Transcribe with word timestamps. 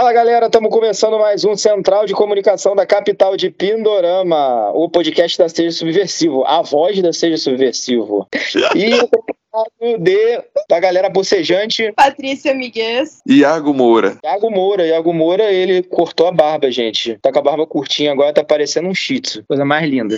Fala 0.00 0.14
galera, 0.14 0.46
estamos 0.46 0.70
começando 0.70 1.18
mais 1.18 1.44
um 1.44 1.54
Central 1.54 2.06
de 2.06 2.14
Comunicação 2.14 2.74
da 2.74 2.86
capital 2.86 3.36
de 3.36 3.50
Pindorama, 3.50 4.70
o 4.70 4.88
podcast 4.88 5.36
da 5.36 5.46
Seja 5.46 5.72
Subversivo, 5.72 6.42
a 6.46 6.62
voz 6.62 7.02
da 7.02 7.12
Seja 7.12 7.36
Subversivo. 7.36 8.26
E 8.74 8.92
de, 9.98 10.42
da 10.68 10.78
galera 10.78 11.08
bocejante. 11.08 11.92
Patrícia 11.92 12.54
Miguel. 12.54 13.04
Iago 13.26 13.74
Moura. 13.74 14.18
Iago 14.24 14.50
Moura. 14.50 14.86
Iago 14.86 15.12
Moura, 15.12 15.52
ele 15.52 15.82
cortou 15.82 16.26
a 16.26 16.32
barba, 16.32 16.70
gente. 16.70 17.18
Tá 17.20 17.32
com 17.32 17.38
a 17.38 17.42
barba 17.42 17.66
curtinha 17.66 18.12
agora, 18.12 18.32
tá 18.32 18.44
parecendo 18.44 18.88
um 18.88 18.94
shih 18.94 19.20
tzu. 19.20 19.44
Coisa 19.46 19.64
mais 19.64 19.88
linda. 19.88 20.16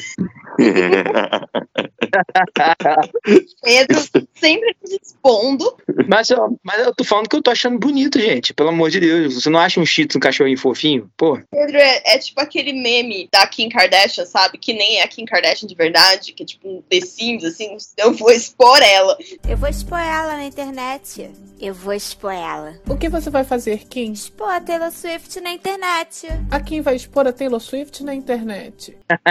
Pedro 3.62 4.00
sempre 4.34 4.76
se 4.84 5.00
expondo. 5.02 5.76
Mas 6.08 6.30
eu, 6.30 6.58
mas 6.62 6.80
eu 6.80 6.94
tô 6.94 7.04
falando 7.04 7.28
que 7.28 7.36
eu 7.36 7.42
tô 7.42 7.50
achando 7.50 7.78
bonito, 7.78 8.20
gente. 8.20 8.52
Pelo 8.52 8.68
amor 8.68 8.90
de 8.90 9.00
Deus. 9.00 9.34
Você 9.34 9.48
não 9.48 9.60
acha 9.60 9.80
um 9.80 9.86
shih 9.86 10.06
tzu, 10.06 10.18
um 10.18 10.20
cachorrinho 10.20 10.58
fofinho? 10.58 11.10
Pô. 11.16 11.38
Pedro 11.50 11.79
é, 11.79 12.14
é, 12.14 12.18
tipo 12.18 12.40
aquele 12.40 12.72
meme 12.72 13.29
da 13.32 13.46
Kim 13.46 13.68
Kardashian, 13.68 14.26
sabe? 14.26 14.58
Que 14.58 14.72
nem 14.72 14.99
é 14.99 15.04
a 15.04 15.08
Kim 15.08 15.24
Kardashian 15.24 15.66
de 15.66 15.74
verdade, 15.74 16.32
que 16.32 16.43
é 16.43 16.46
tipo 16.46 16.68
um 16.68 16.82
The 16.82 17.00
Sims, 17.00 17.44
assim. 17.44 17.76
Eu 17.96 18.12
vou 18.12 18.30
expor 18.30 18.80
ela. 18.82 19.16
Eu 19.49 19.57
vou 19.57 19.68
expor 19.68 19.99
ela 19.99 20.36
na 20.36 20.44
internet. 20.44 21.30
Eu 21.61 21.72
vou 21.72 21.93
expor 21.93 22.32
ela. 22.32 22.75
O 22.89 22.96
que 22.96 23.08
você 23.08 23.30
vai 23.30 23.44
fazer, 23.44 23.79
Kim? 23.89 24.13
Expor 24.13 24.49
a 24.49 24.61
Taylor 24.61 24.90
Swift 24.90 25.40
na 25.40 25.53
internet. 25.53 26.26
A 26.50 26.61
Kim 26.61 26.80
vai 26.80 26.96
expor 26.96 27.27
a 27.27 27.32
Taylor 27.32 27.61
Swift 27.61 28.03
na 28.03 28.14
internet. 28.14 28.96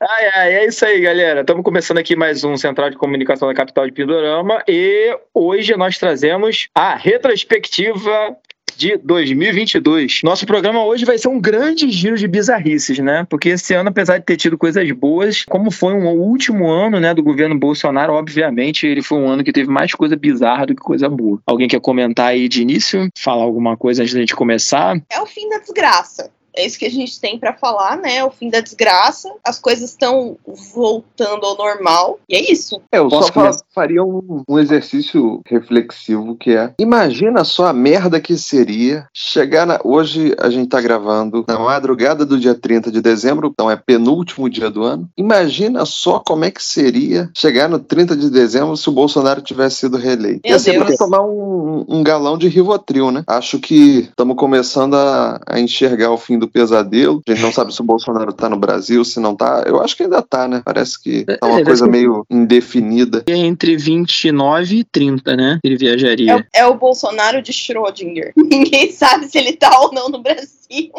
ai, 0.00 0.30
ai, 0.34 0.54
é 0.54 0.66
isso 0.66 0.84
aí, 0.84 1.00
galera. 1.00 1.40
Estamos 1.40 1.64
começando 1.64 1.98
aqui 1.98 2.14
mais 2.14 2.44
um 2.44 2.56
Central 2.56 2.90
de 2.90 2.96
Comunicação 2.96 3.48
da 3.48 3.54
Capital 3.54 3.86
de 3.86 3.92
Pindorama 3.92 4.62
e 4.68 5.18
hoje 5.34 5.76
nós 5.76 5.98
trazemos 5.98 6.68
a 6.74 6.94
retrospectiva 6.94 8.36
de 8.78 8.96
2022. 8.98 10.20
Nosso 10.22 10.46
programa 10.46 10.84
hoje 10.84 11.04
vai 11.04 11.18
ser 11.18 11.26
um 11.26 11.40
grande 11.40 11.90
giro 11.90 12.16
de 12.16 12.28
bizarrices, 12.28 13.00
né? 13.00 13.26
Porque 13.28 13.48
esse 13.48 13.74
ano, 13.74 13.88
apesar 13.88 14.18
de 14.18 14.24
ter 14.24 14.36
tido 14.36 14.56
coisas 14.56 14.88
boas, 14.92 15.44
como 15.44 15.68
foi 15.72 15.92
um 15.92 16.06
último 16.06 16.70
ano, 16.70 17.00
né, 17.00 17.12
do 17.12 17.20
governo 17.20 17.58
Bolsonaro, 17.58 18.12
obviamente, 18.12 18.86
ele 18.86 19.02
foi 19.02 19.18
um 19.18 19.28
ano 19.28 19.42
que 19.42 19.52
teve 19.52 19.68
mais 19.68 19.92
coisa 19.92 20.14
bizarra 20.14 20.64
do 20.64 20.76
que 20.76 20.80
coisa 20.80 21.08
boa. 21.08 21.40
Alguém 21.44 21.66
quer 21.66 21.80
comentar 21.80 22.28
aí 22.28 22.48
de 22.48 22.62
início? 22.62 23.08
Falar 23.18 23.42
alguma 23.42 23.76
coisa 23.76 24.02
antes 24.02 24.14
da 24.14 24.20
gente 24.20 24.36
começar? 24.36 24.96
É 25.10 25.20
o 25.20 25.26
fim 25.26 25.48
da 25.48 25.58
desgraça. 25.58 26.30
É 26.58 26.66
isso 26.66 26.78
que 26.78 26.86
a 26.86 26.90
gente 26.90 27.20
tem 27.20 27.38
para 27.38 27.54
falar, 27.54 27.96
né? 27.96 28.24
O 28.24 28.30
fim 28.30 28.50
da 28.50 28.60
desgraça. 28.60 29.32
As 29.44 29.60
coisas 29.60 29.90
estão 29.90 30.36
voltando 30.74 31.46
ao 31.46 31.56
normal. 31.56 32.18
E 32.28 32.34
é 32.34 32.52
isso. 32.52 32.82
É, 32.90 32.98
eu 32.98 33.08
Posso 33.08 33.32
só 33.32 33.50
faria 33.72 34.02
um, 34.02 34.42
um, 34.48 34.58
exercício 34.58 35.40
reflexivo 35.46 36.34
que 36.34 36.50
é: 36.50 36.74
imagina 36.80 37.44
só 37.44 37.66
a 37.66 37.72
merda 37.72 38.20
que 38.20 38.36
seria 38.36 39.06
chegar 39.14 39.66
na. 39.66 39.78
Hoje 39.84 40.34
a 40.36 40.50
gente 40.50 40.68
tá 40.68 40.80
gravando 40.80 41.44
na 41.46 41.58
madrugada 41.60 42.26
do 42.26 42.38
dia 42.38 42.56
30 42.56 42.90
de 42.90 43.00
dezembro, 43.00 43.48
então 43.52 43.70
é 43.70 43.76
penúltimo 43.76 44.50
dia 44.50 44.68
do 44.68 44.82
ano. 44.82 45.08
Imagina 45.16 45.84
só 45.84 46.18
como 46.18 46.44
é 46.44 46.50
que 46.50 46.62
seria 46.62 47.30
chegar 47.36 47.68
no 47.68 47.78
30 47.78 48.16
de 48.16 48.30
dezembro 48.30 48.76
se 48.76 48.88
o 48.88 48.92
Bolsonaro 48.92 49.40
tivesse 49.40 49.76
sido 49.76 49.96
reeleito. 49.96 50.40
Meu 50.44 50.54
Ia 50.54 50.58
ser 50.58 50.76
pra 50.76 50.96
tomar 50.96 51.22
um, 51.22 51.84
um, 51.88 52.02
galão 52.02 52.36
de 52.36 52.48
Rivotril, 52.48 53.12
né? 53.12 53.22
Acho 53.28 53.60
que 53.60 54.08
estamos 54.10 54.36
começando 54.36 54.94
a, 54.94 55.40
a 55.46 55.60
enxergar 55.60 56.10
o 56.10 56.18
fim 56.18 56.36
do 56.36 56.47
pesadelo. 56.48 57.22
A 57.26 57.32
gente 57.32 57.42
não 57.42 57.52
sabe 57.52 57.74
se 57.74 57.80
o 57.80 57.84
Bolsonaro 57.84 58.32
tá 58.32 58.48
no 58.48 58.56
Brasil, 58.56 59.04
se 59.04 59.20
não 59.20 59.34
tá. 59.34 59.64
Eu 59.66 59.80
acho 59.80 59.96
que 59.96 60.02
ainda 60.02 60.22
tá, 60.22 60.48
né? 60.48 60.62
Parece 60.64 61.00
que 61.02 61.24
tá 61.24 61.46
uma 61.46 61.60
é, 61.60 61.64
coisa 61.64 61.86
meio 61.86 62.24
indefinida. 62.30 63.24
Entre 63.26 63.76
29 63.76 64.76
e 64.76 64.84
30, 64.84 65.36
né? 65.36 65.58
Ele 65.62 65.76
viajaria. 65.76 66.46
É, 66.54 66.60
é 66.60 66.66
o 66.66 66.74
Bolsonaro 66.74 67.42
de 67.42 67.52
Schrödinger. 67.52 68.32
Ninguém 68.36 68.90
sabe 68.92 69.28
se 69.28 69.38
ele 69.38 69.52
tá 69.54 69.80
ou 69.80 69.92
não 69.92 70.08
no 70.08 70.22
Brasil. 70.22 70.92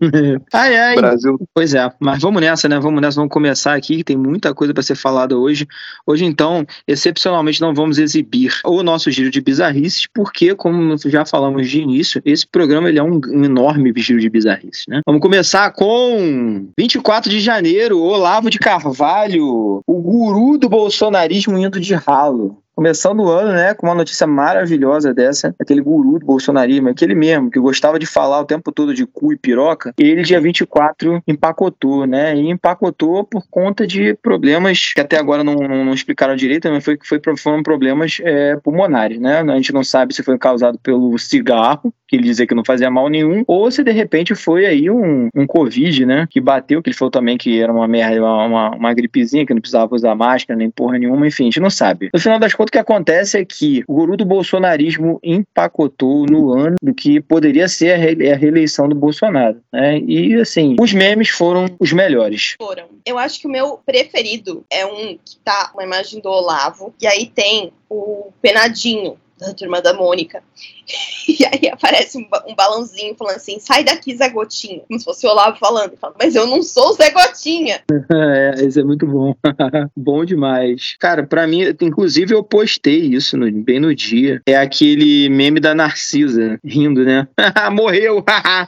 ai, 0.52 0.76
ai. 0.76 0.96
Brasil. 0.96 1.38
Pois 1.54 1.74
é, 1.74 1.90
mas 2.00 2.22
vamos 2.22 2.40
nessa, 2.40 2.68
né? 2.68 2.78
Vamos 2.78 3.00
nessa, 3.00 3.16
vamos 3.16 3.32
começar 3.32 3.74
aqui, 3.74 3.98
que 3.98 4.04
tem 4.04 4.16
muita 4.16 4.54
coisa 4.54 4.72
para 4.72 4.82
ser 4.82 4.94
falada 4.94 5.36
hoje. 5.36 5.66
Hoje, 6.06 6.24
então, 6.24 6.66
excepcionalmente, 6.86 7.60
não 7.60 7.74
vamos 7.74 7.98
exibir 7.98 8.52
o 8.64 8.82
nosso 8.82 9.10
giro 9.10 9.30
de 9.30 9.40
bizarrices, 9.40 10.06
porque, 10.12 10.54
como 10.54 10.96
já 11.06 11.24
falamos 11.24 11.68
de 11.68 11.80
início, 11.80 12.20
esse 12.24 12.46
programa 12.46 12.88
ele 12.88 12.98
é 12.98 13.02
um, 13.02 13.20
um 13.28 13.44
enorme 13.44 13.92
giro 13.96 14.20
de 14.20 14.28
bizarrices, 14.28 14.84
né? 14.88 15.00
Vamos 15.06 15.20
começar 15.20 15.70
com 15.72 16.68
24 16.78 17.30
de 17.30 17.40
janeiro, 17.40 18.00
Olavo 18.00 18.50
de 18.50 18.58
Carvalho, 18.58 19.82
o 19.86 20.00
guru 20.00 20.58
do 20.58 20.68
bolsonarismo 20.68 21.58
indo 21.58 21.80
de 21.80 21.94
ralo. 21.94 22.63
Começando 22.74 23.20
o 23.20 23.30
ano, 23.30 23.52
né, 23.52 23.72
com 23.72 23.86
uma 23.86 23.94
notícia 23.94 24.26
maravilhosa 24.26 25.14
dessa, 25.14 25.54
aquele 25.60 25.80
guru 25.80 26.18
do 26.18 26.26
bolsonarismo, 26.26 26.88
aquele 26.88 27.14
mesmo, 27.14 27.48
que 27.48 27.60
gostava 27.60 28.00
de 28.00 28.06
falar 28.06 28.40
o 28.40 28.44
tempo 28.44 28.72
todo 28.72 28.92
de 28.92 29.06
cu 29.06 29.32
e 29.32 29.36
piroca, 29.36 29.94
ele 29.96 30.22
dia 30.22 30.40
24 30.40 31.22
empacotou, 31.26 32.04
né, 32.04 32.34
e 32.34 32.50
empacotou 32.50 33.22
por 33.22 33.46
conta 33.48 33.86
de 33.86 34.14
problemas 34.14 34.92
que 34.92 35.00
até 35.00 35.16
agora 35.16 35.44
não, 35.44 35.54
não, 35.54 35.84
não 35.84 35.94
explicaram 35.94 36.34
direito, 36.34 36.68
mas 36.68 36.84
foi, 36.84 36.98
foi, 37.00 37.20
foram 37.36 37.62
problemas 37.62 38.18
é, 38.20 38.56
pulmonares, 38.56 39.20
né, 39.20 39.40
a 39.40 39.56
gente 39.56 39.72
não 39.72 39.84
sabe 39.84 40.12
se 40.12 40.24
foi 40.24 40.36
causado 40.36 40.76
pelo 40.78 41.16
cigarro, 41.16 41.94
que 42.08 42.16
ele 42.16 42.24
dizia 42.24 42.46
que 42.46 42.54
não 42.54 42.64
fazia 42.64 42.90
mal 42.90 43.08
nenhum, 43.08 43.44
ou 43.46 43.70
se 43.70 43.84
de 43.84 43.92
repente 43.92 44.34
foi 44.34 44.66
aí 44.66 44.90
um, 44.90 45.28
um 45.34 45.46
Covid, 45.46 46.04
né, 46.04 46.26
que 46.28 46.40
bateu, 46.40 46.82
que 46.82 46.90
ele 46.90 46.96
falou 46.96 47.10
também 47.10 47.38
que 47.38 47.60
era 47.60 47.72
uma 47.72 47.86
merda, 47.86 48.24
uma, 48.24 48.70
uma 48.70 48.94
gripezinha, 48.94 49.46
que 49.46 49.54
não 49.54 49.60
precisava 49.60 49.94
usar 49.94 50.14
máscara, 50.14 50.58
nem 50.58 50.70
porra 50.70 50.98
nenhuma, 50.98 51.26
enfim, 51.26 51.44
a 51.44 51.46
gente 51.46 51.60
não 51.60 51.70
sabe. 51.70 52.10
No 52.12 52.20
final 52.20 52.38
das 52.38 52.52
contas, 52.52 52.63
o 52.68 52.72
que 52.72 52.78
acontece 52.78 53.38
é 53.38 53.44
que 53.44 53.84
o 53.86 53.94
guru 53.94 54.16
do 54.16 54.24
bolsonarismo 54.24 55.20
empacotou 55.22 56.26
no 56.26 56.52
ano 56.52 56.76
do 56.82 56.94
que 56.94 57.20
poderia 57.20 57.68
ser 57.68 57.92
a, 57.92 57.96
re 57.96 58.30
a 58.30 58.36
reeleição 58.36 58.88
do 58.88 58.94
Bolsonaro, 58.94 59.60
né, 59.72 59.98
e 59.98 60.34
assim, 60.34 60.76
os 60.80 60.92
memes 60.92 61.28
foram 61.28 61.66
os 61.78 61.92
melhores. 61.92 62.54
Foram. 62.60 62.86
Eu 63.04 63.18
acho 63.18 63.40
que 63.40 63.46
o 63.46 63.50
meu 63.50 63.78
preferido 63.84 64.64
é 64.70 64.86
um 64.86 65.18
que 65.24 65.36
tá 65.44 65.70
uma 65.74 65.84
imagem 65.84 66.20
do 66.20 66.28
Olavo, 66.28 66.94
e 67.00 67.06
aí 67.06 67.26
tem 67.26 67.72
o 67.88 68.32
Penadinho, 68.40 69.16
da 69.38 69.52
turma 69.52 69.82
da 69.82 69.92
Mônica. 69.92 70.42
E 71.26 71.44
aí 71.44 71.68
aparece 71.72 72.18
um, 72.18 72.26
um 72.46 72.54
balãozinho 72.54 73.14
falando 73.16 73.36
assim: 73.36 73.58
sai 73.58 73.82
daqui, 73.82 74.14
Zé 74.14 74.28
Gotinha. 74.28 74.82
Como 74.86 74.98
se 74.98 75.04
fosse 75.04 75.26
o 75.26 75.30
Olavo 75.30 75.58
falando. 75.58 75.96
Fala, 75.96 76.14
Mas 76.18 76.34
eu 76.34 76.46
não 76.46 76.62
sou 76.62 76.90
o 76.90 76.92
Zé 76.92 77.10
Gotinha. 77.10 77.80
é, 77.90 78.54
esse 78.64 78.80
é 78.80 78.84
muito 78.84 79.06
bom. 79.06 79.34
bom 79.96 80.24
demais. 80.24 80.96
Cara, 80.98 81.24
pra 81.24 81.46
mim, 81.46 81.62
inclusive 81.80 82.34
eu 82.34 82.44
postei 82.44 83.00
isso 83.00 83.36
no, 83.36 83.50
bem 83.50 83.80
no 83.80 83.94
dia. 83.94 84.40
É 84.46 84.56
aquele 84.56 85.28
meme 85.28 85.60
da 85.60 85.74
Narcisa 85.74 86.58
rindo, 86.64 87.04
né? 87.04 87.26
Morreu! 87.72 88.24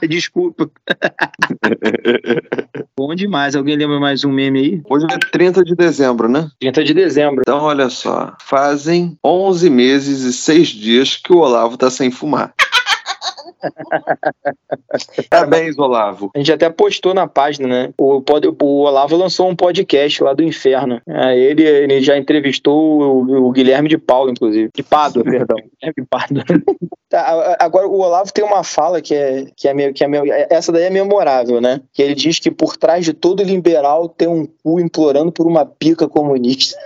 Desculpa. 0.07 0.69
bom 2.97 3.13
demais. 3.15 3.55
Alguém 3.55 3.77
lembra 3.77 3.99
mais 3.99 4.23
um 4.23 4.31
meme 4.31 4.59
aí? 4.59 4.81
Hoje 4.89 5.05
é 5.09 5.17
30 5.31 5.63
de 5.63 5.75
dezembro, 5.75 6.27
né? 6.27 6.49
30 6.59 6.83
de 6.83 6.93
dezembro. 6.93 7.41
Então, 7.41 7.59
olha 7.59 7.89
só. 7.89 8.35
Fazem 8.41 9.17
11 9.23 9.69
meses 9.69 10.21
e 10.21 10.33
6 10.33 10.67
dias 10.69 11.15
que 11.15 11.31
o 11.31 11.37
Olavo 11.37 11.77
tá 11.77 11.89
sem 11.89 12.06
sem 12.07 12.11
fumar. 12.11 12.53
Parabéns, 15.29 15.77
Olavo. 15.77 16.31
A 16.35 16.37
gente 16.37 16.51
até 16.51 16.69
postou 16.69 17.13
na 17.13 17.27
página, 17.27 17.67
né? 17.67 17.93
O, 17.97 18.21
o 18.61 18.81
Olavo 18.81 19.15
lançou 19.15 19.49
um 19.49 19.55
podcast 19.55 20.23
lá 20.23 20.33
do 20.33 20.43
inferno. 20.43 21.01
É, 21.07 21.37
ele, 21.37 21.63
ele 21.63 22.01
já 22.01 22.17
entrevistou 22.17 23.01
o, 23.01 23.47
o 23.47 23.51
Guilherme 23.51 23.89
de 23.89 23.97
Paulo, 23.97 24.31
inclusive. 24.31 24.69
De 24.73 24.83
Pádua, 24.83 25.23
perdão. 25.25 25.57
Guilherme 25.57 25.93
de 25.97 26.05
Pádua. 26.09 26.43
Tá, 27.09 27.55
agora, 27.59 27.87
o 27.87 28.01
Olavo 28.01 28.33
tem 28.33 28.43
uma 28.43 28.65
fala 28.65 29.01
que 29.01 29.15
é, 29.15 29.45
que 29.55 29.69
é 29.69 29.73
meio. 29.73 29.93
Que 29.93 30.03
é 30.03 30.09
meio 30.09 30.25
essa 30.49 30.73
daí 30.73 30.83
é 30.83 30.89
memorável, 30.89 31.61
né? 31.61 31.79
Que 31.93 32.01
ele 32.01 32.13
diz 32.13 32.37
que 32.37 32.51
por 32.51 32.75
trás 32.75 33.05
de 33.05 33.13
todo 33.13 33.41
liberal 33.43 34.09
tem 34.09 34.27
um 34.27 34.45
cu 34.61 34.81
implorando 34.81 35.31
por 35.31 35.47
uma 35.47 35.65
pica 35.65 36.09
comunista. 36.09 36.77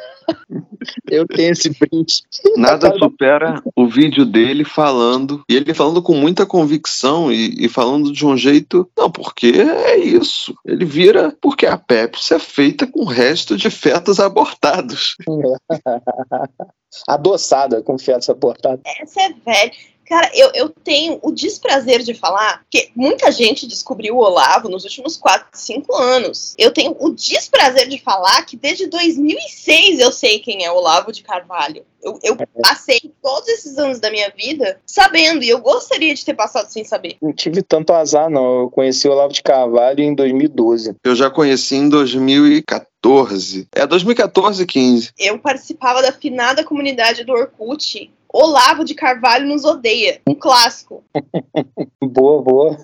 Eu 1.09 1.27
tenho 1.27 1.51
esse 1.51 1.73
print. 1.73 2.23
Nada 2.57 2.93
supera 2.97 3.61
o 3.75 3.87
vídeo 3.87 4.25
dele 4.25 4.63
falando, 4.63 5.43
e 5.49 5.55
ele 5.55 5.73
falando 5.73 6.01
com 6.01 6.13
muita 6.13 6.45
convicção 6.45 7.31
e, 7.31 7.65
e, 7.65 7.69
falando 7.69 8.11
de 8.11 8.25
um 8.25 8.35
jeito. 8.35 8.89
Não, 8.97 9.11
porque 9.11 9.47
é 9.47 9.97
isso. 9.97 10.55
Ele 10.65 10.85
vira 10.85 11.35
porque 11.41 11.65
a 11.65 11.77
Pepsi 11.77 12.33
é 12.33 12.39
feita 12.39 12.87
com 12.87 13.03
resto 13.03 13.55
de 13.55 13.69
fetos 13.69 14.19
abortados. 14.19 15.15
Adoçada 17.07 17.81
com 17.81 17.97
fetos 17.97 18.29
abortados. 18.29 18.81
Essa 18.85 19.21
é 19.21 19.33
velha. 19.45 19.71
Cara, 20.11 20.29
eu, 20.33 20.51
eu 20.53 20.67
tenho 20.67 21.19
o 21.21 21.31
desprazer 21.31 22.03
de 22.03 22.13
falar 22.13 22.65
que 22.69 22.91
muita 22.93 23.31
gente 23.31 23.65
descobriu 23.65 24.17
o 24.17 24.19
Olavo 24.19 24.67
nos 24.67 24.83
últimos 24.83 25.15
4, 25.15 25.47
5 25.53 25.95
anos. 25.95 26.53
Eu 26.57 26.73
tenho 26.73 26.93
o 26.99 27.11
desprazer 27.11 27.87
de 27.87 27.97
falar 27.97 28.45
que 28.45 28.57
desde 28.57 28.87
2006 28.87 30.01
eu 30.01 30.11
sei 30.11 30.39
quem 30.39 30.65
é 30.65 30.71
Olavo 30.71 31.13
de 31.13 31.23
Carvalho. 31.23 31.85
Eu, 32.03 32.19
eu, 32.23 32.35
passei 32.61 32.99
todos 33.21 33.47
esses 33.47 33.77
anos 33.77 34.01
da 34.01 34.11
minha 34.11 34.29
vida 34.35 34.81
sabendo, 34.85 35.43
e 35.43 35.49
eu 35.49 35.61
gostaria 35.61 36.13
de 36.13 36.25
ter 36.25 36.33
passado 36.33 36.67
sem 36.67 36.83
saber. 36.83 37.15
Não 37.21 37.31
tive 37.31 37.61
tanto 37.61 37.93
azar, 37.93 38.29
não. 38.29 38.63
Eu 38.63 38.69
conheci 38.69 39.07
o 39.07 39.11
Olavo 39.11 39.31
de 39.31 39.41
Carvalho 39.41 40.03
em 40.03 40.13
2012. 40.13 40.95
Eu 41.05 41.15
já 41.15 41.29
conheci 41.29 41.75
em 41.75 41.87
2014. 41.87 43.67
É 43.71 43.87
2014, 43.87 44.65
15. 44.65 45.11
Eu 45.17 45.39
participava 45.39 46.01
da 46.01 46.11
finada 46.11 46.63
comunidade 46.63 47.23
do 47.23 47.31
Orkut 47.31 48.11
Olavo 48.33 48.83
de 48.83 48.95
Carvalho 48.95 49.47
nos 49.47 49.65
odeia. 49.65 50.21
Um 50.27 50.33
clássico. 50.33 51.03
boa, 52.01 52.41
boa. 52.41 52.77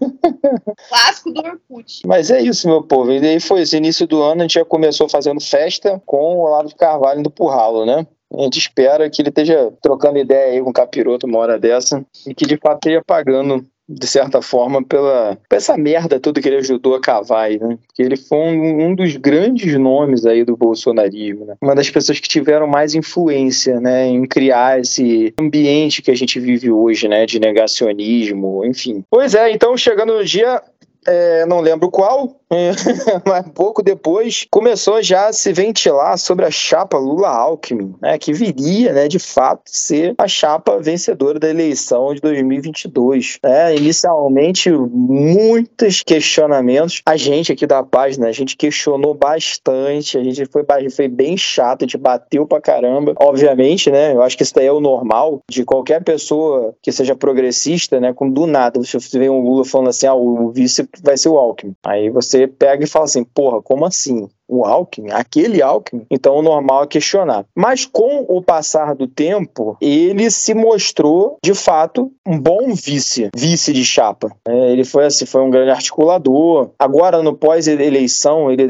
Clássico 0.89 1.31
do 1.31 1.41
Orkut. 1.41 2.01
Mas 2.05 2.29
é 2.29 2.41
isso, 2.41 2.67
meu 2.67 2.83
povo. 2.83 3.11
E 3.11 3.25
aí 3.25 3.39
foi 3.39 3.61
esse 3.61 3.77
início 3.77 4.05
do 4.05 4.21
ano, 4.21 4.41
a 4.41 4.43
gente 4.43 4.55
já 4.55 4.65
começou 4.65 5.07
fazendo 5.07 5.39
festa 5.39 6.01
com 6.05 6.35
o 6.35 6.39
Olavo 6.41 6.67
de 6.67 6.75
Carvalho 6.75 7.19
indo 7.19 7.31
pro 7.31 7.47
ralo, 7.47 7.85
né? 7.85 8.05
A 8.33 8.41
gente 8.41 8.59
espera 8.59 9.09
que 9.09 9.21
ele 9.21 9.29
esteja 9.29 9.71
trocando 9.81 10.19
ideia 10.19 10.53
aí 10.53 10.61
com 10.61 10.69
o 10.69 10.73
capiroto 10.73 11.25
uma 11.25 11.39
hora 11.39 11.57
dessa 11.57 12.05
e 12.25 12.35
que 12.35 12.45
de 12.45 12.57
fato 12.57 12.77
esteja 12.77 13.01
pagando 13.05 13.65
de 13.87 14.07
certa 14.07 14.41
forma, 14.41 14.83
pela, 14.83 15.37
essa 15.49 15.77
merda 15.77 16.19
toda 16.19 16.41
que 16.41 16.47
ele 16.47 16.57
ajudou 16.57 16.95
a 16.95 17.01
cavar 17.01 17.45
aí, 17.45 17.59
né? 17.59 17.77
Porque 17.87 18.01
ele 18.01 18.17
foi 18.17 18.37
um, 18.37 18.87
um, 18.87 18.95
dos 18.95 19.15
grandes 19.15 19.73
nomes 19.77 20.25
aí 20.25 20.43
do 20.43 20.57
bolsonarismo, 20.57 21.45
né? 21.45 21.55
Uma 21.61 21.75
das 21.75 21.89
pessoas 21.89 22.19
que 22.19 22.27
tiveram 22.27 22.67
mais 22.67 22.93
influência, 22.95 23.79
né, 23.79 24.07
em 24.07 24.25
criar 24.25 24.79
esse 24.79 25.33
ambiente 25.39 26.01
que 26.01 26.11
a 26.11 26.15
gente 26.15 26.39
vive 26.39 26.71
hoje, 26.71 27.07
né, 27.07 27.25
de 27.25 27.39
negacionismo, 27.39 28.65
enfim. 28.65 29.03
Pois 29.09 29.33
é, 29.35 29.51
então 29.51 29.77
chegando 29.77 30.13
no 30.13 30.25
dia 30.25 30.61
é, 31.07 31.45
não 31.45 31.61
lembro 31.61 31.89
qual, 31.89 32.35
mas 33.25 33.45
pouco 33.53 33.83
depois 33.83 34.45
começou 34.49 35.01
já 35.01 35.27
a 35.27 35.33
se 35.33 35.51
ventilar 35.53 36.17
sobre 36.17 36.45
a 36.45 36.51
chapa 36.51 36.97
Lula-Alckmin, 36.97 37.95
né, 38.01 38.17
que 38.17 38.33
viria, 38.33 38.93
né, 38.93 39.07
de 39.07 39.19
fato, 39.19 39.63
ser 39.65 40.15
a 40.17 40.27
chapa 40.27 40.77
vencedora 40.79 41.39
da 41.39 41.49
eleição 41.49 42.13
de 42.13 42.21
2022. 42.21 43.39
Né? 43.43 43.75
Inicialmente, 43.75 44.69
muitos 44.71 46.03
questionamentos. 46.03 47.01
A 47.05 47.17
gente 47.17 47.51
aqui 47.51 47.65
da 47.65 47.83
página, 47.83 48.27
a 48.27 48.31
gente 48.31 48.55
questionou 48.55 49.13
bastante, 49.13 50.17
a 50.17 50.23
gente 50.23 50.45
foi, 50.45 50.63
foi 50.89 51.07
bem 51.07 51.37
chato, 51.37 51.83
a 51.83 51.85
gente 51.85 51.97
bateu 51.97 52.45
pra 52.45 52.61
caramba. 52.61 53.13
Obviamente, 53.19 53.89
né, 53.89 54.13
eu 54.13 54.21
acho 54.21 54.37
que 54.37 54.43
isso 54.43 54.53
daí 54.53 54.67
é 54.67 54.71
o 54.71 54.79
normal 54.79 55.41
de 55.49 55.63
qualquer 55.63 56.03
pessoa 56.03 56.73
que 56.81 56.91
seja 56.91 57.15
progressista, 57.15 57.99
né, 57.99 58.13
com 58.13 58.29
do 58.29 58.45
nada 58.45 58.79
você 58.99 59.19
vê 59.19 59.29
um 59.29 59.41
Lula 59.41 59.65
falando 59.65 59.89
assim, 59.89 60.07
ah, 60.07 60.13
o 60.13 60.49
vice 60.51 60.87
vai 61.03 61.17
ser 61.17 61.29
o 61.29 61.37
Alckmin. 61.37 61.75
Aí 61.85 62.09
você 62.09 62.47
pega 62.47 62.83
e 62.83 62.87
fala 62.87 63.05
assim, 63.05 63.23
porra, 63.23 63.61
como 63.61 63.85
assim? 63.85 64.29
O 64.47 64.63
Alckmin, 64.65 65.11
aquele 65.11 65.61
Alckmin, 65.61 66.05
então 66.09 66.37
o 66.37 66.41
normal 66.41 66.83
é 66.83 66.87
questionar. 66.87 67.45
Mas 67.55 67.85
com 67.85 68.25
o 68.27 68.41
passar 68.41 68.95
do 68.95 69.07
tempo, 69.07 69.77
ele 69.81 70.29
se 70.31 70.53
mostrou, 70.53 71.37
de 71.43 71.53
fato, 71.53 72.11
um 72.25 72.39
bom 72.39 72.73
vice, 72.73 73.29
vice 73.35 73.73
de 73.73 73.83
chapa. 73.83 74.31
É, 74.47 74.71
ele 74.71 74.83
foi 74.83 75.05
assim, 75.05 75.25
foi 75.25 75.41
um 75.41 75.49
grande 75.49 75.71
articulador. 75.71 76.71
Agora, 76.79 77.21
no 77.21 77.35
pós-eleição, 77.35 78.51
ele, 78.51 78.63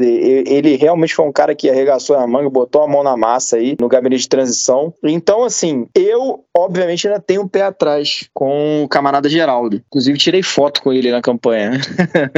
ele 0.46 0.76
realmente 0.76 1.14
foi 1.14 1.26
um 1.26 1.32
cara 1.32 1.54
que 1.54 1.70
arregaçou 1.70 2.16
a 2.16 2.26
manga, 2.26 2.50
botou 2.50 2.82
a 2.82 2.88
mão 2.88 3.02
na 3.02 3.16
massa 3.16 3.56
aí, 3.56 3.76
no 3.80 3.88
gabinete 3.88 4.22
de 4.22 4.28
transição. 4.28 4.92
Então, 5.04 5.44
assim, 5.44 5.86
eu, 5.94 6.44
obviamente, 6.56 7.06
ainda 7.06 7.20
tenho 7.20 7.42
um 7.42 7.48
pé 7.48 7.62
atrás 7.62 8.28
com 8.34 8.82
o 8.84 8.88
camarada 8.88 9.28
Geraldo. 9.28 9.80
Inclusive, 9.88 10.18
tirei 10.18 10.42
foto 10.42 10.82
com 10.82 10.92
ele 10.92 11.10
na 11.10 11.22
campanha. 11.22 11.72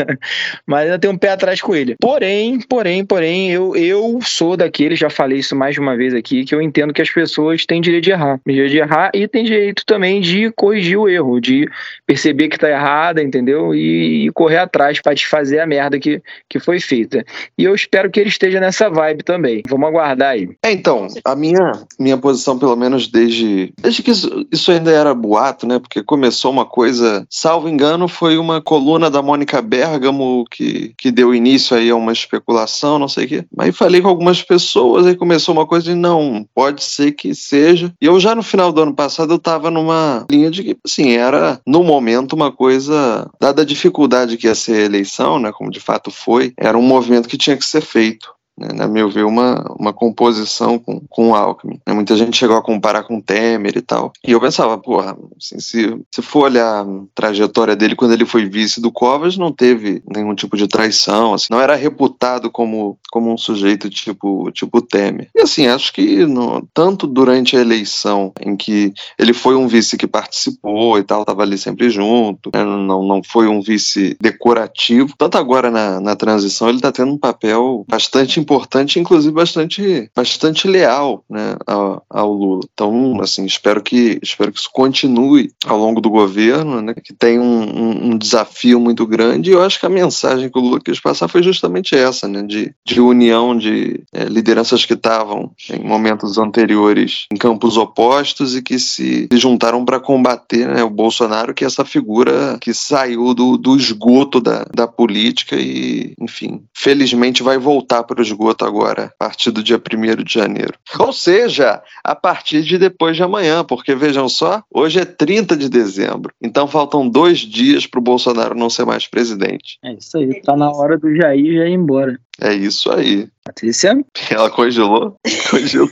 Mas 0.66 0.84
ainda 0.84 0.98
tenho 0.98 1.12
um 1.12 1.18
pé 1.18 1.30
atrás 1.30 1.60
com 1.60 1.74
ele. 1.74 1.96
Porém, 2.00 2.58
porém, 2.68 3.04
porém, 3.04 3.29
Porém, 3.30 3.52
eu, 3.52 3.76
eu 3.76 4.18
sou 4.22 4.56
daquele, 4.56 4.96
já 4.96 5.08
falei 5.08 5.38
isso 5.38 5.54
mais 5.54 5.74
de 5.74 5.80
uma 5.80 5.96
vez 5.96 6.12
aqui, 6.12 6.44
que 6.44 6.52
eu 6.52 6.60
entendo 6.60 6.92
que 6.92 7.00
as 7.00 7.10
pessoas 7.10 7.64
têm 7.64 7.80
direito 7.80 8.02
de 8.02 8.10
errar. 8.10 8.40
Direito 8.44 8.72
de 8.72 8.78
errar 8.78 9.10
e 9.14 9.28
tem 9.28 9.44
direito 9.44 9.84
também 9.86 10.20
de 10.20 10.50
corrigir 10.50 10.98
o 10.98 11.08
erro, 11.08 11.40
de 11.40 11.70
perceber 12.04 12.48
que 12.48 12.58
tá 12.58 12.68
errada, 12.68 13.22
entendeu? 13.22 13.72
E, 13.72 14.26
e 14.26 14.32
correr 14.32 14.58
atrás 14.58 15.00
para 15.00 15.14
desfazer 15.14 15.60
a 15.60 15.66
merda 15.66 15.96
que, 16.00 16.20
que 16.48 16.58
foi 16.58 16.80
feita. 16.80 17.24
E 17.56 17.62
eu 17.62 17.72
espero 17.72 18.10
que 18.10 18.18
ele 18.18 18.30
esteja 18.30 18.58
nessa 18.58 18.90
vibe 18.90 19.22
também. 19.22 19.62
Vamos 19.68 19.88
aguardar 19.88 20.30
aí. 20.30 20.50
É, 20.64 20.72
então, 20.72 21.06
a 21.24 21.36
minha, 21.36 21.70
minha 22.00 22.18
posição, 22.18 22.58
pelo 22.58 22.74
menos 22.74 23.06
desde, 23.06 23.72
desde 23.80 24.02
que 24.02 24.10
isso, 24.10 24.44
isso 24.50 24.72
ainda 24.72 24.90
era 24.90 25.14
boato, 25.14 25.68
né? 25.68 25.78
Porque 25.78 26.02
começou 26.02 26.50
uma 26.50 26.66
coisa, 26.66 27.24
salvo 27.30 27.68
engano, 27.68 28.08
foi 28.08 28.38
uma 28.38 28.60
coluna 28.60 29.08
da 29.08 29.22
Mônica 29.22 29.62
Bergamo 29.62 30.44
que, 30.50 30.92
que 30.98 31.12
deu 31.12 31.32
início 31.32 31.76
aí 31.76 31.90
a 31.90 31.94
uma 31.94 32.12
especulação, 32.12 32.98
não 32.98 33.06
sei 33.06 33.19
sei 33.20 33.26
o 33.26 33.28
quê. 33.28 33.44
Aí 33.58 33.72
falei 33.72 34.00
com 34.00 34.08
algumas 34.08 34.42
pessoas, 34.42 35.06
aí 35.06 35.14
começou 35.14 35.54
uma 35.54 35.66
coisa 35.66 35.86
de 35.86 35.94
não, 35.94 36.46
pode 36.54 36.82
ser 36.82 37.12
que 37.12 37.34
seja. 37.34 37.92
E 38.00 38.06
eu 38.06 38.18
já 38.18 38.34
no 38.34 38.42
final 38.42 38.72
do 38.72 38.82
ano 38.82 38.94
passado 38.94 39.34
eu 39.34 39.38
tava 39.38 39.70
numa 39.70 40.26
linha 40.30 40.50
de 40.50 40.62
que, 40.62 40.76
assim, 40.84 41.12
era 41.12 41.60
no 41.66 41.82
momento 41.82 42.34
uma 42.34 42.52
coisa, 42.52 43.28
dada 43.40 43.62
a 43.62 43.64
dificuldade 43.64 44.36
que 44.36 44.46
ia 44.46 44.54
ser 44.54 44.82
a 44.82 44.84
eleição, 44.84 45.38
né, 45.38 45.52
como 45.52 45.70
de 45.70 45.80
fato 45.80 46.10
foi, 46.10 46.52
era 46.56 46.76
um 46.76 46.82
movimento 46.82 47.28
que 47.28 47.36
tinha 47.36 47.56
que 47.56 47.64
ser 47.64 47.80
feito 47.80 48.39
né, 48.60 48.68
na 48.74 48.86
meu 48.86 49.08
ver, 49.08 49.24
uma, 49.24 49.64
uma 49.78 49.92
composição 49.92 50.78
com, 50.78 51.00
com 51.08 51.30
o 51.30 51.34
Alckmin. 51.34 51.80
Né, 51.86 51.94
muita 51.94 52.14
gente 52.14 52.36
chegou 52.36 52.56
a 52.56 52.62
comparar 52.62 53.04
com 53.04 53.16
o 53.16 53.22
Temer 53.22 53.76
e 53.76 53.80
tal. 53.80 54.12
E 54.22 54.32
eu 54.32 54.40
pensava, 54.40 54.76
porra, 54.76 55.16
assim, 55.38 55.58
se, 55.58 55.98
se 56.14 56.20
for 56.20 56.44
olhar 56.44 56.84
a 56.84 56.86
trajetória 57.14 57.74
dele 57.74 57.96
quando 57.96 58.12
ele 58.12 58.26
foi 58.26 58.44
vice 58.44 58.80
do 58.80 58.92
Covas, 58.92 59.38
não 59.38 59.50
teve 59.50 60.02
nenhum 60.14 60.34
tipo 60.34 60.56
de 60.56 60.68
traição, 60.68 61.32
assim, 61.32 61.46
não 61.50 61.60
era 61.60 61.74
reputado 61.74 62.50
como, 62.50 62.98
como 63.10 63.32
um 63.32 63.38
sujeito 63.38 63.88
tipo, 63.88 64.50
tipo 64.52 64.82
Temer. 64.82 65.30
E 65.34 65.40
assim, 65.40 65.66
acho 65.66 65.92
que 65.92 66.26
no, 66.26 66.68
tanto 66.74 67.06
durante 67.06 67.56
a 67.56 67.60
eleição 67.60 68.32
em 68.44 68.56
que 68.56 68.92
ele 69.18 69.32
foi 69.32 69.56
um 69.56 69.66
vice 69.66 69.96
que 69.96 70.06
participou 70.06 70.98
e 70.98 71.02
tal, 71.02 71.22
estava 71.22 71.42
ali 71.42 71.56
sempre 71.56 71.88
junto, 71.88 72.50
né, 72.54 72.62
não, 72.62 73.02
não 73.02 73.22
foi 73.24 73.48
um 73.48 73.62
vice 73.62 74.16
decorativo, 74.20 75.14
tanto 75.16 75.38
agora 75.38 75.70
na, 75.70 75.98
na 75.98 76.14
transição 76.14 76.68
ele 76.68 76.78
está 76.78 76.92
tendo 76.92 77.12
um 77.12 77.18
papel 77.18 77.84
bastante 77.88 78.38
importante 78.38 78.49
importante, 78.50 78.98
inclusive 78.98 79.32
bastante, 79.32 80.10
bastante 80.14 80.66
leal 80.66 81.24
né, 81.30 81.56
ao, 81.64 82.02
ao, 82.10 82.32
Lula. 82.32 82.62
Então, 82.72 83.20
assim, 83.20 83.44
espero 83.44 83.80
que, 83.80 84.18
espero 84.20 84.50
que 84.50 84.58
isso 84.58 84.70
continue 84.72 85.52
ao 85.64 85.78
longo 85.78 86.00
do 86.00 86.10
governo, 86.10 86.82
né, 86.82 86.94
que 86.94 87.14
tem 87.14 87.38
um, 87.38 87.44
um, 87.44 88.10
um 88.10 88.18
desafio 88.18 88.80
muito 88.80 89.06
grande. 89.06 89.50
E 89.50 89.52
eu 89.52 89.62
acho 89.62 89.78
que 89.78 89.86
a 89.86 89.90
mensagem 89.90 90.50
que 90.50 90.58
o 90.58 90.62
Lula 90.62 90.80
quis 90.84 90.98
passar 90.98 91.28
foi 91.28 91.44
justamente 91.44 91.94
essa, 91.94 92.26
né, 92.26 92.42
de, 92.42 92.74
de 92.84 93.00
união 93.00 93.56
de 93.56 94.02
é, 94.12 94.24
lideranças 94.24 94.84
que 94.84 94.94
estavam 94.94 95.52
em 95.72 95.84
momentos 95.84 96.36
anteriores 96.36 97.26
em 97.32 97.36
campos 97.36 97.76
opostos 97.76 98.56
e 98.56 98.62
que 98.62 98.80
se, 98.80 99.28
se 99.32 99.38
juntaram 99.38 99.84
para 99.84 100.00
combater 100.00 100.66
né, 100.66 100.82
o 100.82 100.90
Bolsonaro, 100.90 101.54
que 101.54 101.62
é 101.62 101.66
essa 101.66 101.84
figura 101.84 102.58
que 102.60 102.74
saiu 102.74 103.32
do, 103.32 103.56
do 103.56 103.76
esgoto 103.76 104.40
da, 104.40 104.66
da 104.74 104.88
política 104.88 105.54
e, 105.54 106.14
enfim, 106.20 106.62
felizmente 106.74 107.44
vai 107.44 107.56
voltar 107.56 108.02
para 108.02 108.18
o 108.18 108.22
esgoto 108.22 108.39
esgoto 108.40 108.64
agora, 108.64 109.04
a 109.04 109.24
partir 109.24 109.50
do 109.50 109.62
dia 109.62 109.76
1 109.76 110.24
de 110.24 110.32
janeiro. 110.32 110.72
Ou 110.98 111.12
seja, 111.12 111.82
a 112.02 112.16
partir 112.16 112.62
de 112.62 112.78
depois 112.78 113.16
de 113.16 113.22
amanhã, 113.22 113.62
porque 113.62 113.94
vejam 113.94 114.28
só, 114.28 114.62
hoje 114.72 115.00
é 115.00 115.04
30 115.04 115.56
de 115.56 115.68
dezembro, 115.68 116.32
então 116.40 116.66
faltam 116.66 117.06
dois 117.06 117.40
dias 117.40 117.86
para 117.86 118.00
o 118.00 118.02
Bolsonaro 118.02 118.54
não 118.54 118.70
ser 118.70 118.86
mais 118.86 119.06
presidente. 119.06 119.78
É 119.84 119.92
isso 119.92 120.16
aí, 120.16 120.40
tá 120.40 120.56
na 120.56 120.70
hora 120.70 120.98
do 120.98 121.14
Jair 121.14 121.56
já 121.56 121.66
ir 121.66 121.74
embora. 121.74 122.18
É 122.40 122.54
isso 122.54 122.90
aí. 122.90 123.28
Patrícia? 123.44 124.02
Ela 124.30 124.50
congelou? 124.50 125.16
Congelou. 125.50 125.90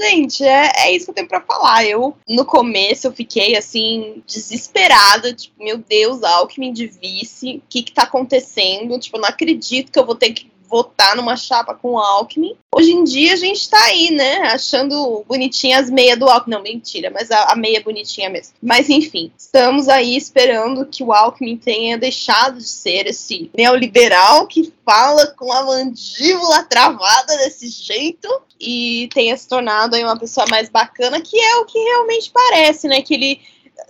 Gente, 0.00 0.42
é, 0.42 0.72
é 0.78 0.92
isso 0.92 1.04
que 1.04 1.10
eu 1.10 1.14
tenho 1.14 1.28
pra 1.28 1.42
falar. 1.42 1.84
Eu, 1.84 2.16
no 2.26 2.44
começo, 2.46 3.06
eu 3.06 3.12
fiquei, 3.12 3.54
assim, 3.54 4.22
desesperada. 4.26 5.34
Tipo, 5.34 5.62
meu 5.62 5.76
Deus, 5.76 6.22
Alckmin 6.22 6.72
de 6.72 6.86
vice. 6.86 7.56
O 7.56 7.62
que 7.68 7.82
que 7.82 7.92
tá 7.92 8.04
acontecendo? 8.04 8.98
Tipo, 8.98 9.18
eu 9.18 9.20
não 9.20 9.28
acredito 9.28 9.92
que 9.92 9.98
eu 9.98 10.06
vou 10.06 10.14
ter 10.14 10.32
que 10.32 10.49
votar 10.70 11.16
numa 11.16 11.36
chapa 11.36 11.74
com 11.74 11.92
o 11.92 11.98
Alckmin. 11.98 12.56
Hoje 12.72 12.92
em 12.92 13.02
dia 13.02 13.32
a 13.32 13.36
gente 13.36 13.68
tá 13.68 13.82
aí, 13.84 14.12
né? 14.12 14.36
Achando 14.52 15.24
bonitinha 15.26 15.80
as 15.80 15.90
meias 15.90 16.18
do 16.18 16.28
Alckmin. 16.28 16.54
Não, 16.54 16.62
mentira, 16.62 17.10
mas 17.10 17.30
a, 17.30 17.52
a 17.52 17.56
meia 17.56 17.78
é 17.78 17.82
bonitinha 17.82 18.30
mesmo. 18.30 18.54
Mas 18.62 18.88
enfim, 18.88 19.32
estamos 19.36 19.88
aí 19.88 20.16
esperando 20.16 20.86
que 20.86 21.02
o 21.02 21.12
Alckmin 21.12 21.56
tenha 21.56 21.98
deixado 21.98 22.58
de 22.58 22.68
ser 22.68 23.08
esse 23.08 23.50
neoliberal 23.56 24.46
que 24.46 24.72
fala 24.84 25.26
com 25.26 25.52
a 25.52 25.64
mandíbula 25.64 26.62
travada 26.62 27.36
desse 27.38 27.68
jeito 27.68 28.28
e 28.60 29.08
tenha 29.12 29.36
se 29.36 29.48
tornado 29.48 29.96
aí 29.96 30.04
uma 30.04 30.18
pessoa 30.18 30.46
mais 30.48 30.68
bacana, 30.68 31.20
que 31.20 31.38
é 31.38 31.56
o 31.56 31.64
que 31.64 31.78
realmente 31.78 32.30
parece, 32.30 32.86
né? 32.86 33.02
Que 33.02 33.14
ele 33.14 33.40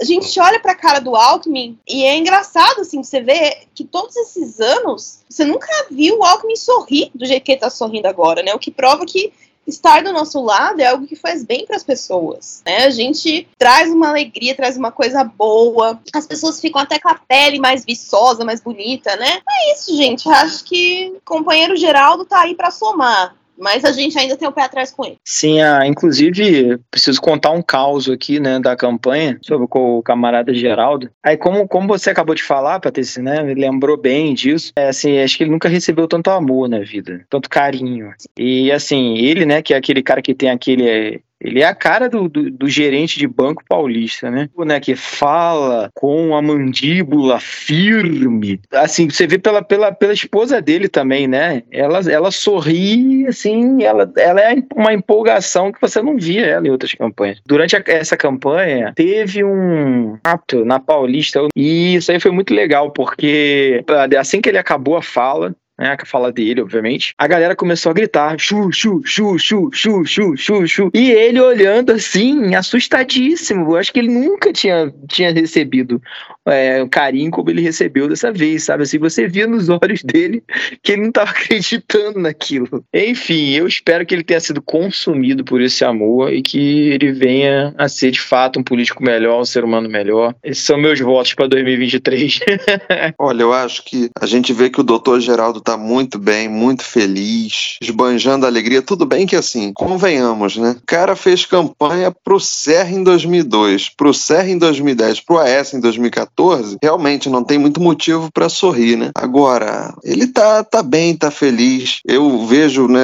a 0.01 0.05
gente 0.05 0.41
olha 0.41 0.59
pra 0.59 0.75
cara 0.75 0.99
do 0.99 1.15
Alckmin 1.15 1.79
e 1.87 2.05
é 2.05 2.17
engraçado, 2.17 2.81
assim, 2.81 3.03
você 3.03 3.21
vê 3.21 3.67
que 3.75 3.85
todos 3.85 4.17
esses 4.17 4.59
anos 4.59 5.21
você 5.29 5.45
nunca 5.45 5.69
viu 5.91 6.19
o 6.19 6.25
Alckmin 6.25 6.57
sorrir 6.57 7.11
do 7.15 7.27
jeito 7.27 7.45
que 7.45 7.53
ele 7.53 7.61
tá 7.61 7.69
sorrindo 7.69 8.09
agora, 8.09 8.43
né? 8.43 8.55
O 8.55 8.59
que 8.59 8.71
prova 8.71 9.05
que 9.05 9.33
estar 9.67 10.03
do 10.03 10.13
nosso 10.13 10.41
lado 10.43 10.81
é 10.81 10.87
algo 10.87 11.07
que 11.07 11.15
faz 11.15 11.45
bem 11.45 11.67
para 11.67 11.77
as 11.77 11.85
pessoas, 11.85 12.63
né? 12.65 12.85
A 12.85 12.91
gente 12.91 13.47
traz 13.59 13.91
uma 13.91 14.09
alegria, 14.09 14.57
traz 14.57 14.77
uma 14.77 14.91
coisa 14.91 15.23
boa. 15.23 16.01
As 16.13 16.27
pessoas 16.27 16.61
ficam 16.61 16.81
até 16.81 16.99
com 16.99 17.09
a 17.09 17.15
pele 17.15 17.59
mais 17.59 17.85
viçosa, 17.85 18.45
mais 18.45 18.61
bonita, 18.61 19.15
né? 19.17 19.41
É 19.49 19.73
isso, 19.75 19.95
gente. 19.97 20.29
Acho 20.29 20.65
que 20.65 21.13
o 21.17 21.21
companheiro 21.25 21.77
Geraldo 21.77 22.25
tá 22.25 22.41
aí 22.41 22.55
para 22.55 22.71
somar 22.71 23.37
mas 23.61 23.85
a 23.85 23.93
gente 23.93 24.19
ainda 24.19 24.37
tem 24.37 24.49
o 24.49 24.53
pé 24.53 24.63
atrás 24.63 24.91
com 24.91 25.05
ele. 25.05 25.17
Sim, 25.25 25.61
ah, 25.61 25.87
inclusive, 25.87 26.79
preciso 26.91 27.21
contar 27.21 27.51
um 27.51 27.63
caos 27.63 28.09
aqui, 28.09 28.41
né, 28.41 28.59
da 28.59 28.75
campanha 28.75 29.39
sobre 29.43 29.67
o 29.71 30.03
camarada 30.03 30.55
Geraldo. 30.55 31.11
Aí, 31.23 31.37
como, 31.37 31.69
como 31.69 31.87
você 31.87 32.11
acabou 32.11 32.35
de 32.35 32.43
falar, 32.43 32.81
Patrícia, 32.81 33.23
né, 33.23 33.43
me 33.43 33.55
lembrou 33.55 33.97
bem 33.97 34.33
disso, 34.33 34.73
é, 34.77 34.89
assim, 34.89 35.19
acho 35.19 35.37
que 35.37 35.45
ele 35.45 35.51
nunca 35.51 35.69
recebeu 35.69 36.09
tanto 36.09 36.31
amor 36.31 36.69
na 36.69 36.81
vida, 36.81 37.25
tanto 37.29 37.51
carinho. 37.51 38.13
E, 38.39 38.73
assim, 38.73 39.19
ele, 39.19 39.45
né, 39.45 39.61
que 39.61 39.75
é 39.75 39.77
aquele 39.77 40.03
cara 40.03 40.23
que 40.23 40.35
tem 40.35 40.51
aquele 40.51 41.21
Ele 41.41 41.63
é 41.63 41.67
a 41.67 41.75
cara 41.75 42.09
do, 42.09 42.29
do, 42.29 42.51
do 42.51 42.69
gerente 42.69 43.19
de 43.19 43.27
banco 43.27 43.63
paulista, 43.69 44.31
né? 44.31 44.49
O, 44.55 44.65
né? 44.65 44.79
Que 44.79 44.95
fala 44.95 45.91
com 45.95 46.37
a 46.37 46.43
mandíbula 46.43 47.41
firme. 47.41 48.61
Assim, 48.73 49.09
você 49.09 49.27
vê 49.27 49.39
pela, 49.39 49.63
pela, 49.63 49.93
pela 49.93 50.13
esposa 50.13 50.61
dele 50.61 50.89
também, 50.89 51.27
né? 51.27 51.63
Ela, 51.71 52.01
ela 52.11 52.31
sorri, 52.31 53.27
assim, 53.27 53.83
ela, 53.83 54.11
ela 54.17 54.41
é 54.41 54.57
uma 54.75 54.93
empolgação 54.93 55.73
que 55.73 55.81
você 55.81 56.03
não 56.03 56.17
via 56.17 56.47
ela 56.47 56.67
em 56.67 56.71
outras 56.71 56.93
campanhas. 56.93 57.41
Durante 57.47 57.77
a, 57.77 57.83
essa 57.87 58.17
campanha, 58.17 58.93
teve 58.95 59.43
um 59.43 60.19
ato 60.23 60.65
na 60.65 60.79
Paulista 60.79 61.41
e 61.57 61.95
isso 61.95 62.13
aí 62.13 62.21
foi 62.21 62.31
muito 62.31 62.55
legal, 62.55 62.91
porque 62.91 63.85
assim 64.19 64.41
que 64.41 64.49
ele 64.49 64.59
acabou 64.59 64.97
a 64.97 65.03
fala, 65.03 65.55
né? 65.81 65.97
Que 65.97 66.07
fala 66.07 66.31
dele, 66.31 66.61
obviamente. 66.61 67.15
A 67.17 67.27
galera 67.27 67.57
começou 67.57 67.91
a 67.91 67.95
gritar: 67.95 68.39
chu, 68.39 68.71
chu, 68.71 69.01
chu, 69.05 69.39
chu, 69.39 69.71
chu, 69.73 70.07
chu, 70.07 70.37
chu, 70.37 70.67
chu. 70.67 70.91
E 70.93 71.11
ele 71.11 71.41
olhando 71.41 71.93
assim, 71.93 72.55
assustadíssimo. 72.55 73.73
Eu 73.73 73.77
acho 73.77 73.93
que 73.93 73.99
ele 73.99 74.13
nunca 74.13 74.53
tinha, 74.53 74.93
tinha 75.09 75.33
recebido 75.33 76.01
é, 76.47 76.83
um 76.83 76.89
carinho 76.89 77.31
como 77.31 77.49
ele 77.51 77.63
recebeu 77.63 78.09
dessa 78.09 78.31
vez, 78.31 78.65
sabe? 78.65 78.83
Assim, 78.83 78.99
você 78.99 79.27
via 79.27 79.47
nos 79.47 79.69
olhos 79.83 80.03
dele 80.03 80.43
que 80.83 80.93
ele 80.93 81.03
não 81.03 81.09
estava 81.09 81.31
acreditando 81.31 82.19
naquilo. 82.19 82.85
Enfim, 82.93 83.51
eu 83.51 83.67
espero 83.67 84.05
que 84.05 84.15
ele 84.15 84.25
tenha 84.25 84.41
sido 84.41 84.61
consumido 84.61 85.45
por 85.45 85.63
esse 85.63 85.85
amor 85.85 86.33
e 86.33 86.43
que 86.43 86.91
ele 86.91 87.13
venha 87.13 87.75
a 87.79 87.89
ser 87.89 88.11
de 88.11 88.21
fato 88.21 88.61
um 88.61 88.63
político 88.63 89.03
melhor, 89.03 89.41
um 89.41 89.45
ser 89.45 89.65
humano 89.65 89.89
melhor. 89.89 90.35
Esses 90.45 90.65
são 90.65 90.77
meus 90.77 91.01
votos 91.01 91.33
para 91.33 91.47
2023. 91.47 92.41
Olha, 93.19 93.43
eu 93.43 93.53
acho 93.53 93.85
que 93.85 94.11
a 94.21 94.27
gente 94.27 94.53
vê 94.53 94.69
que 94.69 94.81
o 94.81 94.85
doutor 94.85 95.21
Geraldo 95.21 95.61
tá 95.61 95.70
muito 95.77 96.19
bem, 96.19 96.49
muito 96.49 96.85
feliz, 96.85 97.77
esbanjando 97.81 98.47
alegria. 98.47 98.83
Tudo 98.83 99.07
bem 99.07 99.27
que 99.27 99.37
assim, 99.37 99.73
convenhamos, 99.73 100.57
né? 100.57 100.77
O 100.79 100.87
cara 100.87 101.17
fez 101.17 101.47
campanha 101.47 102.13
pro 102.13 102.41
Serra 102.41 102.91
em 102.91 103.03
2002, 103.03 103.89
pro 103.91 104.13
Serra 104.13 104.49
em 104.49 104.59
2010, 104.59 105.21
pro 105.21 105.39
AS 105.39 105.75
em 105.75 105.81
2014. 105.81 106.79
Realmente 106.83 107.29
não 107.29 107.45
tem 107.45 107.59
muito 107.59 107.81
motivo 107.81 108.31
para 108.33 108.49
sorrir, 108.49 108.97
né? 108.97 109.11
Agora, 109.15 109.95
ele 110.05 110.27
tá, 110.27 110.63
tá 110.65 110.83
bem, 110.83 111.17
tá 111.17 111.31
feliz. 111.31 112.01
Eu 112.05 112.47
vejo, 112.47 112.89
né? 112.89 113.01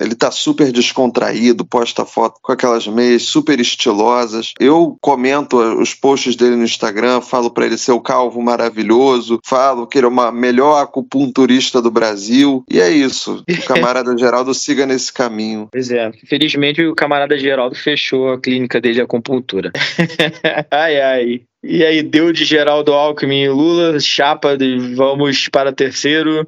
Ele 0.00 0.14
tá 0.14 0.30
super 0.30 0.70
descontraído, 0.70 1.64
posta 1.64 2.04
foto 2.04 2.38
com 2.42 2.52
aquelas 2.52 2.86
meias 2.86 3.22
super 3.24 3.58
estilosas. 3.60 4.52
Eu 4.60 4.96
comento 5.00 5.56
os 5.56 5.94
posts 5.94 6.36
dele 6.36 6.56
no 6.56 6.64
Instagram, 6.64 7.20
falo 7.20 7.50
para 7.50 7.66
ele 7.66 7.78
ser 7.78 7.92
o 7.92 8.00
calvo 8.00 8.40
maravilhoso, 8.42 9.40
falo 9.44 9.86
que 9.86 9.98
ele 9.98 10.06
é 10.06 10.08
o 10.08 10.32
melhor 10.32 10.82
acupunturista 10.82 11.80
do 11.80 11.90
Brasil 11.90 12.01
Brasil. 12.02 12.64
E 12.70 12.80
é 12.80 12.90
isso. 12.90 13.44
O 13.62 13.64
camarada 13.64 14.16
Geraldo 14.18 14.52
siga 14.52 14.84
nesse 14.86 15.12
caminho. 15.12 15.68
Pois 15.70 15.90
é. 15.90 16.10
Felizmente 16.26 16.84
o 16.84 16.94
camarada 16.94 17.38
Geraldo 17.38 17.76
fechou 17.76 18.32
a 18.32 18.40
clínica 18.40 18.80
dele 18.80 18.94
de 18.94 19.00
acupuntura. 19.00 19.70
ai, 20.70 21.00
ai. 21.00 21.40
E 21.62 21.84
aí, 21.84 22.02
deu 22.02 22.32
de 22.32 22.44
Geraldo 22.44 22.92
Alckmin 22.92 23.44
e 23.44 23.48
Lula, 23.48 24.00
chapa 24.00 24.56
de 24.56 24.94
vamos 24.96 25.48
para 25.48 25.72
terceiro. 25.72 26.46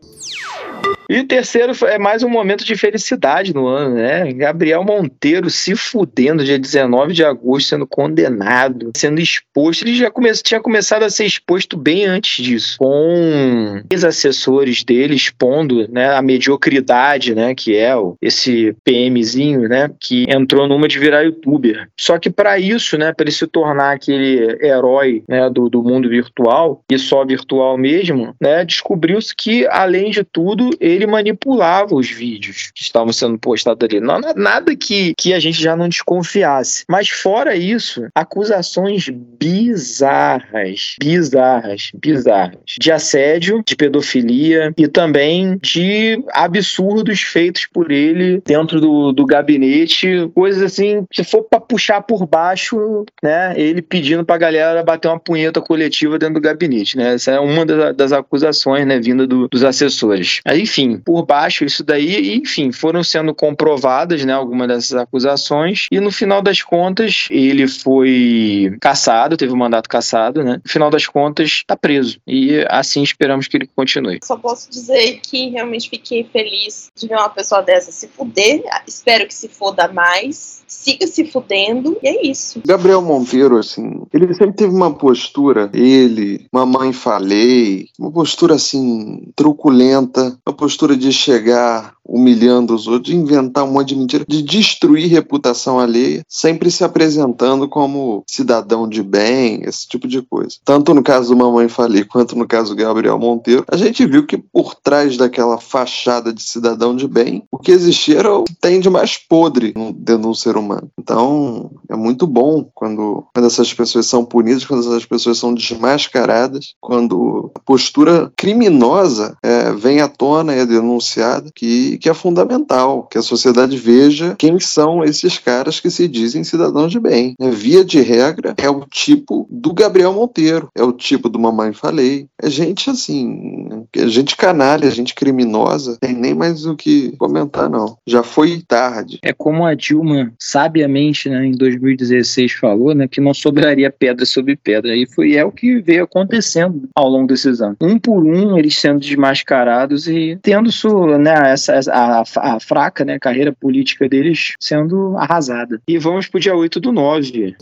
E 1.09 1.21
o 1.21 1.27
terceiro 1.27 1.73
é 1.87 1.99
mais 1.99 2.23
um 2.23 2.29
momento 2.29 2.65
de 2.65 2.77
felicidade 2.77 3.55
no 3.55 3.67
ano, 3.67 3.97
né? 3.97 4.33
Gabriel 4.33 4.83
Monteiro 4.85 5.51
se 5.51 5.77
fudendo 5.77 6.45
dia 6.45 6.59
19 6.59 7.13
de 7.13 7.25
agosto, 7.25 7.69
sendo 7.69 7.87
condenado, 7.87 8.91
sendo 8.97 9.21
exposto. 9.21 9.83
Ele 9.83 9.95
já 9.95 10.11
come 10.11 10.33
tinha 10.33 10.61
começado 10.61 11.03
a 11.03 11.11
ser 11.11 11.27
exposto 11.27 11.77
bem 11.77 12.07
antes 12.07 12.43
disso, 12.43 12.77
com 12.79 13.83
ex-assessores 13.91 14.83
dele 14.83 15.15
expondo 15.15 15.87
né, 15.91 16.15
a 16.15 16.23
mediocridade, 16.23 17.35
né? 17.35 17.55
Que 17.55 17.77
é 17.77 17.95
o, 17.95 18.17
esse 18.21 18.75
PMzinho, 18.85 19.69
né? 19.69 19.91
Que 20.01 20.25
entrou 20.29 20.67
numa 20.67 20.89
de 20.89 20.99
virar 20.99 21.23
youtuber. 21.23 21.89
Só 21.99 22.19
que 22.19 22.31
para 22.31 22.59
isso, 22.59 22.97
né? 22.97 23.13
Para 23.13 23.25
ele 23.25 23.33
se 23.33 23.47
tornar 23.47 23.93
aquele 23.93 24.59
herói 24.61 25.23
né, 25.29 25.49
do, 25.51 25.69
do 25.69 25.83
mundo 25.83 26.09
virtual, 26.09 26.83
e 26.91 26.99
só 26.99 27.25
virtual 27.25 27.77
mesmo, 27.77 28.35
né? 28.41 28.65
Descobriu-se 28.65 29.35
que, 29.35 29.67
além 29.69 30.11
de 30.11 30.25
tudo, 30.25 30.71
ele 30.81 30.94
manipulava 31.07 31.95
os 31.95 32.11
vídeos 32.11 32.71
que 32.75 32.83
estavam 32.83 33.13
sendo 33.13 33.39
postados 33.39 33.87
ali. 33.89 34.01
Não, 34.01 34.21
nada 34.37 34.75
que, 34.77 35.15
que 35.17 35.33
a 35.33 35.41
gente 35.41 35.61
já 35.61 35.77
não 35.77 35.89
desconfiasse. 35.89 36.85
Mas 36.89 37.09
fora 37.09 37.57
isso, 37.57 38.07
acusações 38.15 39.09
bizarras, 39.09 40.97
bizarras, 41.01 41.91
bizarras 41.95 42.59
de 42.79 42.93
assédio, 42.93 43.63
de 43.67 43.77
pedofilia 43.77 44.73
e 44.77 44.89
também 44.89 45.59
de 45.63 46.23
absurdos 46.33 47.21
feitos 47.21 47.67
por 47.67 47.91
ele 47.91 48.43
dentro 48.45 48.81
do, 48.81 49.13
do 49.13 49.27
gabinete, 49.27 50.31
coisas 50.35 50.63
assim, 50.63 51.05
se 51.13 51.25
for 51.25 51.43
para 51.43 51.61
puxar 51.61 52.03
por 52.03 52.27
baixo, 52.27 53.05
né, 53.23 53.55
ele 53.57 53.83
pedindo 53.83 54.25
pra 54.25 54.37
galera 54.37 54.83
bater 54.83 55.09
uma 55.09 55.19
punheta 55.19 55.61
coletiva 55.61 56.19
dentro 56.19 56.35
do 56.35 56.41
gabinete, 56.41 56.97
né? 56.97 57.15
Essa 57.15 57.33
é 57.33 57.41
uma 57.41 57.65
das, 57.65 57.97
das 57.97 58.13
acusações, 58.13 58.87
né, 58.87 59.01
vinda 59.01 59.27
do, 59.27 59.49
dos 59.49 59.65
assessores. 59.65 60.41
Enfim, 60.47 60.84
enfim, 60.85 60.99
por 60.99 61.25
baixo 61.25 61.65
isso 61.65 61.83
daí, 61.83 62.35
enfim, 62.37 62.71
foram 62.71 63.03
sendo 63.03 63.35
comprovadas, 63.35 64.25
né, 64.25 64.33
algumas 64.33 64.69
dessas 64.69 64.95
acusações, 64.95 65.87
e 65.91 66.01
no 66.01 66.11
final 66.11 66.43
das 66.43 66.63
contas 66.63 67.27
ele 67.31 67.67
foi 67.67 68.77
caçado, 68.81 69.37
teve 69.37 69.53
um 69.53 69.57
mandato 69.57 69.89
caçado, 69.89 70.43
né, 70.43 70.61
no 70.65 70.71
final 70.71 70.91
das 70.91 71.07
contas 71.07 71.63
tá 71.67 71.77
preso, 71.77 72.19
e 72.27 72.65
assim 72.69 73.03
esperamos 73.03 73.49
que 73.49 73.57
ele 73.57 73.69
continue. 73.75 74.21
Só 74.23 74.37
posso 74.37 74.71
dizer 74.71 75.21
que 75.23 75.51
realmente 75.51 75.89
fiquei 75.89 76.25
feliz 76.25 76.91
de 76.97 77.09
ver 77.09 77.17
uma 77.17 77.31
pessoa 77.31 77.63
dessa 77.63 77.91
se 77.91 78.09
fuder, 78.09 78.63
espero 78.87 79.27
que 79.27 79.35
se 79.35 79.49
foda 79.49 79.89
mais, 79.89 80.64
siga 80.75 81.07
se 81.07 81.25
fudendo, 81.25 81.97
e 82.03 82.09
é 82.09 82.27
isso. 82.27 82.61
Gabriel 82.67 83.01
Monteiro, 83.01 83.57
assim, 83.57 84.03
ele 84.13 84.33
sempre 84.35 84.57
teve 84.57 84.75
uma 84.75 84.93
postura, 84.93 85.71
ele, 85.73 86.47
mamãe 86.53 86.93
falei, 86.93 87.89
uma 87.99 88.11
postura 88.11 88.55
assim, 88.55 89.29
truculenta, 89.37 90.37
uma 90.47 90.55
postura 90.55 90.97
de 90.97 91.13
chegar 91.13 91.95
humilhando 92.07 92.75
os 92.75 92.87
outros, 92.87 93.15
de 93.15 93.17
inventar 93.17 93.65
um 93.65 93.73
monte 93.73 93.89
de 93.89 93.97
mentira, 93.97 94.25
de 94.29 94.43
destruir 94.43 95.11
reputação 95.11 95.79
alheia, 95.79 96.23
sempre 96.29 96.71
se 96.71 96.85
apresentando 96.85 97.67
como 97.67 98.23
cidadão 98.27 98.87
de 98.87 99.03
bem, 99.03 99.63
esse 99.65 99.89
tipo 99.89 100.07
de 100.07 100.21
coisa. 100.21 100.57
Tanto 100.65 100.93
no 100.93 101.03
caso 101.03 101.31
do 101.31 101.37
Mamãe 101.37 101.69
Falei 101.69 102.05
quanto 102.05 102.37
no 102.37 102.47
caso 102.47 102.75
do 102.75 102.83
Gabriel 102.83 103.19
Monteiro, 103.19 103.65
a 103.69 103.77
gente 103.77 104.05
viu 104.07 104.27
que 104.27 104.37
por 104.37 104.75
trás 104.75 105.17
daquela 105.17 105.59
fachada 105.59 106.33
de 106.33 106.43
cidadão 106.43 106.95
de 106.95 107.09
bem, 107.09 107.45
o 107.51 107.59
que 107.59 107.73
existia 107.73 108.19
era 108.19 108.35
o 108.35 108.45
que 108.45 108.55
tem 108.55 108.81
de 108.81 108.91
mais 108.91 109.17
podre 109.17 109.73
dentro 109.97 110.23
de 110.23 110.29
um 110.29 110.35
ser 110.35 110.57
humano. 110.57 110.64
Então, 110.99 111.71
é 111.89 111.97
muito 111.97 112.27
bom 112.27 112.69
quando, 112.75 113.27
quando 113.35 113.47
essas 113.47 113.73
pessoas 113.73 114.07
são 114.07 114.25
punidas, 114.25 114.65
quando 114.65 114.81
essas 114.81 115.05
pessoas 115.05 115.39
são 115.39 115.55
desmascaradas, 115.55 116.75
quando 116.81 117.51
a 117.55 117.61
postura 117.61 118.33
criminosa 118.37 119.37
é, 119.43 119.73
vem 119.73 120.01
à 120.01 120.09
tona 120.09 120.55
e 120.55 120.61
é 120.61 120.67
denunciada, 120.67 121.51
que 121.55 121.85
que, 121.99 122.09
é 122.09 122.15
fundamental, 122.15 123.05
que 123.05 123.19
a 123.19 123.23
sociedade 123.23 123.77
veja 123.77 124.35
quem 124.39 124.59
são 124.61 125.05
esses 125.05 125.39
caras 125.39 125.81
que 125.81 125.91
se 125.91 126.09
dizem 126.09 126.45
cidadãos 126.45 126.91
de 126.91 127.01
bem. 127.01 127.35
É, 127.41 127.51
via 127.51 127.85
de 127.85 128.01
regra, 128.01 128.55
é 128.57 128.69
o 128.69 128.85
tipo 128.87 129.47
do 129.51 129.73
Gabriel 129.73 130.13
Monteiro, 130.13 130.69
é 130.75 130.83
o 130.83 130.93
tipo 130.93 131.29
do 131.29 131.39
Mamãe 131.39 131.73
Falei. 131.73 132.27
É 132.41 132.49
gente 132.49 132.91
assim, 132.91 133.87
é 133.95 134.07
gente 134.09 134.37
canalha, 134.37 134.91
gente 134.91 135.15
criminosa, 135.15 135.97
tem 136.01 136.15
nem 136.15 136.35
mais 136.35 136.67
o 136.67 136.77
que 136.77 137.17
comentar, 137.17 137.69
não. 137.69 137.97
Já 138.07 138.23
foi 138.23 138.63
tarde. 138.67 139.19
É 139.23 139.33
como 139.33 139.65
a 139.65 139.75
Dilma 139.75 140.33
sabiamente, 140.55 141.29
né, 141.29 141.47
em 141.47 141.51
2016 141.51 142.53
falou, 142.53 142.95
né, 142.95 143.09
que 143.09 143.21
não 143.21 143.35
sobraria 143.35 143.91
pedra 143.91 144.25
sobre 144.25 144.55
pedra. 144.55 144.95
E 144.95 145.05
foi 145.05 145.35
é 145.35 145.45
o 145.45 145.51
que 145.51 145.81
veio 145.81 146.05
acontecendo 146.05 146.89
ao 146.95 147.09
longo 147.09 147.27
desses 147.27 147.61
anos. 147.61 147.77
Um 147.81 147.99
por 147.99 148.25
um, 148.25 148.57
eles 148.57 148.79
sendo 148.79 149.01
desmascarados 149.01 150.07
e 150.07 150.39
tendo 150.41 150.71
sua, 150.71 151.19
né, 151.19 151.35
essa, 151.51 151.81
a, 151.91 152.23
a, 152.37 152.61
fraca 152.61 153.05
né, 153.05 153.19
carreira 153.19 153.53
política 153.53 154.09
deles 154.09 154.53
sendo 154.61 155.17
arrasada. 155.17 155.81
E 155.89 155.99
vamos 155.99 156.29
para 156.29 156.39
o 156.39 156.41
dia 156.41 156.55
8 156.55 156.79
do 156.79 156.93
9 156.93 157.57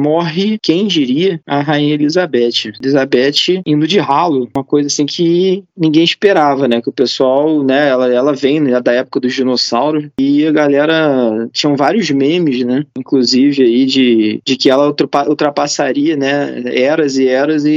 morre, 0.00 0.58
quem 0.62 0.86
diria, 0.86 1.40
a 1.46 1.60
Rainha 1.60 1.94
Elizabeth. 1.94 2.72
Elizabeth 2.82 3.62
indo 3.66 3.86
de 3.86 3.98
ralo, 3.98 4.48
uma 4.54 4.64
coisa 4.64 4.86
assim 4.86 5.06
que 5.06 5.64
ninguém 5.76 6.02
esperava, 6.02 6.66
né? 6.66 6.80
Que 6.80 6.88
o 6.88 6.92
pessoal, 6.92 7.62
né, 7.62 7.88
ela, 7.88 8.12
ela 8.12 8.34
vem 8.34 8.60
né, 8.60 8.80
da 8.80 8.92
época 8.92 9.20
dos 9.20 9.34
dinossauros 9.34 10.08
e 10.18 10.46
a 10.46 10.52
galera 10.52 11.48
tinham 11.52 11.76
vários 11.76 12.10
memes, 12.10 12.64
né? 12.64 12.84
Inclusive 12.98 13.62
aí 13.62 13.84
de, 13.84 14.40
de 14.44 14.56
que 14.56 14.70
ela 14.70 14.94
ultrapassaria, 15.28 16.16
né, 16.16 16.62
eras 16.66 17.18
e 17.18 17.28
eras 17.28 17.64
e, 17.64 17.70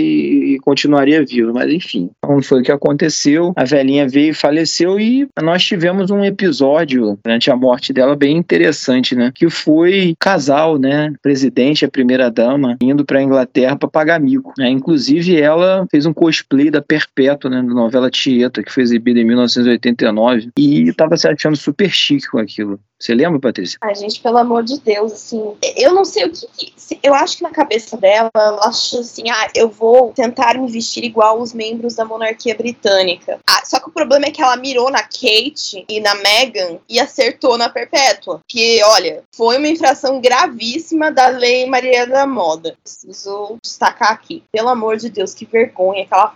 e 0.53 0.59
continuaria 0.59 1.25
viva. 1.25 1.51
Mas 1.53 1.71
enfim, 1.71 2.09
não 2.23 2.41
foi 2.41 2.61
o 2.61 2.63
que 2.63 2.71
aconteceu. 2.71 3.53
A 3.55 3.63
velhinha 3.63 4.07
veio 4.07 4.31
e 4.31 4.33
faleceu 4.33 4.99
e 4.99 5.27
nós 5.41 5.63
tivemos 5.63 6.11
um 6.11 6.23
episódio 6.23 7.17
durante 7.23 7.51
a 7.51 7.55
morte 7.55 7.91
dela 7.91 8.15
bem 8.15 8.37
interessante, 8.37 9.15
né? 9.15 9.31
Que 9.33 9.49
foi 9.49 10.15
casal, 10.19 10.77
né? 10.77 11.13
Presidente, 11.21 11.85
a 11.85 11.89
primeira 11.89 12.12
primeira-dama 12.13 12.77
indo 12.81 13.03
para 13.05 13.19
a 13.19 13.23
Inglaterra 13.23 13.75
para 13.75 13.89
pagar 13.89 14.19
mico. 14.19 14.53
Né? 14.57 14.69
Inclusive, 14.69 15.39
ela 15.39 15.85
fez 15.89 16.05
um 16.05 16.13
cosplay 16.13 16.69
da 16.69 16.81
Perpétua, 16.81 17.49
né, 17.49 17.57
da 17.57 17.73
novela 17.73 18.09
Tieta, 18.09 18.63
que 18.63 18.71
foi 18.71 18.83
exibida 18.83 19.19
em 19.19 19.25
1989, 19.25 20.49
e 20.57 20.89
estava 20.89 21.17
se 21.17 21.27
achando 21.27 21.55
super 21.55 21.89
chique 21.89 22.29
com 22.29 22.37
aquilo 22.37 22.79
Você 23.03 23.13
lembra, 23.13 23.37
Patrícia? 23.37 23.77
Ai, 23.81 23.93
gente, 23.95 24.21
pelo 24.21 24.37
amor 24.37 24.63
de 24.63 24.79
Deus, 24.79 25.11
assim, 25.11 25.57
eu 25.75 25.93
não 25.93 26.05
sei 26.05 26.23
o 26.23 26.31
que. 26.31 26.47
que- 26.47 26.99
Eu 27.03 27.13
acho 27.13 27.35
que 27.35 27.43
na 27.43 27.49
cabeça 27.49 27.97
dela, 27.97 28.31
ela 28.33 28.65
achou 28.65 29.01
assim: 29.01 29.29
ah, 29.29 29.49
eu 29.53 29.67
vou 29.67 30.13
tentar 30.13 30.57
me 30.57 30.71
vestir 30.71 31.03
igual 31.03 31.41
os 31.41 31.51
membros 31.51 31.95
da 31.95 32.05
monarquia 32.05 32.55
britânica. 32.55 33.41
Ah, 33.45 33.65
só 33.65 33.77
que 33.81 33.89
o 33.89 33.91
problema 33.91 34.27
é 34.27 34.31
que 34.31 34.41
ela 34.41 34.55
mirou 34.55 34.89
na 34.89 35.03
Kate 35.03 35.83
e 35.89 35.99
na 35.99 36.15
Meghan 36.15 36.77
e 36.87 36.97
acertou 36.97 37.57
na 37.57 37.67
Perpétua. 37.67 38.39
Que, 38.47 38.81
olha, 38.83 39.21
foi 39.35 39.57
uma 39.57 39.67
infração 39.67 40.21
gravíssima 40.21 41.11
da 41.11 41.27
lei 41.27 41.65
Maria 41.65 42.07
da 42.07 42.25
Moda. 42.25 42.77
Preciso 42.81 43.57
destacar 43.61 44.13
aqui. 44.13 44.41
Pelo 44.49 44.69
amor 44.69 44.95
de 44.95 45.09
Deus, 45.09 45.33
que 45.33 45.45
vergonha 45.45 46.03
aquela. 46.03 46.33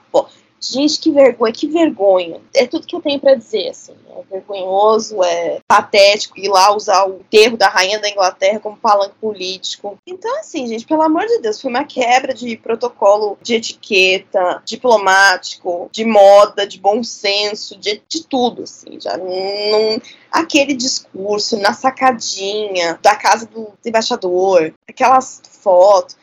Gente, 0.60 1.00
que 1.00 1.12
vergonha, 1.12 1.54
que 1.54 1.68
vergonha. 1.68 2.42
É 2.54 2.66
tudo 2.66 2.88
que 2.88 2.96
eu 2.96 3.02
tenho 3.02 3.20
pra 3.20 3.36
dizer, 3.36 3.70
assim. 3.70 3.94
É 4.10 4.22
vergonhoso, 4.32 5.24
é 5.24 5.60
patético 5.68 6.40
ir 6.40 6.50
lá 6.50 6.76
usar 6.76 7.08
o 7.08 7.18
enterro 7.18 7.56
da 7.56 7.70
rainha 7.70 8.00
da 8.00 8.10
Inglaterra 8.10 8.60
como 8.60 8.76
palanque 8.76 9.16
político. 9.22 9.98
Então, 10.06 10.40
assim, 10.40 10.66
gente, 10.68 10.86
pelo 10.86 11.04
amor 11.04 11.26
de 11.28 11.40
Deus, 11.40 11.62
foi 11.62 11.70
uma 11.70 11.84
quebra 11.84 12.34
de 12.34 12.58
protocolo 12.58 13.38
de 13.42 13.56
etiqueta, 13.56 14.62
diplomático, 14.66 15.90
de 15.92 16.04
moda, 16.04 16.66
de 16.66 16.80
bom 16.80 17.04
senso, 17.04 17.78
de, 17.78 18.02
de 18.08 18.24
tudo, 18.26 18.64
assim. 18.64 19.00
Já 19.00 19.16
não. 19.18 20.02
Aquele 20.32 20.74
discurso 20.74 21.58
na 21.58 21.74
sacadinha 21.74 23.00
da 23.02 23.16
casa 23.16 23.46
do 23.46 23.74
embaixador, 23.86 24.74
aquelas 24.90 25.42
fotos. 25.62 26.18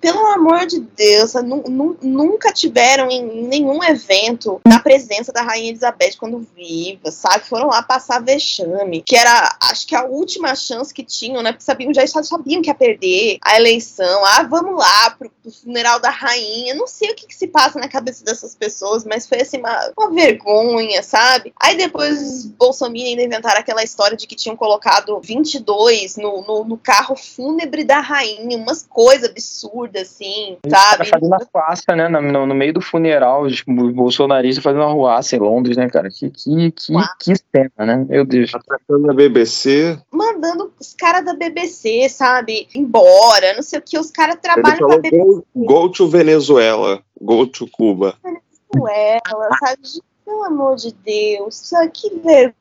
Pelo 0.00 0.24
amor 0.28 0.64
de 0.64 0.80
Deus, 0.80 1.34
nu- 1.34 1.64
nu- 1.68 1.98
nunca 2.00 2.52
tiveram 2.52 3.10
em 3.10 3.22
nenhum 3.48 3.82
evento 3.84 4.58
na 4.66 4.80
presença 4.80 5.30
da 5.30 5.42
Rainha 5.42 5.68
Elizabeth 5.68 6.12
quando 6.18 6.46
viva, 6.56 7.10
sabe? 7.10 7.44
Foram 7.44 7.66
lá 7.68 7.82
passar 7.82 8.22
vexame, 8.22 9.02
que 9.02 9.14
era, 9.14 9.56
acho 9.60 9.86
que 9.86 9.94
a 9.94 10.04
última 10.04 10.54
chance 10.54 10.94
que 10.94 11.04
tinham, 11.04 11.42
né? 11.42 11.52
Porque 11.52 11.64
sabiam, 11.64 11.92
já 11.92 12.06
sabiam 12.06 12.62
que 12.62 12.70
ia 12.70 12.74
perder 12.74 13.38
a 13.44 13.56
eleição. 13.56 14.24
Ah, 14.24 14.42
vamos 14.44 14.78
lá 14.78 15.10
pro, 15.10 15.30
pro 15.42 15.52
funeral 15.52 16.00
da 16.00 16.08
rainha. 16.10 16.74
Não 16.74 16.86
sei 16.86 17.10
o 17.10 17.14
que, 17.14 17.26
que 17.26 17.34
se 17.34 17.48
passa 17.48 17.78
na 17.78 17.88
cabeça 17.88 18.24
dessas 18.24 18.54
pessoas, 18.54 19.04
mas 19.04 19.26
foi 19.26 19.42
assim 19.42 19.58
uma, 19.58 19.92
uma 19.98 20.10
vergonha, 20.12 21.02
sabe? 21.02 21.52
Aí 21.60 21.76
depois 21.76 22.20
os 22.22 22.44
Bolsonaro 22.46 22.90
ainda 22.96 23.22
inventaram 23.22 23.60
aquela 23.60 23.82
história 23.84 24.16
de 24.16 24.26
que 24.26 24.34
tinham 24.34 24.56
colocado 24.56 25.20
22 25.20 26.16
no, 26.16 26.42
no, 26.42 26.64
no 26.64 26.78
carro 26.78 27.14
fúnebre 27.16 27.84
da 27.84 28.00
rainha, 28.00 28.56
umas 28.56 28.86
coisas 28.88 29.30
absurdas 29.40 30.02
assim, 30.02 30.56
Tá 30.68 30.76
sabe? 30.96 31.08
fazendo 31.08 31.34
arruaça, 31.34 31.96
né? 31.96 32.08
No, 32.08 32.46
no- 32.46 32.54
meio 32.54 32.72
do 32.74 32.80
funeral, 32.80 33.42
os 33.42 33.62
bolsonaristas 33.66 34.62
fazendo 34.62 34.82
arruaça 34.84 35.36
em 35.36 35.38
Londres, 35.38 35.76
né, 35.76 35.88
cara? 35.88 36.08
Que, 36.10 36.30
que, 36.30 36.70
que, 36.72 36.92
Uau. 36.92 37.04
que 37.18 37.34
cena, 37.36 37.70
né? 37.78 38.06
Meu 38.08 38.24
Deus. 38.24 38.52
Atacando 38.54 39.10
a 39.10 39.14
BBC, 39.14 39.98
mandando 40.12 40.72
os 40.78 40.94
caras 40.94 41.24
da 41.24 41.34
BBC, 41.34 42.08
sabe, 42.08 42.68
embora, 42.74 43.54
não 43.54 43.62
sei 43.62 43.78
o 43.78 43.82
que, 43.82 43.98
os 43.98 44.10
caras 44.10 44.34
ele 44.34 44.42
trabalham 44.42 44.78
pra 44.88 44.98
BBC 44.98 45.16
go, 45.16 45.44
go 45.54 45.88
to 45.88 46.08
Venezuela, 46.08 47.02
go 47.20 47.46
to 47.46 47.66
Cuba. 47.70 48.14
com 48.68 48.88
ela, 48.88 49.48
sabe? 49.58 49.80
Pelo 50.24 50.44
amor 50.44 50.76
de 50.76 50.92
Deus, 50.92 51.70
que 51.92 52.08
vergonha, 52.16 52.54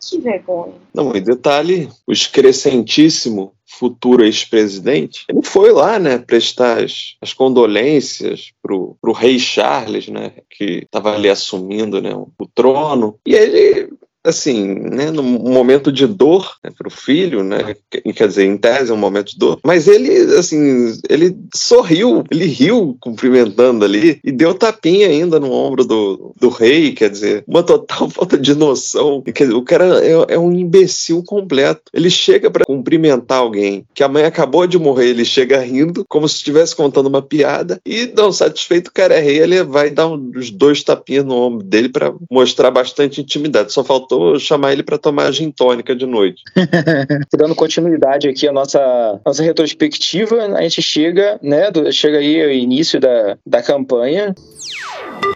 que 0.00 0.18
vergonha. 0.18 0.74
Não, 0.94 1.14
e 1.14 1.20
detalhe, 1.20 1.88
o 2.06 2.12
excrescentíssimo 2.12 3.52
futuro 3.66 4.24
ex-presidente, 4.24 5.24
ele 5.28 5.42
foi 5.42 5.72
lá, 5.72 5.98
né, 5.98 6.18
prestar 6.18 6.84
as, 6.84 7.16
as 7.20 7.32
condolências 7.32 8.52
pro, 8.62 8.96
pro 9.00 9.12
rei 9.12 9.38
Charles, 9.38 10.08
né, 10.08 10.32
que 10.50 10.82
estava 10.84 11.14
ali 11.14 11.28
assumindo, 11.28 12.00
né, 12.00 12.14
o, 12.14 12.28
o 12.38 12.46
trono, 12.46 13.18
e 13.26 13.34
ele 13.34 13.90
assim, 14.24 14.74
né, 14.74 15.10
num 15.10 15.22
momento 15.22 15.90
de 15.90 16.06
dor 16.06 16.56
né, 16.62 16.70
para 16.76 16.88
o 16.88 16.90
filho, 16.90 17.42
né, 17.42 17.74
que- 17.90 18.00
quer 18.12 18.28
dizer, 18.28 18.44
em 18.44 18.56
tese 18.56 18.90
é 18.90 18.94
um 18.94 18.98
momento 18.98 19.30
de 19.32 19.38
dor, 19.38 19.58
mas 19.64 19.88
ele, 19.88 20.12
assim, 20.36 20.92
ele 21.08 21.36
sorriu, 21.54 22.24
ele 22.30 22.46
riu 22.46 22.96
cumprimentando 23.00 23.84
ali 23.84 24.20
e 24.24 24.30
deu 24.30 24.54
tapinha 24.54 25.08
ainda 25.08 25.40
no 25.40 25.50
ombro 25.52 25.84
do, 25.84 26.32
do 26.40 26.48
rei, 26.48 26.92
quer 26.92 27.10
dizer, 27.10 27.44
uma 27.46 27.62
total 27.62 28.08
falta 28.10 28.38
de 28.38 28.54
noção. 28.54 29.22
Quer 29.22 29.44
dizer, 29.44 29.54
o 29.54 29.62
cara 29.62 30.04
é, 30.04 30.34
é 30.34 30.38
um 30.38 30.52
imbecil 30.52 31.22
completo. 31.24 31.82
Ele 31.92 32.10
chega 32.10 32.50
para 32.50 32.64
cumprimentar 32.64 33.38
alguém 33.38 33.84
que 33.94 34.02
a 34.02 34.08
mãe 34.08 34.24
acabou 34.24 34.66
de 34.66 34.78
morrer, 34.78 35.08
ele 35.08 35.24
chega 35.24 35.58
rindo, 35.60 36.04
como 36.08 36.28
se 36.28 36.36
estivesse 36.36 36.74
contando 36.76 37.06
uma 37.06 37.22
piada, 37.22 37.80
e 37.84 38.12
não 38.16 38.32
satisfeito, 38.32 38.88
o 38.88 38.92
cara 38.92 39.14
é 39.14 39.20
rei, 39.20 39.38
ele 39.40 39.62
vai 39.62 39.90
dar 39.90 40.08
uns 40.08 40.50
dois 40.50 40.82
tapinhas 40.82 41.24
no 41.24 41.34
ombro 41.34 41.64
dele 41.64 41.88
para 41.88 42.12
mostrar 42.30 42.70
bastante 42.70 43.20
intimidade. 43.20 43.72
Só 43.72 43.82
faltou 43.82 44.11
chamar 44.38 44.72
ele 44.72 44.82
para 44.82 44.98
tomar 44.98 45.30
gin 45.32 45.50
tônica 45.50 45.94
de 45.94 46.06
noite. 46.06 46.42
Dando 47.36 47.54
continuidade 47.54 48.28
aqui 48.28 48.46
à 48.48 48.52
nossa, 48.52 49.20
nossa 49.24 49.42
retrospectiva, 49.42 50.44
a 50.56 50.62
gente 50.62 50.82
chega, 50.82 51.38
né, 51.42 51.70
do- 51.70 51.92
chega 51.92 52.18
aí 52.18 52.42
ao 52.42 52.50
início 52.50 52.98
da, 53.00 53.36
da 53.46 53.62
campanha, 53.62 54.34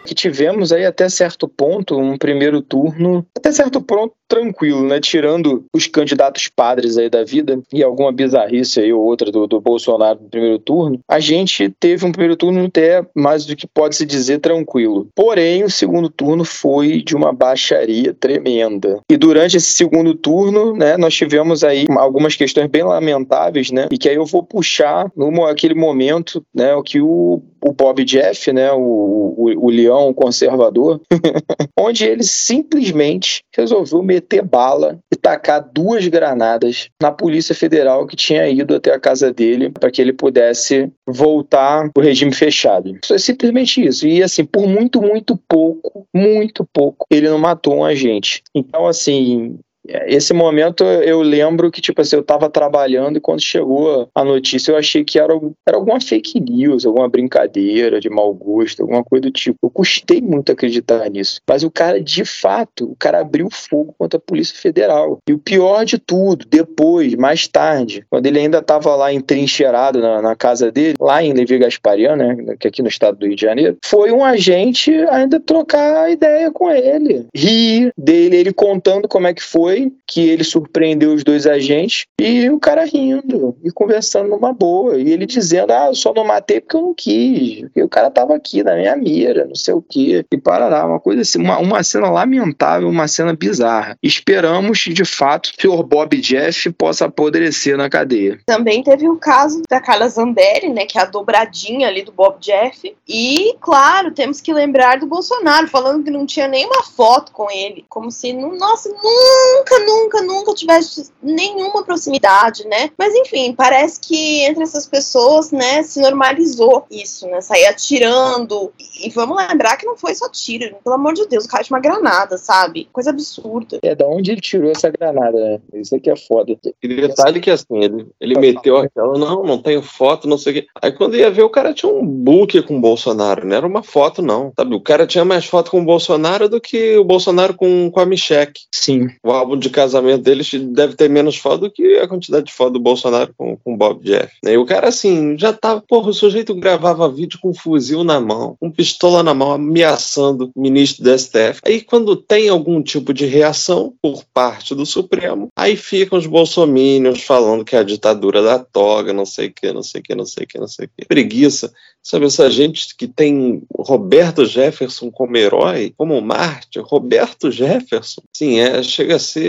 que 0.06 0.14
tivemos 0.14 0.72
aí 0.72 0.86
até 0.86 1.08
certo 1.08 1.48
ponto 1.48 1.98
um 1.98 2.16
primeiro 2.16 2.62
turno, 2.62 3.26
até 3.36 3.50
certo 3.52 3.80
ponto 3.80 4.14
tranquilo, 4.28 4.82
né, 4.82 5.00
tirando 5.00 5.64
os 5.72 5.86
candidatos 5.86 6.48
padres 6.48 6.96
aí 6.96 7.08
da 7.08 7.22
vida 7.22 7.60
e 7.72 7.82
alguma 7.82 8.12
bizarrice 8.12 8.80
aí 8.80 8.92
ou 8.92 9.02
outra 9.02 9.30
do, 9.30 9.46
do 9.46 9.60
Bolsonaro 9.60 10.20
no 10.20 10.28
primeiro 10.28 10.58
turno, 10.58 10.98
a 11.08 11.20
gente 11.20 11.68
teve 11.78 12.04
um 12.04 12.12
primeiro 12.12 12.36
turno 12.36 12.64
até 12.64 13.04
mais 13.14 13.46
do 13.46 13.54
que 13.54 13.66
pode 13.66 13.96
se 13.96 14.04
dizer 14.04 14.38
tranquilo. 14.38 15.08
Porém, 15.14 15.62
o 15.64 15.70
segundo 15.70 16.08
turno 16.08 16.44
foi 16.44 17.02
de 17.02 17.14
uma 17.14 17.32
baixaria 17.32 18.12
tremenda. 18.12 19.00
E 19.10 19.16
durante 19.16 19.56
esse 19.56 19.72
segundo 19.72 20.14
turno, 20.14 20.74
né, 20.74 20.96
nós 20.96 21.14
tivemos 21.14 21.62
aí 21.62 21.86
algumas 21.90 22.34
questões 22.34 22.68
bem 22.68 22.82
lamentáveis, 22.82 23.70
né, 23.70 23.88
e 23.92 23.98
que 23.98 24.08
aí 24.08 24.16
eu 24.16 24.26
vou 24.26 24.42
puxar 24.42 25.10
no 25.16 25.36
aquele 25.44 25.74
momento, 25.74 26.42
né, 26.54 26.74
o 26.74 26.82
que 26.82 27.00
o, 27.00 27.42
o 27.66 27.72
Bob 27.72 28.04
Jeff, 28.04 28.52
né, 28.52 28.72
o, 28.72 28.78
o, 28.78 29.66
o 29.66 29.70
leão 29.70 30.14
conservador, 30.14 31.00
onde 31.78 32.04
ele 32.04 32.22
simplesmente 32.22 33.42
resolveu 33.54 34.02
meter 34.02 34.42
bala 34.42 34.98
e 35.12 35.16
tacar 35.16 35.68
duas 35.72 36.06
granadas 36.06 36.88
na 37.02 37.10
Polícia 37.10 37.54
Federal 37.54 38.06
que 38.06 38.14
tinha 38.14 38.48
ido 38.48 38.76
até 38.76 38.94
a 38.94 39.00
casa 39.00 39.32
dele 39.32 39.70
para 39.70 39.90
que 39.90 40.00
ele 40.00 40.12
pudesse 40.12 40.90
voltar 41.06 41.90
o 41.96 42.00
regime 42.00 42.32
fechado. 42.32 42.96
Isso 43.02 43.14
é 43.14 43.18
simplesmente 43.18 43.84
isso. 43.84 44.06
E 44.06 44.22
assim, 44.22 44.44
por 44.44 44.68
muito, 44.68 45.02
muito 45.02 45.36
pouco, 45.48 46.06
muito 46.14 46.64
pouco, 46.72 47.06
ele 47.10 47.28
não 47.28 47.38
matou 47.38 47.76
um 47.76 47.84
agente. 47.84 48.42
Então, 48.54 48.86
assim, 48.86 49.58
esse 50.06 50.32
momento 50.32 50.84
eu 50.84 51.20
lembro 51.22 51.70
que, 51.70 51.80
tipo 51.80 52.00
assim, 52.00 52.16
eu 52.16 52.22
tava 52.22 52.48
trabalhando 52.48 53.16
e 53.16 53.20
quando 53.20 53.40
chegou 53.40 54.08
a 54.14 54.24
notícia 54.24 54.72
eu 54.72 54.76
achei 54.76 55.04
que 55.04 55.18
era, 55.18 55.32
era 55.66 55.76
alguma 55.76 56.00
fake 56.00 56.40
news, 56.40 56.86
alguma 56.86 57.08
brincadeira 57.08 58.00
de 58.00 58.08
mau 58.08 58.32
gosto, 58.32 58.82
alguma 58.82 59.04
coisa 59.04 59.22
do 59.22 59.30
tipo. 59.30 59.58
Eu 59.62 59.70
custei 59.70 60.20
muito 60.20 60.52
acreditar 60.52 61.08
nisso. 61.10 61.40
Mas 61.48 61.62
o 61.62 61.70
cara, 61.70 62.00
de 62.00 62.24
fato, 62.24 62.84
o 62.84 62.96
cara 62.96 63.20
abriu 63.20 63.48
fogo 63.50 63.94
contra 63.98 64.18
a 64.18 64.20
Polícia 64.20 64.56
Federal. 64.56 65.18
E 65.28 65.32
o 65.32 65.38
pior 65.38 65.84
de 65.84 65.98
tudo, 65.98 66.46
depois, 66.48 67.14
mais 67.14 67.46
tarde, 67.48 68.04
quando 68.10 68.26
ele 68.26 68.38
ainda 68.38 68.62
tava 68.62 68.94
lá 68.94 69.12
entrincheirado 69.12 70.00
na, 70.00 70.22
na 70.22 70.36
casa 70.36 70.70
dele, 70.70 70.96
lá 71.00 71.22
em 71.22 71.32
Levi 71.32 71.58
Gasparian, 71.58 72.16
né, 72.16 72.56
que 72.58 72.66
é 72.66 72.68
aqui 72.68 72.82
no 72.82 72.88
estado 72.88 73.18
do 73.18 73.26
Rio 73.26 73.36
de 73.36 73.42
Janeiro, 73.42 73.76
foi 73.84 74.12
um 74.12 74.24
agente 74.24 74.92
ainda 75.10 75.40
trocar 75.40 76.10
ideia 76.10 76.50
com 76.50 76.70
ele. 76.70 77.26
Rir 77.34 77.92
dele, 77.96 78.36
ele 78.36 78.52
contando 78.52 79.08
como 79.08 79.26
é 79.26 79.34
que 79.34 79.42
foi, 79.42 79.75
que 80.06 80.28
ele 80.28 80.44
surpreendeu 80.44 81.12
os 81.12 81.24
dois 81.24 81.46
agentes 81.46 82.06
e 82.20 82.48
o 82.50 82.58
cara 82.58 82.84
rindo 82.84 83.56
e 83.64 83.70
conversando 83.70 84.28
numa 84.28 84.52
boa. 84.52 84.98
E 84.98 85.12
ele 85.12 85.26
dizendo: 85.26 85.72
Ah, 85.72 85.86
eu 85.88 85.94
só 85.94 86.12
não 86.14 86.24
matei 86.24 86.60
porque 86.60 86.76
eu 86.76 86.82
não 86.82 86.94
quis. 86.94 87.60
Porque 87.62 87.82
o 87.82 87.88
cara 87.88 88.10
tava 88.10 88.34
aqui 88.34 88.62
na 88.62 88.74
minha 88.74 88.96
mira, 88.96 89.44
não 89.46 89.54
sei 89.54 89.74
o 89.74 89.82
quê. 89.82 90.24
E 90.30 90.38
parará, 90.38 90.86
uma 90.86 91.00
coisa 91.00 91.22
assim, 91.22 91.38
uma, 91.38 91.58
uma 91.58 91.82
cena 91.82 92.10
lamentável, 92.10 92.88
uma 92.88 93.08
cena 93.08 93.34
bizarra. 93.34 93.96
Esperamos, 94.02 94.78
de 94.78 95.04
fato, 95.04 95.52
que 95.56 95.68
o 95.68 95.82
Bob 95.82 96.16
Jeff 96.20 96.70
possa 96.72 97.06
apodrecer 97.06 97.76
na 97.76 97.88
cadeia. 97.88 98.38
Também 98.46 98.82
teve 98.82 99.08
o 99.08 99.16
caso 99.16 99.62
da 99.68 99.80
Carla 99.80 100.08
Zambelli, 100.08 100.68
né, 100.68 100.86
que 100.86 100.98
é 100.98 101.02
a 101.02 101.04
dobradinha 101.04 101.88
ali 101.88 102.02
do 102.02 102.12
Bob 102.12 102.38
Jeff. 102.40 102.94
E, 103.08 103.54
claro, 103.60 104.12
temos 104.12 104.40
que 104.40 104.52
lembrar 104.52 104.98
do 104.98 105.06
Bolsonaro, 105.06 105.68
falando 105.68 106.04
que 106.04 106.10
não 106.10 106.26
tinha 106.26 106.48
nenhuma 106.48 106.82
foto 106.82 107.32
com 107.32 107.50
ele. 107.50 107.84
Como 107.88 108.10
se, 108.10 108.32
nossa, 108.32 108.88
nunca, 108.88 109.65
nunca, 109.80 110.22
nunca 110.22 110.54
tivesse 110.54 111.10
nenhuma 111.22 111.82
proximidade, 111.84 112.66
né? 112.66 112.90
Mas, 112.96 113.14
enfim, 113.14 113.52
parece 113.52 114.00
que 114.00 114.42
entre 114.42 114.62
essas 114.62 114.86
pessoas, 114.86 115.50
né, 115.50 115.82
se 115.82 116.00
normalizou 116.00 116.86
isso, 116.90 117.26
né? 117.28 117.40
Sair 117.40 117.66
atirando. 117.66 118.72
E 119.02 119.10
vamos 119.10 119.36
lembrar 119.36 119.76
que 119.76 119.86
não 119.86 119.96
foi 119.96 120.14
só 120.14 120.28
tiro, 120.28 120.76
pelo 120.82 120.94
amor 120.94 121.14
de 121.14 121.26
Deus, 121.26 121.44
o 121.44 121.48
cara 121.48 121.64
tinha 121.64 121.76
uma 121.76 121.82
granada, 121.82 122.38
sabe? 122.38 122.88
Coisa 122.92 123.10
absurda. 123.10 123.78
É, 123.82 123.94
da 123.94 124.06
onde 124.06 124.30
ele 124.30 124.40
tirou 124.40 124.70
essa 124.70 124.90
granada, 124.90 125.38
né? 125.38 125.60
Isso 125.74 125.94
aqui 125.94 126.10
é 126.10 126.16
foda. 126.16 126.56
E 126.82 126.88
detalhe 126.88 127.40
que 127.40 127.50
assim, 127.50 127.82
ele, 127.82 128.06
ele 128.20 128.38
meteu 128.38 128.76
aquela, 128.78 129.18
não, 129.18 129.42
não 129.42 129.58
tenho 129.58 129.82
foto, 129.82 130.28
não 130.28 130.38
sei 130.38 130.52
o 130.52 130.54
quê. 130.56 130.66
Aí 130.80 130.92
quando 130.92 131.16
ia 131.16 131.30
ver, 131.30 131.42
o 131.42 131.50
cara 131.50 131.74
tinha 131.74 131.92
um 131.92 132.04
book 132.06 132.60
com 132.62 132.76
o 132.76 132.80
Bolsonaro, 132.80 133.46
não 133.46 133.56
era 133.56 133.66
uma 133.66 133.82
foto, 133.82 134.22
não. 134.22 134.52
Sabe, 134.56 134.74
o 134.74 134.80
cara 134.80 135.06
tinha 135.06 135.24
mais 135.24 135.46
foto 135.46 135.70
com 135.70 135.80
o 135.80 135.84
Bolsonaro 135.84 136.48
do 136.48 136.60
que 136.60 136.96
o 136.96 137.04
Bolsonaro 137.04 137.54
com, 137.54 137.90
com 137.90 138.00
a 138.00 138.06
Michelle. 138.06 138.52
Sim. 138.72 139.08
O 139.24 139.30
álbum 139.30 139.55
álbum 139.56 139.58
de 139.58 139.70
casamento 139.70 140.22
deles 140.22 140.50
deve 140.52 140.94
ter 140.94 141.08
menos 141.08 141.36
foto 141.36 141.62
do 141.62 141.70
que 141.70 141.96
a 141.96 142.06
quantidade 142.06 142.46
de 142.46 142.52
foto 142.52 142.74
do 142.74 142.80
Bolsonaro 142.80 143.34
com, 143.36 143.56
com 143.56 143.76
Bob 143.76 144.04
Jeff. 144.04 144.32
E 144.44 144.56
o 144.56 144.64
cara, 144.64 144.88
assim, 144.88 145.36
já 145.38 145.52
tava. 145.52 145.82
Porra, 145.86 146.10
o 146.10 146.14
sujeito 146.14 146.54
gravava 146.54 147.08
vídeo 147.08 147.38
com 147.40 147.50
um 147.50 147.54
fuzil 147.54 148.04
na 148.04 148.20
mão, 148.20 148.56
com 148.60 148.70
pistola 148.70 149.22
na 149.22 149.34
mão, 149.34 149.52
ameaçando 149.52 150.50
o 150.54 150.60
ministro 150.60 151.02
do 151.02 151.18
STF. 151.18 151.60
Aí, 151.64 151.80
quando 151.80 152.16
tem 152.16 152.48
algum 152.48 152.82
tipo 152.82 153.12
de 153.12 153.26
reação 153.26 153.94
por 154.00 154.24
parte 154.32 154.74
do 154.74 154.84
Supremo, 154.84 155.48
aí 155.56 155.76
ficam 155.76 156.18
os 156.18 156.26
bolsomínios 156.26 157.22
falando 157.22 157.64
que 157.64 157.74
é 157.74 157.78
a 157.78 157.84
ditadura 157.84 158.42
da 158.42 158.58
toga, 158.58 159.12
não 159.12 159.26
sei 159.26 159.48
o 159.48 159.52
que, 159.52 159.72
não 159.72 159.82
sei 159.82 160.00
o 160.00 160.04
que, 160.04 160.14
não 160.14 160.26
sei 160.26 160.44
o 160.44 160.46
que, 160.46 160.58
não 160.58 160.68
sei 160.68 160.86
o 160.86 160.90
que. 160.96 161.06
Preguiça. 161.06 161.72
Sabe, 162.06 162.26
essa 162.26 162.48
gente 162.48 162.94
que 162.96 163.08
tem 163.08 163.64
Roberto 163.76 164.44
Jefferson 164.44 165.10
como 165.10 165.36
herói, 165.36 165.92
como 165.96 166.20
Marte, 166.20 166.78
Roberto 166.78 167.50
Jefferson, 167.50 168.22
sim, 168.32 168.60
é, 168.60 168.80
chega 168.80 169.16
a 169.16 169.18
ser 169.18 169.45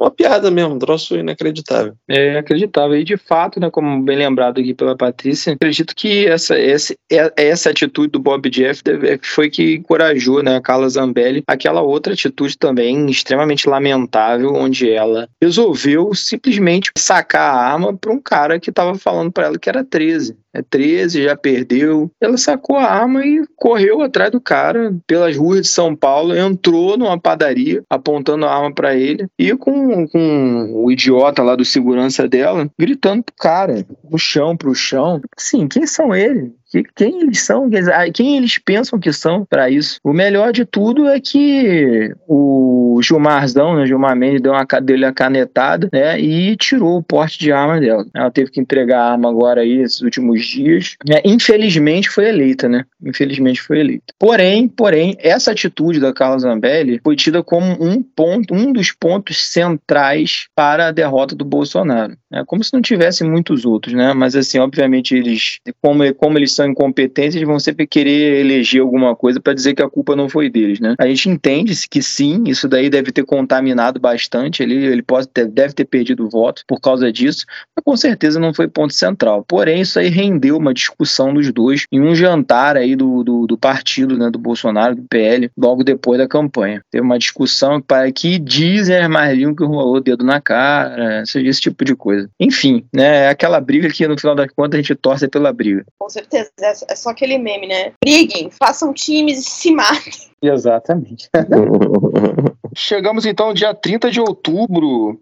uma 0.00 0.10
piada 0.10 0.50
mesmo, 0.50 0.74
um 0.74 0.78
troço 0.78 1.16
inacreditável. 1.16 1.94
É 2.08 2.38
acreditável. 2.38 2.96
E 2.96 3.04
de 3.04 3.16
fato, 3.16 3.60
né, 3.60 3.70
como 3.70 4.02
bem 4.02 4.16
lembrado 4.16 4.60
aqui 4.60 4.74
pela 4.74 4.96
Patrícia, 4.96 5.54
acredito 5.54 5.94
que 5.94 6.26
essa, 6.26 6.58
essa, 6.58 6.94
é, 7.10 7.32
essa 7.36 7.70
atitude 7.70 8.08
do 8.08 8.18
Bob 8.18 8.48
Jeff 8.50 8.82
foi 9.22 9.50
que 9.50 9.76
encorajou 9.76 10.42
né, 10.42 10.56
a 10.56 10.60
Carla 10.60 10.88
Zambelli 10.88 11.42
aquela 11.46 11.82
outra 11.82 12.12
atitude 12.12 12.56
também 12.58 13.06
extremamente 13.06 13.68
lamentável, 13.68 14.52
onde 14.54 14.90
ela 14.90 15.28
resolveu 15.42 16.14
simplesmente 16.14 16.90
sacar 16.96 17.54
a 17.54 17.72
arma 17.72 17.96
para 17.96 18.12
um 18.12 18.20
cara 18.20 18.58
que 18.58 18.70
estava 18.70 18.94
falando 18.96 19.32
para 19.32 19.46
ela 19.46 19.58
que 19.58 19.68
era 19.68 19.84
13 19.84 20.36
é 20.54 20.62
13, 20.62 21.24
já 21.24 21.36
perdeu. 21.36 22.10
Ela 22.20 22.38
sacou 22.38 22.76
a 22.76 22.84
arma 22.84 23.26
e 23.26 23.44
correu 23.56 24.00
atrás 24.00 24.30
do 24.30 24.40
cara 24.40 24.94
pelas 25.06 25.36
ruas 25.36 25.62
de 25.62 25.68
São 25.68 25.94
Paulo, 25.94 26.36
entrou 26.36 26.96
numa 26.96 27.18
padaria 27.18 27.82
apontando 27.90 28.46
a 28.46 28.54
arma 28.54 28.72
para 28.72 28.94
ele 28.94 29.26
e 29.38 29.54
com, 29.56 30.06
com 30.08 30.70
o 30.72 30.90
idiota 30.90 31.42
lá 31.42 31.56
do 31.56 31.64
segurança 31.64 32.28
dela 32.28 32.70
gritando 32.78 33.22
pro 33.24 33.34
cara, 33.36 33.86
pro 34.08 34.18
chão, 34.18 34.56
pro 34.56 34.74
chão. 34.74 35.20
Sim, 35.36 35.66
quem 35.66 35.86
são 35.86 36.14
eles? 36.14 36.52
Quem 36.94 37.22
eles 37.22 37.42
são, 37.42 37.68
quem 38.12 38.36
eles 38.36 38.58
pensam 38.58 38.98
que 38.98 39.12
são 39.12 39.44
para 39.44 39.70
isso. 39.70 39.98
O 40.02 40.12
melhor 40.12 40.52
de 40.52 40.64
tudo 40.64 41.08
é 41.08 41.20
que 41.20 42.14
o 42.26 43.00
Gilmarzão, 43.02 43.76
né, 43.76 43.86
Gilmar 43.86 44.16
Mendes, 44.16 44.40
deu 44.40 44.52
uma, 44.52 44.64
dele 44.80 45.04
a 45.04 45.12
canetada 45.12 45.88
né, 45.92 46.18
e 46.20 46.56
tirou 46.56 46.98
o 46.98 47.02
porte 47.02 47.38
de 47.38 47.52
arma 47.52 47.80
dela. 47.80 48.06
Ela 48.14 48.30
teve 48.30 48.50
que 48.50 48.60
entregar 48.60 49.00
a 49.00 49.12
arma 49.12 49.28
agora 49.28 49.60
aí, 49.60 49.78
esses 49.78 50.00
últimos 50.00 50.44
dias. 50.44 50.96
É, 51.08 51.22
infelizmente 51.24 52.08
foi 52.08 52.28
eleita, 52.28 52.68
né? 52.68 52.84
Infelizmente 53.04 53.60
foi 53.60 53.80
eleita. 53.80 54.14
Porém, 54.18 54.68
porém, 54.68 55.16
essa 55.18 55.52
atitude 55.52 56.00
da 56.00 56.12
Carla 56.12 56.38
Zambelli 56.38 57.00
foi 57.02 57.16
tida 57.16 57.42
como 57.42 57.66
um 57.80 58.02
ponto, 58.02 58.54
um 58.54 58.72
dos 58.72 58.92
pontos 58.92 59.46
centrais 59.46 60.48
para 60.54 60.88
a 60.88 60.92
derrota 60.92 61.34
do 61.34 61.44
Bolsonaro. 61.44 62.16
É 62.32 62.44
como 62.44 62.64
se 62.64 62.72
não 62.72 62.82
tivesse 62.82 63.24
muitos 63.24 63.64
outros, 63.64 63.94
né? 63.94 64.12
Mas 64.12 64.34
assim, 64.34 64.58
obviamente 64.58 65.14
eles, 65.14 65.58
como, 65.80 66.12
como 66.14 66.38
eles 66.38 66.52
são 66.52 66.63
incompetentes, 66.66 67.36
eles 67.36 67.46
vão 67.46 67.58
sempre 67.58 67.86
querer 67.86 68.40
eleger 68.40 68.80
alguma 68.80 69.14
coisa 69.14 69.40
para 69.40 69.54
dizer 69.54 69.74
que 69.74 69.82
a 69.82 69.88
culpa 69.88 70.16
não 70.16 70.28
foi 70.28 70.48
deles, 70.48 70.80
né? 70.80 70.94
A 70.98 71.06
gente 71.06 71.28
entende 71.28 71.74
que 71.88 72.02
sim, 72.02 72.44
isso 72.46 72.68
daí 72.68 72.88
deve 72.88 73.12
ter 73.12 73.24
contaminado 73.24 74.00
bastante, 74.00 74.62
ele, 74.62 74.86
ele 74.86 75.02
pode 75.02 75.28
ter, 75.28 75.46
deve 75.46 75.74
ter 75.74 75.84
perdido 75.84 76.28
votos 76.28 76.64
por 76.66 76.80
causa 76.80 77.12
disso, 77.12 77.44
mas 77.76 77.84
com 77.84 77.96
certeza 77.96 78.38
não 78.40 78.54
foi 78.54 78.68
ponto 78.68 78.92
central. 78.92 79.44
Porém, 79.46 79.80
isso 79.80 79.98
aí 79.98 80.08
rendeu 80.08 80.56
uma 80.56 80.74
discussão 80.74 81.32
dos 81.32 81.52
dois 81.52 81.86
em 81.90 82.00
um 82.00 82.14
jantar 82.14 82.76
aí 82.76 82.96
do, 82.96 83.22
do, 83.22 83.46
do 83.46 83.58
partido, 83.58 84.16
né, 84.16 84.30
do 84.30 84.38
Bolsonaro, 84.38 84.94
do 84.94 85.02
PL, 85.02 85.50
logo 85.56 85.82
depois 85.82 86.18
da 86.18 86.28
campanha. 86.28 86.82
Teve 86.90 87.04
uma 87.04 87.18
discussão 87.18 87.80
para 87.80 88.10
que 88.12 88.38
dizem 88.38 88.96
as 88.96 89.54
que 89.56 89.64
rolou 89.64 90.00
dedo 90.00 90.24
na 90.24 90.40
cara, 90.40 91.22
esse 91.22 91.60
tipo 91.60 91.84
de 91.84 91.94
coisa. 91.94 92.28
Enfim, 92.38 92.84
né, 92.92 93.24
é 93.24 93.28
aquela 93.28 93.60
briga 93.60 93.88
que 93.88 94.06
no 94.06 94.18
final 94.18 94.34
das 94.34 94.50
contas 94.54 94.78
a 94.78 94.82
gente 94.82 94.94
torce 94.94 95.28
pela 95.28 95.52
briga. 95.52 95.84
Com 95.98 96.08
certeza, 96.08 96.43
é, 96.60 96.72
é 96.88 96.94
só 96.96 97.10
aquele 97.10 97.38
meme, 97.38 97.66
né? 97.66 97.92
Briguem, 98.02 98.50
façam 98.50 98.92
times 98.92 99.38
e 99.38 99.42
se 99.42 99.72
matem. 99.72 100.12
Exatamente. 100.42 101.28
Chegamos 102.74 103.24
então 103.24 103.46
ao 103.46 103.54
dia 103.54 103.72
30 103.72 104.10
de 104.10 104.20
outubro 104.20 105.18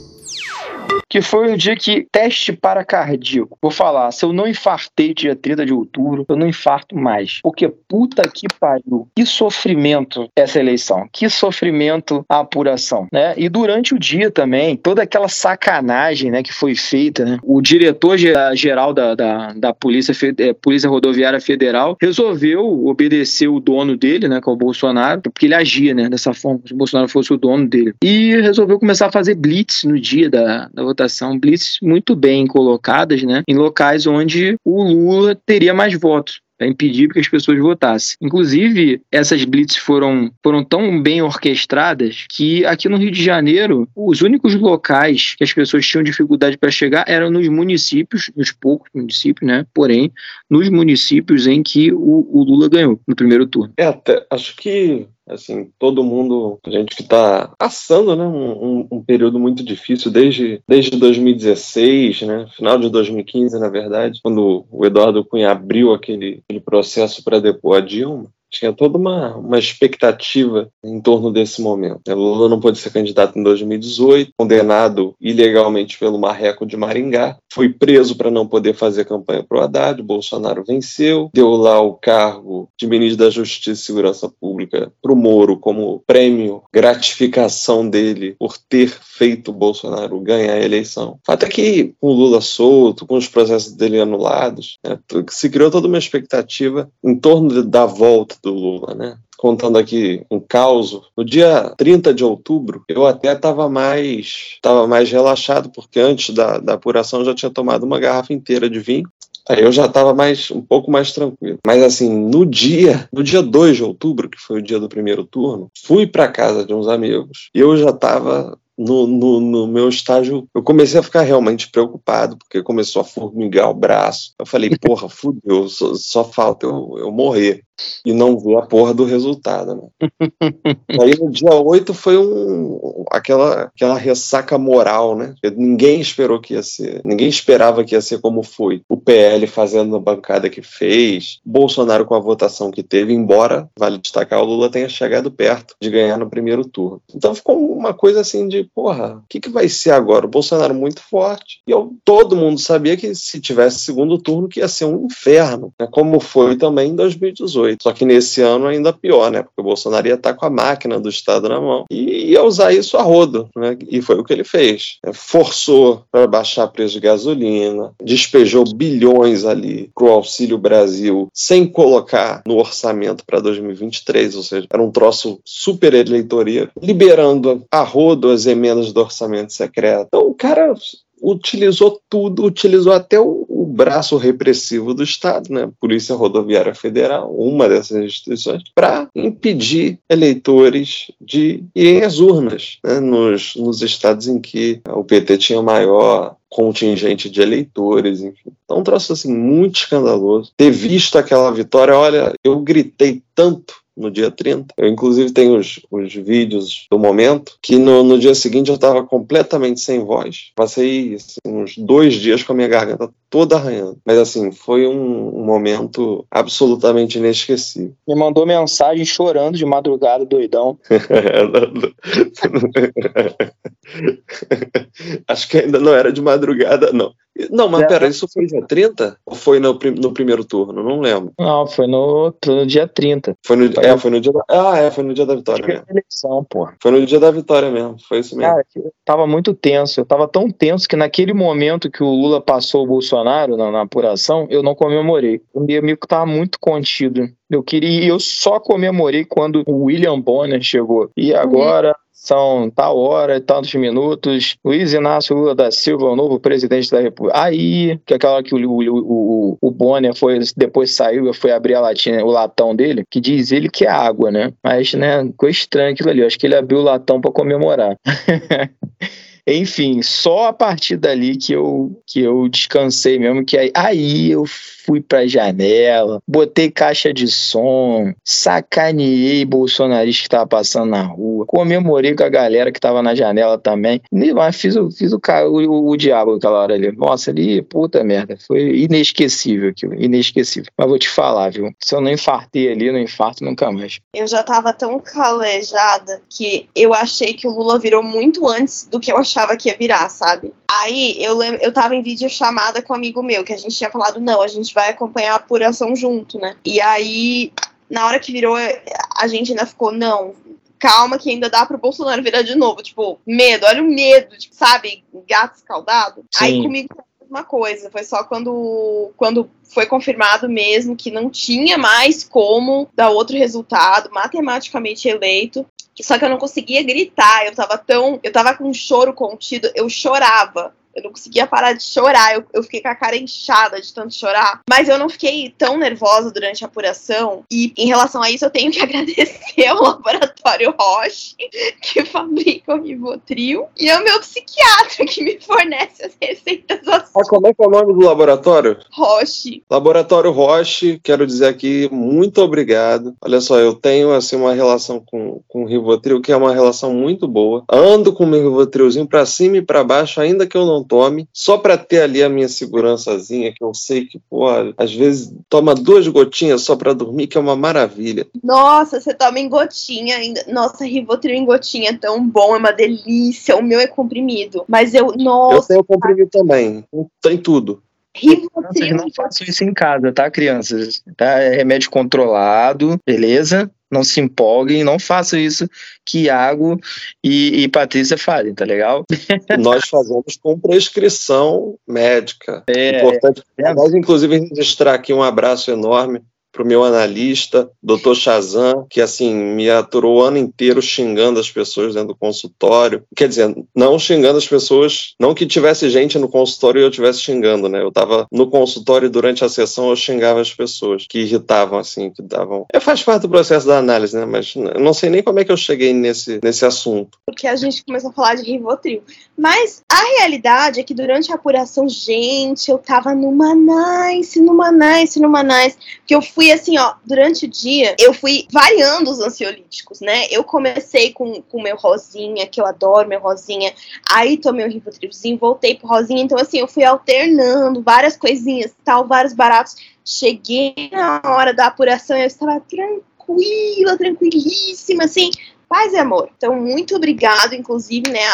que 1.13 1.21
foi 1.21 1.53
o 1.53 1.59
dia 1.59 1.77
que 1.77 2.07
teste 2.11 2.55
para 2.55 2.83
cardíaco. 2.87 3.59
Vou 3.61 3.71
falar, 3.71 4.11
se 4.13 4.25
eu 4.25 4.33
não 4.33 4.49
infartei 4.49 5.13
dia 5.13 5.37
30 5.37 5.67
de 5.67 5.73
outubro, 5.73 6.25
eu 6.27 6.37
não 6.37 6.49
infarto 6.49 6.97
mais. 6.97 7.39
Porque 7.43 7.69
puta 7.69 8.23
que 8.23 8.47
pariu. 8.59 9.07
Que 9.15 9.27
sofrimento 9.27 10.31
essa 10.35 10.59
eleição. 10.59 11.07
Que 11.13 11.29
sofrimento 11.29 12.25
a 12.27 12.39
apuração, 12.39 13.09
né? 13.13 13.35
E 13.37 13.51
durante 13.51 13.95
o 13.95 13.99
dia 13.99 14.31
também, 14.31 14.75
toda 14.75 15.03
aquela 15.03 15.29
sacanagem, 15.29 16.31
né, 16.31 16.43
que 16.43 16.51
foi 16.51 16.75
feita, 16.75 17.27
né? 17.27 17.39
O 17.43 17.61
diretor 17.61 18.17
geral 18.55 18.95
da, 18.95 19.15
da, 19.15 19.53
da 19.53 19.75
Polícia, 19.75 20.15
é, 20.39 20.55
Polícia 20.55 20.89
Rodoviária 20.89 21.41
Federal 21.43 21.95
resolveu 22.01 22.87
obedecer 22.87 23.49
o 23.49 23.61
dono 23.61 23.99
dele, 23.99 24.29
né, 24.29 24.41
que 24.41 24.49
é 24.49 24.53
o 24.53 24.57
Bolsonaro, 24.57 25.21
porque 25.21 25.45
ele 25.45 25.55
agia, 25.55 25.93
né, 25.93 26.09
dessa 26.09 26.33
forma, 26.33 26.61
se 26.65 26.73
o 26.73 26.77
Bolsonaro 26.77 27.09
fosse 27.11 27.35
o 27.35 27.37
dono 27.37 27.69
dele. 27.69 27.93
E 28.03 28.41
resolveu 28.41 28.79
começar 28.79 29.09
a 29.09 29.13
fazer 29.13 29.35
blitz 29.35 29.85
no 29.85 30.01
dia 30.01 30.22
da, 30.29 30.69
da 30.73 30.83
votação, 30.83 31.39
blitz 31.39 31.79
muito 31.83 32.15
bem 32.15 32.47
colocadas, 32.47 33.23
né, 33.23 33.43
em 33.49 33.55
locais 33.55 34.07
onde 34.07 34.57
o 34.65 34.83
Lula 34.83 35.35
teria 35.35 35.75
mais 35.75 35.99
votos 35.99 36.41
para 36.63 36.69
impedir 36.69 37.09
que 37.09 37.19
as 37.19 37.29
pessoas 37.29 37.59
votassem. 37.59 38.17
Inclusive, 38.23 39.01
essas 39.11 39.45
blitz 39.45 39.77
foram, 39.77 40.31
foram 40.45 40.65
tão 40.65 41.03
bem 41.03 41.21
orquestradas 41.21 42.25
que 42.29 42.65
aqui 42.65 42.89
no 42.89 42.97
Rio 42.97 43.11
de 43.11 43.23
Janeiro, 43.23 43.89
os 43.97 44.23
únicos 44.23 44.55
locais 44.55 45.35
que 45.37 45.43
as 45.43 45.53
pessoas 45.53 45.85
tinham 45.85 46.05
dificuldade 46.05 46.57
para 46.57 46.71
chegar 46.71 47.05
eram 47.09 47.31
nos 47.31 47.49
municípios, 47.49 48.31
nos 48.37 48.53
poucos 48.53 48.89
municípios, 48.95 49.49
né? 49.49 49.67
Porém, 49.75 50.13
nos 50.49 50.69
municípios 50.69 51.49
em 51.49 51.65
que 51.65 51.93
o, 51.93 52.29
o 52.31 52.45
Lula 52.45 52.69
ganhou 52.69 53.01
no 53.09 53.17
primeiro 53.17 53.45
turno. 53.45 53.73
É, 53.77 53.87
até, 53.87 54.25
acho 54.31 54.55
que 54.55 55.09
assim, 55.29 55.71
todo 55.79 56.05
mundo, 56.05 56.59
a 56.65 56.71
gente 56.71 56.97
que 56.97 57.03
está 57.03 57.55
passando, 57.59 58.17
né, 58.17 58.25
um, 58.25 58.89
um, 58.91 59.03
período 59.03 59.39
muito 59.39 59.63
difícil 59.63 60.11
desde, 60.11 60.63
desde 60.67 60.97
2016, 60.97 62.23
né, 62.23 62.47
final 62.57 62.79
de 62.79 62.91
2015, 62.91 63.59
na 63.59 63.69
verdade, 63.69 64.21
quando 64.23 64.67
o 64.71 64.85
Eduardo 64.85 65.25
Cunha 65.25 65.51
abriu 65.51 65.93
aquele, 65.93 66.43
aquele 66.45 66.61
processo 66.61 67.23
para 67.23 67.41
depor 67.41 67.79
a 67.79 67.81
Dilma, 67.81 68.31
tinha 68.53 68.73
toda 68.73 68.99
uma, 68.99 69.35
uma 69.37 69.59
expectativa 69.59 70.69
em 70.85 71.01
torno 71.01 71.33
desse 71.33 71.61
momento. 71.63 72.01
Lula 72.09 72.49
não 72.49 72.61
pôde 72.61 72.79
ser 72.79 72.91
candidato 72.91 73.39
em 73.39 73.43
2018, 73.43 74.33
condenado 74.37 75.15
ilegalmente 75.21 75.99
pelo 75.99 76.19
Marreco 76.19 76.67
de 76.67 76.77
Maringá, 76.77 77.39
foi 77.53 77.71
preso 77.71 78.17
para 78.17 78.31
não 78.31 78.47
poder 78.47 78.75
fazer 78.75 79.05
campanha 79.05 79.43
para 79.43 79.59
o 79.59 79.61
Haddad, 79.61 80.03
Bolsonaro 80.03 80.65
venceu, 80.65 81.31
deu 81.35 81.51
lá 81.51 81.81
o 81.81 81.95
cargo 81.95 82.69
de 82.79 82.87
ministro 82.87 83.25
da 83.25 83.31
Justiça 83.31 83.83
e 83.83 83.85
Segurança 83.85 84.31
Pública 84.41 84.93
para 85.03 85.13
o 85.13 85.17
Moro 85.17 85.59
como 85.59 86.03
prêmio, 86.07 86.63
gratificação 86.73 87.89
dele 87.89 88.37
por 88.39 88.57
ter 88.59 88.89
feito 88.89 89.51
o 89.51 89.55
Bolsonaro 89.55 90.21
ganhar 90.21 90.55
a 90.55 90.65
eleição. 90.65 91.19
Até 91.27 91.49
que 91.49 91.95
com 92.01 92.09
o 92.09 92.13
Lula 92.13 92.41
solto, 92.41 93.07
com 93.07 93.17
os 93.17 93.29
processos 93.29 93.73
dele 93.73 94.01
anulados, 94.01 94.79
né, 94.85 94.99
se 95.31 95.49
criou 95.49 95.71
toda 95.71 95.89
uma 95.89 95.99
expectativa 95.99 96.91
em 97.03 97.15
torno 97.15 97.63
da 97.65 97.87
volta 97.87 98.37
do 98.43 98.53
Lula, 98.53 98.95
né? 98.95 99.19
contando 99.43 99.77
aqui 99.77 100.25
um 100.31 100.39
caos. 100.39 101.01
No 101.17 101.25
dia 101.25 101.75
30 101.77 102.15
de 102.15 102.25
outubro, 102.25 102.85
eu 102.89 103.05
até 103.05 103.33
estava 103.33 103.69
mais, 103.69 104.57
tava 104.63 104.87
mais 104.87 105.11
relaxado, 105.11 105.69
porque 105.69 105.99
antes 105.99 106.33
da, 106.33 106.59
da 106.59 106.75
apuração 106.75 107.19
eu 107.19 107.27
já 107.27 107.35
tinha 107.35 107.51
tomado 107.51 107.83
uma 107.83 107.99
garrafa 107.99 108.33
inteira 108.33 108.71
de 108.71 108.79
vinho. 108.79 109.09
Aí 109.49 109.61
eu 109.61 109.73
já 109.73 109.87
estava 109.87 110.15
mais 110.15 110.49
um 110.53 110.61
pouco 110.61 110.93
mais 110.93 111.11
tranquilo. 111.11 111.59
Mas 111.67 111.83
assim, 111.83 112.09
no 112.09 112.47
dia, 112.47 113.09
no 113.13 113.25
dia 113.25 113.43
2 113.43 113.79
de 113.79 113.83
outubro, 113.83 114.31
que 114.31 114.39
foi 114.39 114.61
o 114.61 114.63
dia 114.63 114.79
do 114.79 114.89
primeiro 114.89 115.25
turno, 115.25 115.69
fui 115.85 116.07
para 116.07 116.29
casa 116.29 116.65
de 116.65 116.73
uns 116.73 116.87
amigos 116.87 117.51
e 117.53 117.59
eu 117.59 117.77
já 117.77 117.91
estava 117.91 118.57
no, 118.79 119.09
no, 119.09 119.41
no, 119.41 119.67
meu 119.67 119.89
estágio, 119.89 120.49
eu 120.55 120.63
comecei 120.63 120.99
a 120.99 121.03
ficar 121.03 121.23
realmente 121.23 121.69
preocupado, 121.71 122.37
porque 122.37 122.63
começou 122.63 123.03
a 123.03 123.05
formigar 123.05 123.69
o 123.69 123.75
braço. 123.75 124.35
Eu 124.39 124.47
falei, 124.47 124.71
porra, 124.81 125.09
fudeu, 125.09 125.69
só, 125.69 125.95
só 125.95 126.25
falta 126.25 126.67
eu, 126.67 126.95
eu 126.99 127.11
morrer 127.11 127.65
e 128.05 128.13
não 128.13 128.39
ver 128.39 128.57
a 128.57 128.63
porra 128.63 128.95
do 128.95 129.05
resultado. 129.05 129.75
Né? 129.75 130.11
Aí 131.01 131.15
no 131.19 131.31
dia 131.31 131.55
8 131.55 131.95
foi 131.95 132.19
um, 132.19 133.05
aquela, 133.11 133.63
aquela 133.63 133.97
ressaca 133.97 134.59
moral, 134.59 135.17
né? 135.17 135.35
Ninguém 135.57 136.01
esperou 136.01 136.41
que 136.41 136.55
ia 136.55 136.63
ser, 136.63 137.01
ninguém 137.05 137.29
esperava 137.29 137.85
que 137.85 137.95
ia 137.95 138.01
ser 138.01 138.21
como 138.21 138.43
foi. 138.43 138.83
O 138.89 138.97
PL 138.97 139.47
fazendo 139.47 139.97
a 139.97 140.01
bancada 140.01 140.51
que 140.51 140.63
fez, 140.63 141.41
Bolsonaro 141.45 142.05
com 142.05 142.15
a 142.15 142.21
votação 142.21 142.71
que 142.71 142.83
teve, 142.83 143.13
embora, 143.13 143.69
vale 143.79 143.99
destacar, 143.99 144.41
o 144.41 144.45
Lula 144.45 144.71
tenha 144.71 144.89
chegado 144.89 145.31
perto 145.31 145.75
de 145.81 145.91
ganhar 145.91 146.19
no 146.19 146.31
primeiro 146.31 146.65
turno. 146.65 147.01
Então 147.15 147.35
ficou 147.35 147.57
uma 147.73 147.95
coisa 147.95 148.21
assim 148.21 148.49
de, 148.49 148.65
porra, 148.75 149.17
o 149.17 149.23
que, 149.29 149.41
que 149.41 149.49
vai 149.49 149.69
ser 149.69 149.91
agora? 149.91 150.27
O 150.27 150.31
Bolsonaro 150.31 150.75
muito 150.75 151.03
forte. 151.03 151.61
E 151.67 151.71
eu, 151.71 151.95
todo 152.05 152.37
mundo 152.37 152.59
sabia 152.59 152.97
que 152.97 153.15
se 153.15 153.41
tivesse 153.41 153.81
segundo 153.81 154.19
turno 154.19 154.49
que 154.49 154.61
ia 154.61 154.69
ser 154.69 154.85
um 154.85 155.07
inferno, 155.07 155.73
né? 155.79 155.87
como 155.91 156.21
foi 156.21 156.57
também 156.57 156.91
em 156.91 156.97
2018. 156.97 157.62
2018. 157.63 157.83
Só 157.83 157.93
que 157.93 158.05
nesse 158.05 158.43
ano 158.43 158.67
ainda 158.67 158.93
pior, 158.93 159.31
né? 159.31 159.43
Porque 159.43 159.61
o 159.61 159.65
Bolsonaro 159.65 160.07
ia 160.07 160.15
estar 160.15 160.35
com 160.35 160.47
a 160.47 160.51
máquina 160.51 160.99
do 160.99 161.09
Estado 161.09 161.49
na 161.49 161.61
mão 161.61 161.85
e 161.91 162.31
ia 162.31 162.43
usar 162.43 162.73
isso 162.73 162.97
a 162.97 163.03
rodo, 163.03 163.49
né? 163.57 163.77
E 163.89 164.03
foi 164.03 164.19
o 164.19 164.25
que 164.25 164.33
ele 164.33 164.45
fez. 164.45 164.99
Forçou 165.13 166.05
para 166.11 166.27
baixar 166.27 166.67
preço 166.69 166.95
de 166.95 167.01
gasolina, 167.01 167.93
despejou 168.03 168.65
bilhões 168.75 169.45
ali 169.45 169.91
para 169.95 170.05
o 170.05 170.11
Auxílio 170.11 170.59
Brasil 170.59 171.29
sem 171.33 171.67
colocar 171.67 172.43
no 172.47 172.57
orçamento 172.57 173.25
para 173.25 173.41
2023, 173.41 174.37
ou 174.37 174.43
seja, 174.43 174.67
era 174.71 174.83
um 174.83 174.91
troço 174.91 175.39
super 175.45 175.95
eleitoreiro, 175.95 176.71
liberando 176.81 177.65
a 177.71 177.83
rodo 177.83 178.31
as 178.31 178.47
emendas 178.47 178.93
do 178.93 179.01
orçamento 179.01 179.53
secreto. 179.53 180.07
Então 180.07 180.27
o 180.27 180.35
cara 180.35 180.75
utilizou 181.23 182.01
tudo, 182.11 182.45
utilizou 182.45 182.93
até 182.93 183.21
o, 183.21 183.47
braço 183.73 184.17
repressivo 184.17 184.95
do 184.95 185.03
Estado, 185.03 185.53
né? 185.53 185.71
Polícia 185.81 186.15
Rodoviária 186.15 186.75
Federal, 186.75 187.35
uma 187.35 187.69
dessas 187.69 188.05
instituições, 188.05 188.63
para 188.75 189.09
impedir 189.15 189.99
eleitores 190.09 191.11
de 191.21 191.65
irem 191.75 192.03
às 192.03 192.19
urnas 192.19 192.79
né? 192.85 193.01
nos, 193.01 193.55
nos 193.57 193.83
estados 193.83 194.29
em 194.29 194.41
que 194.41 194.81
o 194.89 195.03
PT 195.03 195.39
tinha 195.39 195.63
maior 195.63 196.37
contingente 196.49 197.31
de 197.31 197.41
eleitores, 197.41 198.21
enfim. 198.21 198.53
Então, 198.65 198.81
um 198.81 198.83
troço 198.83 199.15
assim 199.15 199.35
muito 199.35 199.77
escandaloso. 199.77 200.53
Ter 200.55 200.71
visto 200.71 201.17
aquela 201.17 201.51
vitória, 201.51 201.97
olha, 201.97 202.35
eu 202.45 202.61
gritei 202.61 203.23
tanto 203.35 203.82
no 203.97 204.11
dia 204.11 204.31
30. 204.31 204.75
Eu, 204.77 204.89
inclusive, 204.89 205.33
tenho 205.33 205.57
os, 205.57 205.81
os 205.91 206.15
vídeos 206.15 206.87
do 206.91 206.99
momento, 206.99 207.57
que 207.63 207.77
no, 207.77 208.03
no 208.03 208.19
dia 208.19 208.35
seguinte 208.35 208.69
eu 208.69 208.77
estava 208.77 209.05
completamente 209.05 209.81
sem 209.81 210.01
voz. 210.01 210.51
Passei 210.55 211.15
assim, 211.15 211.41
uns 211.47 211.77
dois 211.77 212.15
dias 212.15 212.43
com 212.43 212.53
a 212.53 212.57
minha 212.57 212.69
garganta 212.69 213.11
toda 213.29 213.57
arranhando. 213.57 213.99
Mas, 214.05 214.19
assim, 214.19 214.53
foi 214.53 214.87
um, 214.87 215.41
um 215.41 215.45
momento 215.45 216.25
absolutamente 216.31 217.19
inesquecível. 217.19 217.95
Me 218.07 218.15
mandou 218.15 218.47
mensagem 218.47 219.05
chorando 219.05 219.57
de 219.57 219.65
madrugada, 219.65 220.25
doidão. 220.25 220.79
Acho 225.27 225.49
que 225.49 225.59
ainda 225.59 225.79
não 225.79 225.95
era 225.95 226.13
de 226.13 226.21
madrugada, 226.21 226.93
não. 226.93 227.13
Não, 227.51 227.69
mas 227.69 227.83
é. 227.83 227.87
pera, 227.87 228.07
isso 228.07 228.27
foi 228.33 228.47
dia 228.47 228.63
30? 228.67 229.17
Ou 229.27 229.35
foi 229.35 229.59
no, 229.59 229.73
no 229.73 230.13
primeiro 230.13 230.45
turno? 230.45 230.83
Não 230.83 231.01
lembro. 231.01 231.33
Não, 231.39 231.67
foi 231.67 231.87
no, 231.87 232.35
no 232.47 232.67
dia 232.67 232.87
30. 232.87 233.37
Foi 233.45 233.57
no, 233.57 233.65
é, 233.81 233.99
foi 233.99 234.11
no 234.11 234.21
dia 234.21 234.33
da, 234.33 234.45
Ah, 234.49 234.79
é, 234.79 234.91
foi 234.91 235.05
no 235.05 235.15
dia 235.15 235.27
da 235.27 235.35
vitória 235.35 235.67
mesmo. 235.67 235.85
Eleição, 235.89 236.45
pô. 236.49 236.69
Foi 236.81 236.91
no 236.91 237.05
dia 237.07 237.21
da 237.21 237.31
vitória 237.31 237.71
mesmo, 237.71 237.97
foi 238.09 238.19
isso 238.21 238.37
mesmo. 238.37 238.53
Cara, 238.53 238.67
eu 238.77 238.93
tava 239.05 239.27
muito 239.27 239.55
tenso. 239.55 240.01
Eu 240.01 240.05
tava 240.05 240.29
tão 240.29 240.51
tenso 240.51 240.89
que 240.89 240.97
naquele 240.97 241.33
momento 241.33 241.91
que 241.91 242.03
o 242.03 242.11
Lula 242.11 242.41
passou 242.41 242.85
o 242.85 242.87
Bolsonaro 242.87 243.57
na, 243.57 243.71
na 243.71 243.83
apuração, 243.83 244.47
eu 244.51 244.63
não 244.63 244.75
comemorei. 244.75 245.41
O 245.53 245.61
meu 245.61 245.79
amigo 245.79 246.07
tava 246.07 246.27
muito 246.27 246.59
contido. 246.61 247.29
Eu 247.51 247.63
queria, 247.63 248.07
eu 248.07 248.19
só 248.19 248.59
comemorei 248.59 249.25
quando 249.25 249.63
o 249.67 249.85
William 249.85 250.19
Bonner 250.19 250.63
chegou. 250.63 251.11
E 251.17 251.35
agora 251.35 251.95
são 252.23 252.71
tal 252.71 252.97
hora, 252.97 253.41
tantos 253.41 253.75
minutos. 253.75 254.57
Luiz 254.65 254.93
Inácio 254.93 255.37
Lula 255.37 255.57
da 255.57 255.73
Silva, 255.73 256.07
o 256.07 256.15
novo 256.15 256.39
presidente 256.39 256.89
da 256.89 257.01
República. 257.01 257.37
Aí, 257.37 257.99
que 258.07 258.15
é 258.15 258.17
aquela 258.17 258.41
que 258.45 258.55
o, 258.55 258.59
o, 258.59 258.79
o, 258.81 259.59
o 259.61 259.71
Bonner 259.73 260.15
foi, 260.15 260.39
depois 260.57 260.93
saiu, 260.93 261.35
foi 261.35 261.51
abrir 261.51 261.75
a 261.75 261.81
latinha, 261.81 262.25
o 262.25 262.31
latão 262.31 262.77
dele, 262.77 263.03
que 263.11 263.21
diz 263.21 263.51
ele 263.51 263.69
que 263.69 263.85
é 263.85 263.91
água, 263.91 264.31
né? 264.31 264.53
Mas, 264.63 264.95
né, 264.95 265.25
ficou 265.25 265.49
estranho 265.49 265.95
aquilo 265.95 266.11
ali. 266.11 266.21
Eu 266.21 266.29
acho 266.29 266.39
que 266.39 266.47
ele 266.47 266.55
abriu 266.55 266.79
o 266.79 266.83
latão 266.83 267.21
para 267.21 267.33
comemorar. 267.33 267.97
Enfim, 269.45 270.01
só 270.03 270.47
a 270.47 270.53
partir 270.53 270.97
dali 270.97 271.37
que 271.37 271.53
eu, 271.53 272.01
que 272.07 272.21
eu 272.21 272.49
descansei 272.49 273.19
mesmo, 273.19 273.45
que 273.45 273.59
aí, 273.59 273.73
aí 273.75 274.31
eu 274.31 274.45
fui 274.85 275.01
pra 275.01 275.27
janela, 275.27 276.21
botei 276.27 276.71
caixa 276.71 277.13
de 277.13 277.29
som, 277.29 278.13
sacaneei 278.25 279.45
bolsonarista 279.45 280.23
que 280.23 280.29
tava 280.29 280.47
passando 280.47 280.91
na 280.91 281.03
rua, 281.03 281.47
comemorei 281.47 282.15
com 282.15 282.25
a 282.25 282.29
galera 282.29 282.73
que 282.73 282.81
tava 282.81 283.03
na 283.03 283.15
janela 283.15 283.59
também, 283.59 284.01
mas 284.35 284.57
fiz, 284.57 284.77
o, 284.77 284.91
fiz 284.91 285.13
o, 285.13 285.19
o, 285.19 285.91
o 285.91 285.97
diabo 285.97 286.35
aquela 286.35 286.61
hora 286.61 286.75
ali. 286.75 286.93
Nossa, 286.93 287.31
ali, 287.31 287.63
puta 287.63 288.03
merda, 288.03 288.37
foi 288.47 288.81
inesquecível 288.81 289.71
aquilo, 289.71 289.95
inesquecível. 289.95 290.71
Mas 290.77 290.89
vou 290.89 290.99
te 290.99 291.09
falar, 291.09 291.51
viu? 291.51 291.73
Se 291.81 291.95
eu 291.95 292.01
não 292.01 292.11
infartei 292.11 292.71
ali, 292.71 292.91
não 292.91 292.99
infarto 292.99 293.45
nunca 293.45 293.71
mais. 293.71 294.01
Eu 294.15 294.27
já 294.27 294.43
tava 294.43 294.73
tão 294.73 294.99
calejada 294.99 296.21
que 296.29 296.69
eu 296.75 296.93
achei 296.93 297.35
que 297.35 297.47
o 297.47 297.51
Lula 297.51 297.79
virou 297.79 298.03
muito 298.03 298.49
antes 298.49 298.87
do 298.91 299.01
que 299.01 299.13
eu 299.13 299.17
achava 299.17 299.57
que 299.57 299.69
ia 299.69 299.77
virar, 299.77 300.09
sabe? 300.09 300.53
Aí 300.81 301.23
eu 301.23 301.43
eu 301.43 301.73
tava 301.73 301.95
em 301.95 302.03
vídeo 302.03 302.29
chamada 302.31 302.81
com 302.81 302.93
um 302.93 302.97
amigo 302.97 303.23
meu, 303.23 303.45
que 303.45 303.53
a 303.53 303.57
gente 303.57 303.77
tinha 303.77 303.91
falado, 303.91 304.21
não, 304.21 304.41
a 304.41 304.49
gente 304.49 304.72
vai 304.75 304.91
acompanhar 304.91 305.33
a 305.33 305.37
apuração 305.37 305.95
junto, 305.95 306.39
né? 306.39 306.57
E 306.65 306.81
aí, 306.81 307.53
na 307.89 308.07
hora 308.07 308.19
que 308.19 308.33
virou, 308.33 308.57
a 308.57 309.27
gente 309.27 309.53
ainda 309.53 309.67
ficou, 309.67 309.93
não, 309.93 310.35
calma 310.83 311.17
que 311.17 311.31
ainda 311.31 311.49
dá 311.49 311.65
pro 311.65 311.79
Bolsonaro 311.79 312.21
virar 312.25 312.43
de 312.43 312.57
novo. 312.57 312.83
Tipo, 312.83 313.21
medo, 313.25 313.65
olha 313.67 313.81
o 313.81 313.87
medo, 313.87 314.37
tipo, 314.37 314.55
sabe? 314.55 315.05
Gato 315.29 315.57
escaldado. 315.59 316.25
Sim. 316.33 316.45
Aí 316.45 316.63
comigo 316.63 316.89
foi 316.93 317.05
a 317.05 317.25
mesma 317.25 317.45
coisa. 317.45 317.91
Foi 317.91 318.03
só 318.03 318.25
quando, 318.25 319.13
quando 319.17 319.49
foi 319.63 319.87
confirmado 319.87 320.49
mesmo 320.49 320.97
que 320.97 321.11
não 321.11 321.31
tinha 321.31 321.79
mais 321.79 322.25
como 322.25 322.89
dar 322.95 323.11
outro 323.11 323.37
resultado, 323.39 324.11
matematicamente 324.11 325.09
eleito. 325.09 325.65
Só 326.01 326.19
que 326.19 326.25
eu 326.25 326.31
não 326.31 326.39
conseguia 326.39 326.83
gritar, 326.83 327.47
eu 327.47 327.55
tava 327.55 327.79
tão. 327.79 328.19
Eu 328.21 328.33
tava 328.33 328.55
com 328.55 328.69
um 328.69 328.75
choro 328.75 329.13
contido, 329.13 329.71
eu 329.77 329.89
chorava. 329.89 330.75
Eu 330.95 331.03
não 331.05 331.11
conseguia 331.11 331.47
parar 331.47 331.73
de 331.73 331.83
chorar. 331.83 332.35
Eu, 332.35 332.45
eu 332.53 332.63
fiquei 332.63 332.81
com 332.81 332.89
a 332.89 332.95
cara 332.95 333.17
inchada 333.17 333.81
de 333.81 333.93
tanto 333.93 334.15
chorar. 334.15 334.61
Mas 334.69 334.89
eu 334.89 334.99
não 334.99 335.09
fiquei 335.09 335.55
tão 335.57 335.77
nervosa 335.77 336.31
durante 336.31 336.65
a 336.65 336.67
apuração. 336.67 337.45
E 337.51 337.73
em 337.77 337.87
relação 337.87 338.23
a 338.23 338.31
isso, 338.31 338.45
eu 338.45 338.51
tenho 338.51 338.71
que 338.71 338.81
agradecer 338.83 339.67
ao 339.67 339.83
laboratório 339.83 340.75
Roche, 340.79 341.37
que 341.81 342.05
fabrica 342.05 342.75
o 342.75 342.83
Rivotril, 342.83 343.67
e 343.79 343.91
ao 343.91 344.03
meu 344.03 344.19
psiquiatra, 344.21 345.07
que 345.07 345.23
me 345.23 345.39
fornece 345.41 346.05
as 346.05 346.13
receitas 346.21 346.87
assim. 346.87 347.13
Ah, 347.17 347.29
como 347.29 347.47
é 347.47 347.55
que 347.55 347.63
é 347.63 347.67
o 347.67 347.71
nome 347.71 347.93
do 347.93 348.07
laboratório? 348.07 348.79
Roche. 348.93 349.63
Laboratório 349.71 350.31
Roche, 350.31 351.01
quero 351.03 351.27
dizer 351.27 351.47
aqui, 351.47 351.89
muito 351.93 352.41
obrigado. 352.41 353.15
Olha 353.21 353.41
só, 353.41 353.59
eu 353.59 353.75
tenho 353.75 354.13
assim 354.13 354.37
uma 354.37 354.55
relação 354.55 355.01
com, 355.01 355.41
com 355.49 355.65
o 355.65 355.67
Rivotril, 355.67 356.21
que 356.21 356.33
é 356.33 356.37
uma 356.37 356.53
relação 356.53 356.93
muito 356.93 357.27
boa. 357.27 357.65
Ando 357.71 358.13
com 358.13 358.25
o 358.25 358.27
meu 358.27 358.43
Rivotrilzinho 358.43 359.07
pra 359.07 359.27
cima 359.27 359.59
e 359.59 359.63
pra 359.63 359.85
baixo, 359.85 360.21
ainda 360.21 360.47
que 360.47 360.57
eu 360.57 360.67
não 360.67 360.82
tome, 360.83 361.29
só 361.33 361.59
para 361.59 361.77
ter 361.77 362.03
ali 362.03 362.23
a 362.23 362.29
minha 362.29 362.49
segurançazinha, 362.49 363.53
que 363.53 363.63
eu 363.63 363.73
sei 363.75 364.07
que, 364.07 364.19
pô, 364.31 364.47
às 364.77 364.95
vezes 364.95 365.33
toma 365.49 365.75
duas 365.75 366.07
gotinhas 366.09 366.63
só 366.63 366.77
para 366.77 366.93
dormir, 366.93 367.27
que 367.27 367.37
é 367.37 367.41
uma 367.41 367.57
maravilha. 367.57 368.27
Nossa, 368.43 369.01
você 369.01 369.15
toma 369.15 369.39
em 369.39 369.49
gotinha 369.49 370.17
ainda. 370.17 370.45
Nossa, 370.49 370.85
Rivotril 370.85 371.35
em 371.35 371.45
gotinha 371.45 371.91
é 371.91 371.97
tão 371.97 372.27
bom, 372.27 372.55
é 372.55 372.59
uma 372.59 372.73
delícia. 372.73 373.57
O 373.57 373.63
meu 373.63 373.81
é 373.81 373.87
comprimido, 373.87 374.65
mas 374.69 374.95
eu, 374.95 375.13
nossa. 375.17 375.73
Eu 375.73 375.83
tenho 375.83 375.85
comprimido 375.85 376.31
também, 376.31 376.85
tem 377.21 377.39
tudo. 377.39 377.83
Rivotril. 378.15 378.97
Não 378.97 379.11
façam 379.15 379.47
isso 379.47 379.65
em 379.65 379.73
casa, 379.73 380.13
tá, 380.13 380.31
crianças? 380.31 381.03
Tá? 381.17 381.41
É 381.41 381.57
remédio 381.57 381.91
controlado, 381.91 382.99
beleza? 383.07 383.71
Não 383.93 384.03
se 384.03 384.21
empolguem, 384.21 384.83
não 384.83 384.99
façam 384.99 385.39
isso 385.39 385.69
que 386.05 386.23
Iago 386.23 386.81
e, 387.23 387.63
e 387.63 387.69
Patrícia 387.69 388.17
fazem, 388.17 388.55
tá 388.55 388.65
legal? 388.65 389.05
Nós 389.61 389.87
fazemos 389.89 390.39
com 390.43 390.59
prescrição 390.59 391.77
médica. 391.87 392.65
É, 392.67 393.01
Importante. 393.01 393.43
É. 393.59 393.75
Nós, 393.75 393.93
inclusive, 393.93 394.39
registrar 394.39 394.95
aqui 394.95 395.13
um 395.13 395.23
abraço 395.23 395.71
enorme 395.71 396.23
para 396.53 396.63
o 396.63 396.67
meu 396.67 396.85
analista, 396.85 397.69
Dr. 397.83 398.15
Shazam, 398.15 398.87
que 398.89 399.01
assim 399.01 399.35
me 399.35 399.71
aturou 399.71 400.19
o 400.19 400.23
ano 400.23 400.37
inteiro 400.37 400.83
xingando 400.83 401.41
as 401.41 401.51
pessoas 401.51 401.95
dentro 401.95 402.09
do 402.09 402.17
consultório. 402.17 403.05
Quer 403.17 403.29
dizer, 403.29 403.55
não 403.75 403.99
xingando 403.99 404.39
as 404.39 404.47
pessoas, 404.47 405.15
não 405.19 405.35
que 405.35 405.47
tivesse 405.47 405.89
gente 405.89 406.19
no 406.19 406.29
consultório 406.29 406.81
e 406.81 406.85
eu 406.85 406.91
estivesse 406.91 407.21
xingando, 407.21 407.69
né? 407.69 407.83
Eu 407.83 407.89
estava 407.89 408.27
no 408.31 408.51
consultório 408.51 409.09
durante 409.09 409.45
a 409.45 409.49
sessão 409.49 409.89
eu 409.89 409.97
xingava 409.97 410.41
as 410.41 410.53
pessoas 410.53 411.07
que 411.09 411.21
irritavam, 411.21 411.79
assim, 411.79 412.11
que 412.11 412.23
davam. 412.23 412.67
É, 412.73 412.79
faz 412.81 413.03
parte 413.03 413.23
do 413.23 413.29
processo 413.29 413.67
da 413.67 413.79
análise, 413.79 414.17
né? 414.17 414.25
Mas 414.25 414.55
não 414.55 414.93
sei 414.93 415.09
nem 415.09 415.23
como 415.23 415.41
é 415.41 415.45
que 415.45 415.53
eu 415.53 415.57
cheguei 415.57 415.93
nesse, 415.93 416.41
nesse 416.43 416.65
assunto. 416.65 417.19
Porque 417.25 417.47
a 417.47 417.57
gente 417.57 417.85
começou 417.85 418.11
a 418.11 418.13
falar 418.13 418.35
de 418.35 418.43
Rivotril. 418.43 419.03
Mas 419.37 419.83
a 419.89 420.19
realidade 420.19 420.81
é 420.81 420.83
que 420.83 420.95
durante 420.95 421.33
a 421.33 421.37
apuração, 421.37 421.89
gente, 421.89 422.71
eu 422.71 422.79
tava 422.79 423.15
numa 423.15 423.55
nice, 423.55 424.41
numa 424.41 424.71
nice, 424.71 425.21
numa 425.21 425.43
nice, 425.43 425.77
que 426.07 426.15
eu 426.15 426.21
fui 426.21 426.42
fui 426.43 426.51
assim, 426.51 426.77
ó, 426.77 426.95
durante 427.05 427.47
o 427.47 427.49
dia, 427.49 427.95
eu 428.01 428.13
fui 428.13 428.49
variando 428.51 429.09
os 429.09 429.21
ansiolíticos, 429.21 430.01
né? 430.01 430.27
Eu 430.29 430.43
comecei 430.43 431.13
com 431.13 431.41
o 431.53 431.63
meu 431.63 431.77
rosinha, 431.77 432.49
que 432.49 432.61
eu 432.61 432.67
adoro 432.67 433.09
meu 433.09 433.21
rosinha, 433.21 433.73
aí 434.11 434.37
tomei 434.37 434.67
o 434.67 434.69
ribotrilzinho, 434.69 435.39
voltei 435.39 435.77
pro 435.77 435.87
rosinha, 435.87 436.21
então 436.21 436.37
assim, 436.37 436.59
eu 436.59 436.67
fui 436.67 436.83
alternando 436.83 437.81
várias 437.81 438.17
coisinhas, 438.17 438.75
tal, 438.85 439.07
vários 439.07 439.33
baratos. 439.33 439.77
Cheguei 440.05 440.91
na 440.91 441.23
hora 441.25 441.55
da 441.55 441.67
apuração, 441.67 442.17
eu 442.17 442.27
estava 442.27 442.61
tranquila, 442.61 443.97
tranquilíssima, 443.97 445.05
assim, 445.05 445.31
Paz 445.69 445.93
e 445.95 445.97
amor. 445.97 446.29
Então, 446.37 446.55
muito 446.55 446.95
obrigado, 446.95 447.55
inclusive, 447.55 448.11
né, 448.11 448.27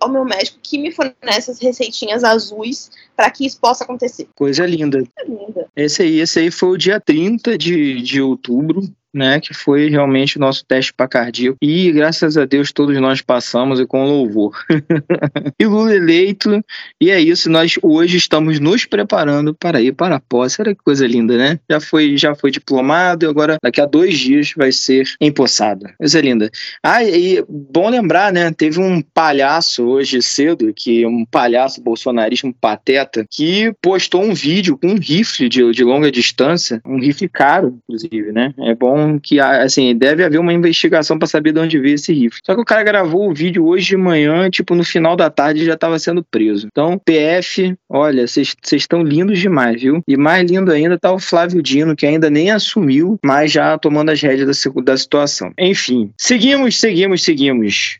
ao 0.00 0.08
meu 0.08 0.24
médico 0.24 0.58
que 0.62 0.78
me 0.78 0.92
fornece 0.92 1.50
as 1.50 1.58
receitinhas 1.58 2.24
azuis 2.24 2.90
para 3.16 3.30
que 3.30 3.46
isso 3.46 3.58
possa 3.60 3.84
acontecer. 3.84 4.28
Coisa 4.34 4.66
linda. 4.66 5.02
É 5.18 5.24
linda. 5.24 5.68
Esse 5.74 6.02
aí, 6.02 6.20
esse 6.20 6.38
aí 6.38 6.50
foi 6.50 6.70
o 6.70 6.76
dia 6.76 7.00
30 7.00 7.56
de, 7.56 8.02
de 8.02 8.20
outubro 8.20 8.82
né, 9.14 9.40
que 9.40 9.52
foi 9.52 9.88
realmente 9.88 10.36
o 10.36 10.40
nosso 10.40 10.64
teste 10.64 10.92
para 10.92 11.08
cardíaco. 11.08 11.58
E 11.60 11.90
graças 11.92 12.36
a 12.36 12.44
Deus 12.44 12.72
todos 12.72 12.98
nós 13.00 13.20
passamos 13.20 13.80
e 13.80 13.86
com 13.86 14.04
louvor. 14.04 14.52
e 15.58 15.66
Lula 15.66 15.94
eleito, 15.94 16.64
e 17.00 17.10
é 17.10 17.20
isso, 17.20 17.50
nós 17.50 17.74
hoje 17.82 18.16
estamos 18.16 18.60
nos 18.60 18.84
preparando 18.84 19.54
para 19.54 19.80
ir 19.80 19.92
para 19.92 20.16
a 20.16 20.20
posse. 20.20 20.60
Olha 20.62 20.74
que 20.74 20.82
coisa 20.82 21.06
linda, 21.06 21.36
né? 21.36 21.58
Já 21.68 21.80
foi, 21.80 22.16
já 22.16 22.34
foi 22.34 22.50
diplomado 22.50 23.24
e 23.24 23.28
agora 23.28 23.56
daqui 23.62 23.80
a 23.80 23.86
dois 23.86 24.18
dias 24.18 24.52
vai 24.56 24.72
ser 24.72 25.04
empossado. 25.20 25.86
Coisa 25.98 26.20
linda. 26.20 26.50
Ah, 26.82 27.02
e 27.04 27.44
bom 27.48 27.88
lembrar, 27.88 28.32
né? 28.32 28.52
Teve 28.52 28.80
um 28.80 29.02
palhaço 29.02 29.84
hoje 29.84 30.22
cedo, 30.22 30.72
que 30.74 31.06
um 31.06 31.24
palhaço 31.24 31.82
bolsonarista, 31.82 32.46
um 32.46 32.52
pateta, 32.52 33.24
que 33.30 33.72
postou 33.82 34.22
um 34.22 34.34
vídeo 34.34 34.78
com 34.78 34.88
um 34.88 34.98
rifle 34.98 35.48
de, 35.48 35.70
de 35.72 35.84
longa 35.84 36.10
distância, 36.10 36.80
um 36.86 36.98
rifle 36.98 37.28
caro, 37.28 37.78
inclusive, 37.84 38.32
né? 38.32 38.54
É 38.58 38.74
bom 38.74 38.99
que, 39.22 39.40
assim, 39.40 39.96
deve 39.96 40.24
haver 40.24 40.38
uma 40.38 40.52
investigação 40.52 41.18
para 41.18 41.28
saber 41.28 41.52
de 41.52 41.60
onde 41.60 41.78
veio 41.78 41.94
esse 41.94 42.12
rifle. 42.12 42.40
Só 42.44 42.54
que 42.54 42.60
o 42.60 42.64
cara 42.64 42.82
gravou 42.82 43.30
o 43.30 43.34
vídeo 43.34 43.66
hoje 43.66 43.88
de 43.88 43.96
manhã, 43.96 44.48
tipo, 44.50 44.74
no 44.74 44.84
final 44.84 45.16
da 45.16 45.30
tarde 45.30 45.64
já 45.64 45.74
estava 45.74 45.98
sendo 45.98 46.24
preso. 46.24 46.68
Então, 46.70 46.98
PF, 46.98 47.74
olha, 47.88 48.26
vocês 48.26 48.54
estão 48.72 49.02
lindos 49.02 49.38
demais, 49.38 49.80
viu? 49.80 50.02
E 50.06 50.16
mais 50.16 50.48
lindo 50.50 50.70
ainda 50.70 50.98
tá 50.98 51.12
o 51.12 51.18
Flávio 51.18 51.62
Dino, 51.62 51.96
que 51.96 52.06
ainda 52.06 52.30
nem 52.30 52.50
assumiu, 52.50 53.18
mas 53.24 53.52
já 53.52 53.76
tomando 53.78 54.10
as 54.10 54.20
rédeas 54.20 54.62
da, 54.64 54.82
da 54.82 54.96
situação. 54.96 55.52
Enfim, 55.58 56.12
seguimos, 56.16 56.78
seguimos, 56.78 57.22
seguimos. 57.22 57.96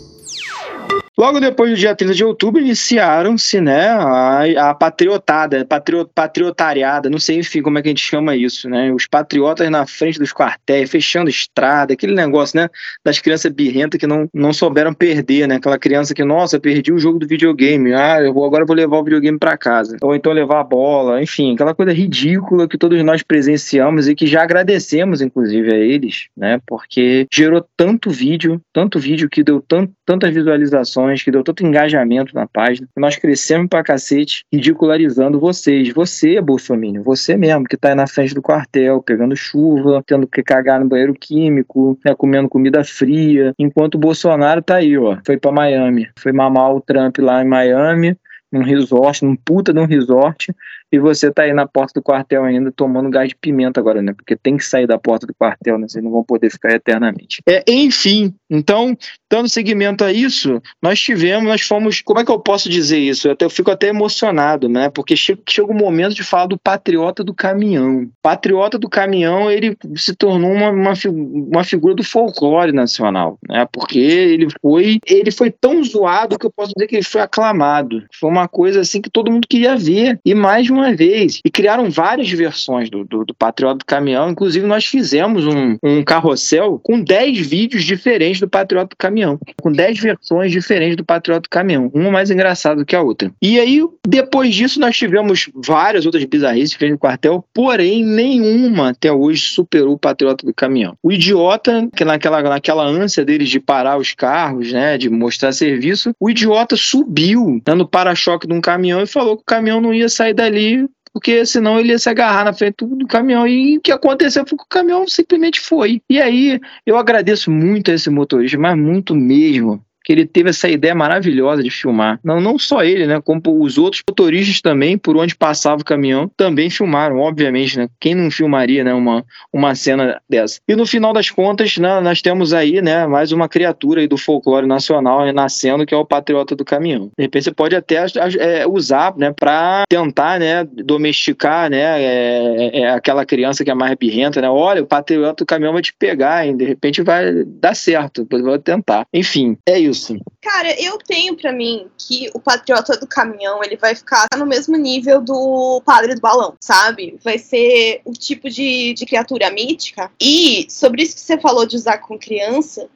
Logo 1.20 1.38
depois 1.38 1.70
do 1.70 1.76
dia 1.76 1.94
30 1.94 2.14
de 2.14 2.24
outubro, 2.24 2.62
iniciaram-se 2.62 3.60
né, 3.60 3.88
a, 3.90 4.70
a 4.70 4.74
patriotada, 4.74 5.66
patrio, 5.66 6.08
patriotariada, 6.14 7.10
não 7.10 7.18
sei, 7.18 7.36
enfim, 7.36 7.60
como 7.60 7.78
é 7.78 7.82
que 7.82 7.88
a 7.88 7.90
gente 7.90 8.02
chama 8.02 8.34
isso, 8.34 8.70
né? 8.70 8.90
Os 8.90 9.06
patriotas 9.06 9.68
na 9.68 9.86
frente 9.86 10.18
dos 10.18 10.32
quartéis, 10.32 10.90
fechando 10.90 11.28
estrada, 11.28 11.92
aquele 11.92 12.14
negócio, 12.14 12.58
né? 12.58 12.70
Das 13.04 13.18
crianças 13.18 13.52
birrentas 13.52 14.00
que 14.00 14.06
não, 14.06 14.30
não 14.32 14.50
souberam 14.54 14.94
perder, 14.94 15.46
né? 15.46 15.56
Aquela 15.56 15.78
criança 15.78 16.14
que, 16.14 16.24
nossa, 16.24 16.58
perdi 16.58 16.90
o 16.90 16.98
jogo 16.98 17.18
do 17.18 17.28
videogame, 17.28 17.92
ah, 17.92 18.22
eu 18.22 18.32
vou, 18.32 18.46
agora 18.46 18.64
vou 18.64 18.74
levar 18.74 18.96
o 18.96 19.04
videogame 19.04 19.38
para 19.38 19.58
casa. 19.58 19.98
Ou 20.00 20.14
então 20.14 20.32
levar 20.32 20.60
a 20.60 20.64
bola, 20.64 21.22
enfim, 21.22 21.52
aquela 21.52 21.74
coisa 21.74 21.92
ridícula 21.92 22.66
que 22.66 22.78
todos 22.78 23.04
nós 23.04 23.22
presenciamos 23.22 24.08
e 24.08 24.14
que 24.14 24.26
já 24.26 24.42
agradecemos, 24.42 25.20
inclusive, 25.20 25.70
a 25.70 25.76
eles, 25.76 26.28
né? 26.34 26.58
Porque 26.66 27.26
gerou 27.30 27.62
tanto 27.76 28.08
vídeo, 28.08 28.58
tanto 28.72 28.98
vídeo 28.98 29.28
que 29.28 29.44
deu 29.44 29.60
tanto, 29.60 29.92
tantas 30.06 30.32
visualizações 30.32 31.09
que 31.18 31.30
deu 31.30 31.42
tanto 31.42 31.64
engajamento 31.64 32.34
na 32.34 32.46
página, 32.46 32.86
nós 32.96 33.16
crescemos 33.16 33.68
pra 33.68 33.82
cacete, 33.82 34.44
ridicularizando 34.52 35.40
vocês. 35.40 35.92
Você, 35.92 36.40
Bolsonaro, 36.40 37.02
você 37.02 37.36
mesmo, 37.36 37.64
que 37.64 37.76
tá 37.76 37.88
aí 37.88 37.94
na 37.94 38.06
frente 38.06 38.34
do 38.34 38.42
quartel, 38.42 39.02
pegando 39.02 39.34
chuva, 39.34 40.02
tendo 40.06 40.26
que 40.26 40.42
cagar 40.42 40.80
no 40.80 40.88
banheiro 40.88 41.14
químico, 41.14 41.98
né, 42.04 42.14
comendo 42.14 42.48
comida 42.48 42.84
fria, 42.84 43.52
enquanto 43.58 43.96
o 43.96 43.98
Bolsonaro 43.98 44.62
tá 44.62 44.76
aí, 44.76 44.96
ó, 44.96 45.18
foi 45.24 45.36
para 45.36 45.52
Miami, 45.52 46.08
foi 46.18 46.32
mamar 46.32 46.74
o 46.74 46.80
Trump 46.80 47.18
lá 47.18 47.42
em 47.42 47.48
Miami, 47.48 48.16
num 48.50 48.62
resort, 48.62 49.24
num 49.24 49.36
puta 49.36 49.72
de 49.72 49.78
um 49.78 49.86
resort, 49.86 50.52
e 50.92 50.98
você 50.98 51.30
tá 51.30 51.42
aí 51.42 51.52
na 51.52 51.66
porta 51.66 52.00
do 52.00 52.02
quartel 52.02 52.44
ainda 52.44 52.72
tomando 52.72 53.10
gás 53.10 53.28
de 53.28 53.36
pimenta 53.36 53.80
agora, 53.80 54.02
né? 54.02 54.12
Porque 54.12 54.36
tem 54.36 54.56
que 54.56 54.64
sair 54.64 54.86
da 54.86 54.98
porta 54.98 55.26
do 55.26 55.34
quartel, 55.34 55.78
né? 55.78 55.86
Vocês 55.88 56.02
não 56.02 56.10
vão 56.10 56.24
poder 56.24 56.50
ficar 56.50 56.72
eternamente. 56.72 57.42
É, 57.46 57.62
enfim, 57.68 58.34
então, 58.48 58.96
dando 59.30 59.48
seguimento 59.48 60.04
a 60.04 60.12
isso, 60.12 60.60
nós 60.82 61.00
tivemos, 61.00 61.48
nós 61.48 61.62
fomos. 61.62 62.00
Como 62.02 62.18
é 62.18 62.24
que 62.24 62.30
eu 62.30 62.40
posso 62.40 62.68
dizer 62.68 62.98
isso? 62.98 63.28
Eu, 63.28 63.32
até, 63.32 63.44
eu 63.44 63.50
fico 63.50 63.70
até 63.70 63.88
emocionado, 63.88 64.68
né? 64.68 64.90
Porque 64.90 65.16
chega, 65.16 65.40
chega 65.48 65.70
o 65.70 65.74
momento 65.74 66.14
de 66.14 66.24
falar 66.24 66.46
do 66.46 66.58
patriota 66.58 67.22
do 67.22 67.32
caminhão. 67.32 68.08
Patriota 68.20 68.78
do 68.78 68.88
caminhão, 68.88 69.50
ele 69.50 69.76
se 69.94 70.14
tornou 70.14 70.50
uma, 70.50 70.70
uma, 70.70 70.92
uma 71.08 71.64
figura 71.64 71.94
do 71.94 72.02
folclore 72.02 72.72
nacional, 72.72 73.38
né? 73.48 73.66
Porque 73.70 73.98
ele 73.98 74.48
foi, 74.60 74.98
ele 75.06 75.30
foi 75.30 75.50
tão 75.50 75.82
zoado 75.84 76.38
que 76.38 76.46
eu 76.46 76.50
posso 76.50 76.72
dizer 76.76 76.88
que 76.88 76.96
ele 76.96 77.04
foi 77.04 77.20
aclamado. 77.20 78.02
Foi 78.18 78.28
uma 78.28 78.48
coisa 78.48 78.80
assim 78.80 79.00
que 79.00 79.10
todo 79.10 79.30
mundo 79.30 79.46
queria 79.48 79.76
ver. 79.76 80.18
E 80.24 80.34
mais 80.34 80.64
de 80.64 80.72
uma 80.72 80.79
vez. 80.94 81.40
E 81.44 81.50
criaram 81.50 81.90
várias 81.90 82.30
versões 82.30 82.90
do, 82.90 83.04
do, 83.04 83.24
do 83.24 83.34
Patriota 83.34 83.78
do 83.78 83.84
Caminhão. 83.84 84.30
Inclusive, 84.30 84.66
nós 84.66 84.86
fizemos 84.86 85.46
um, 85.46 85.76
um 85.82 86.02
carrossel 86.02 86.80
com 86.82 87.00
10 87.00 87.38
vídeos 87.46 87.84
diferentes 87.84 88.40
do 88.40 88.48
Patriota 88.48 88.90
do 88.90 88.96
Caminhão, 88.96 89.38
com 89.60 89.70
10 89.70 89.98
versões 89.98 90.52
diferentes 90.52 90.96
do 90.96 91.04
Patriota 91.04 91.42
do 91.42 91.48
Caminhão, 91.48 91.90
uma 91.94 92.10
mais 92.10 92.30
engraçada 92.30 92.84
que 92.84 92.96
a 92.96 93.02
outra. 93.02 93.32
E 93.40 93.58
aí, 93.58 93.82
depois 94.06 94.54
disso, 94.54 94.80
nós 94.80 94.96
tivemos 94.96 95.48
várias 95.54 96.06
outras 96.06 96.24
bizarrices 96.24 96.70
diferentes 96.70 96.96
do 96.96 97.00
quartel, 97.00 97.44
porém, 97.54 98.04
nenhuma 98.04 98.90
até 98.90 99.12
hoje 99.12 99.42
superou 99.42 99.94
o 99.94 99.98
Patriota 99.98 100.46
do 100.46 100.54
Caminhão. 100.54 100.96
O 101.02 101.12
idiota, 101.12 101.88
que 101.94 102.04
naquela, 102.04 102.42
naquela 102.42 102.84
ânsia 102.84 103.24
deles 103.24 103.48
de 103.48 103.60
parar 103.60 103.98
os 103.98 104.12
carros, 104.14 104.72
né, 104.72 104.98
de 104.98 105.08
mostrar 105.08 105.52
serviço, 105.52 106.12
o 106.18 106.30
idiota 106.30 106.76
subiu 106.76 107.60
né, 107.66 107.74
no 107.74 107.86
para-choque 107.86 108.46
de 108.46 108.52
um 108.52 108.60
caminhão 108.60 109.00
e 109.02 109.06
falou 109.06 109.36
que 109.36 109.42
o 109.42 109.46
caminhão 109.46 109.80
não 109.80 109.92
ia 109.92 110.08
sair 110.08 110.34
dali 110.34 110.69
porque 111.12 111.44
senão 111.44 111.78
ele 111.78 111.90
ia 111.90 111.98
se 111.98 112.08
agarrar 112.08 112.44
na 112.44 112.52
frente 112.52 112.84
do 112.84 113.06
caminhão. 113.06 113.46
E 113.46 113.78
o 113.78 113.80
que 113.80 113.92
aconteceu 113.92 114.44
foi 114.46 114.56
que 114.56 114.64
o 114.64 114.68
caminhão 114.68 115.06
simplesmente 115.08 115.60
foi. 115.60 116.00
E 116.08 116.20
aí 116.20 116.60
eu 116.86 116.96
agradeço 116.96 117.50
muito 117.50 117.90
a 117.90 117.94
esse 117.94 118.08
motorista, 118.10 118.58
mas 118.58 118.78
muito 118.78 119.14
mesmo, 119.14 119.84
que 120.04 120.12
ele 120.12 120.26
teve 120.26 120.50
essa 120.50 120.68
ideia 120.68 120.94
maravilhosa 120.94 121.62
de 121.62 121.70
filmar. 121.70 122.18
Não, 122.24 122.40
não 122.40 122.58
só 122.58 122.82
ele, 122.82 123.06
né? 123.06 123.20
Como 123.20 123.40
os 123.62 123.78
outros 123.78 124.02
motoristas 124.08 124.60
também, 124.60 124.96
por 124.96 125.16
onde 125.16 125.36
passava 125.36 125.82
o 125.82 125.84
caminhão, 125.84 126.30
também 126.36 126.70
filmaram, 126.70 127.18
obviamente, 127.18 127.78
né? 127.78 127.88
Quem 128.00 128.14
não 128.14 128.30
filmaria, 128.30 128.82
né? 128.82 128.94
Uma, 128.94 129.24
uma 129.52 129.74
cena 129.74 130.20
dessa. 130.28 130.60
E 130.66 130.74
no 130.74 130.86
final 130.86 131.12
das 131.12 131.30
contas, 131.30 131.76
né, 131.76 132.00
nós 132.00 132.22
temos 132.22 132.52
aí, 132.52 132.80
né? 132.80 133.06
Mais 133.06 133.32
uma 133.32 133.48
criatura 133.48 134.06
do 134.08 134.16
folclore 134.16 134.66
nacional 134.66 135.30
nascendo, 135.32 135.84
que 135.84 135.94
é 135.94 135.96
o 135.96 136.04
patriota 136.04 136.56
do 136.56 136.64
caminhão. 136.64 137.10
De 137.16 137.24
repente 137.24 137.44
você 137.44 137.52
pode 137.52 137.76
até 137.76 138.04
é, 138.38 138.66
usar, 138.66 139.14
né? 139.16 139.32
Para 139.32 139.84
tentar, 139.88 140.40
né? 140.40 140.64
Domesticar, 140.64 141.70
né? 141.70 142.02
É, 142.02 142.80
é 142.80 142.90
aquela 142.90 143.26
criança 143.26 143.64
que 143.64 143.70
é 143.70 143.74
mais 143.74 143.94
birrenta, 143.96 144.40
né? 144.40 144.48
Olha, 144.48 144.82
o 144.82 144.86
patriota 144.86 145.44
do 145.44 145.46
caminhão 145.46 145.72
vai 145.72 145.82
te 145.82 145.92
pegar, 145.92 146.46
hein? 146.46 146.56
De 146.56 146.64
repente 146.64 147.02
vai 147.02 147.44
dar 147.44 147.74
certo. 147.74 148.26
Vou 148.30 148.58
tentar. 148.58 149.06
Enfim, 149.12 149.56
é 149.66 149.78
isso 149.78 149.89
isso? 149.90 150.16
Cara, 150.40 150.72
eu 150.80 150.98
tenho 150.98 151.36
para 151.36 151.52
mim 151.52 151.86
que 151.98 152.30
o 152.34 152.40
Patriota 152.40 152.96
do 152.96 153.06
Caminhão 153.06 153.62
ele 153.62 153.76
vai 153.76 153.94
ficar 153.94 154.26
no 154.36 154.46
mesmo 154.46 154.76
nível 154.76 155.20
do 155.20 155.82
Padre 155.84 156.14
do 156.14 156.20
Balão, 156.20 156.54
sabe? 156.60 157.18
Vai 157.22 157.38
ser 157.38 158.00
o 158.04 158.12
tipo 158.12 158.48
de, 158.48 158.94
de 158.94 159.06
criatura 159.06 159.50
mítica. 159.50 160.10
E 160.20 160.66
sobre 160.68 161.02
isso 161.02 161.14
que 161.14 161.20
você 161.20 161.38
falou 161.38 161.66
de 161.66 161.76
usar 161.76 161.98
com 161.98 162.18
criança, 162.18 162.88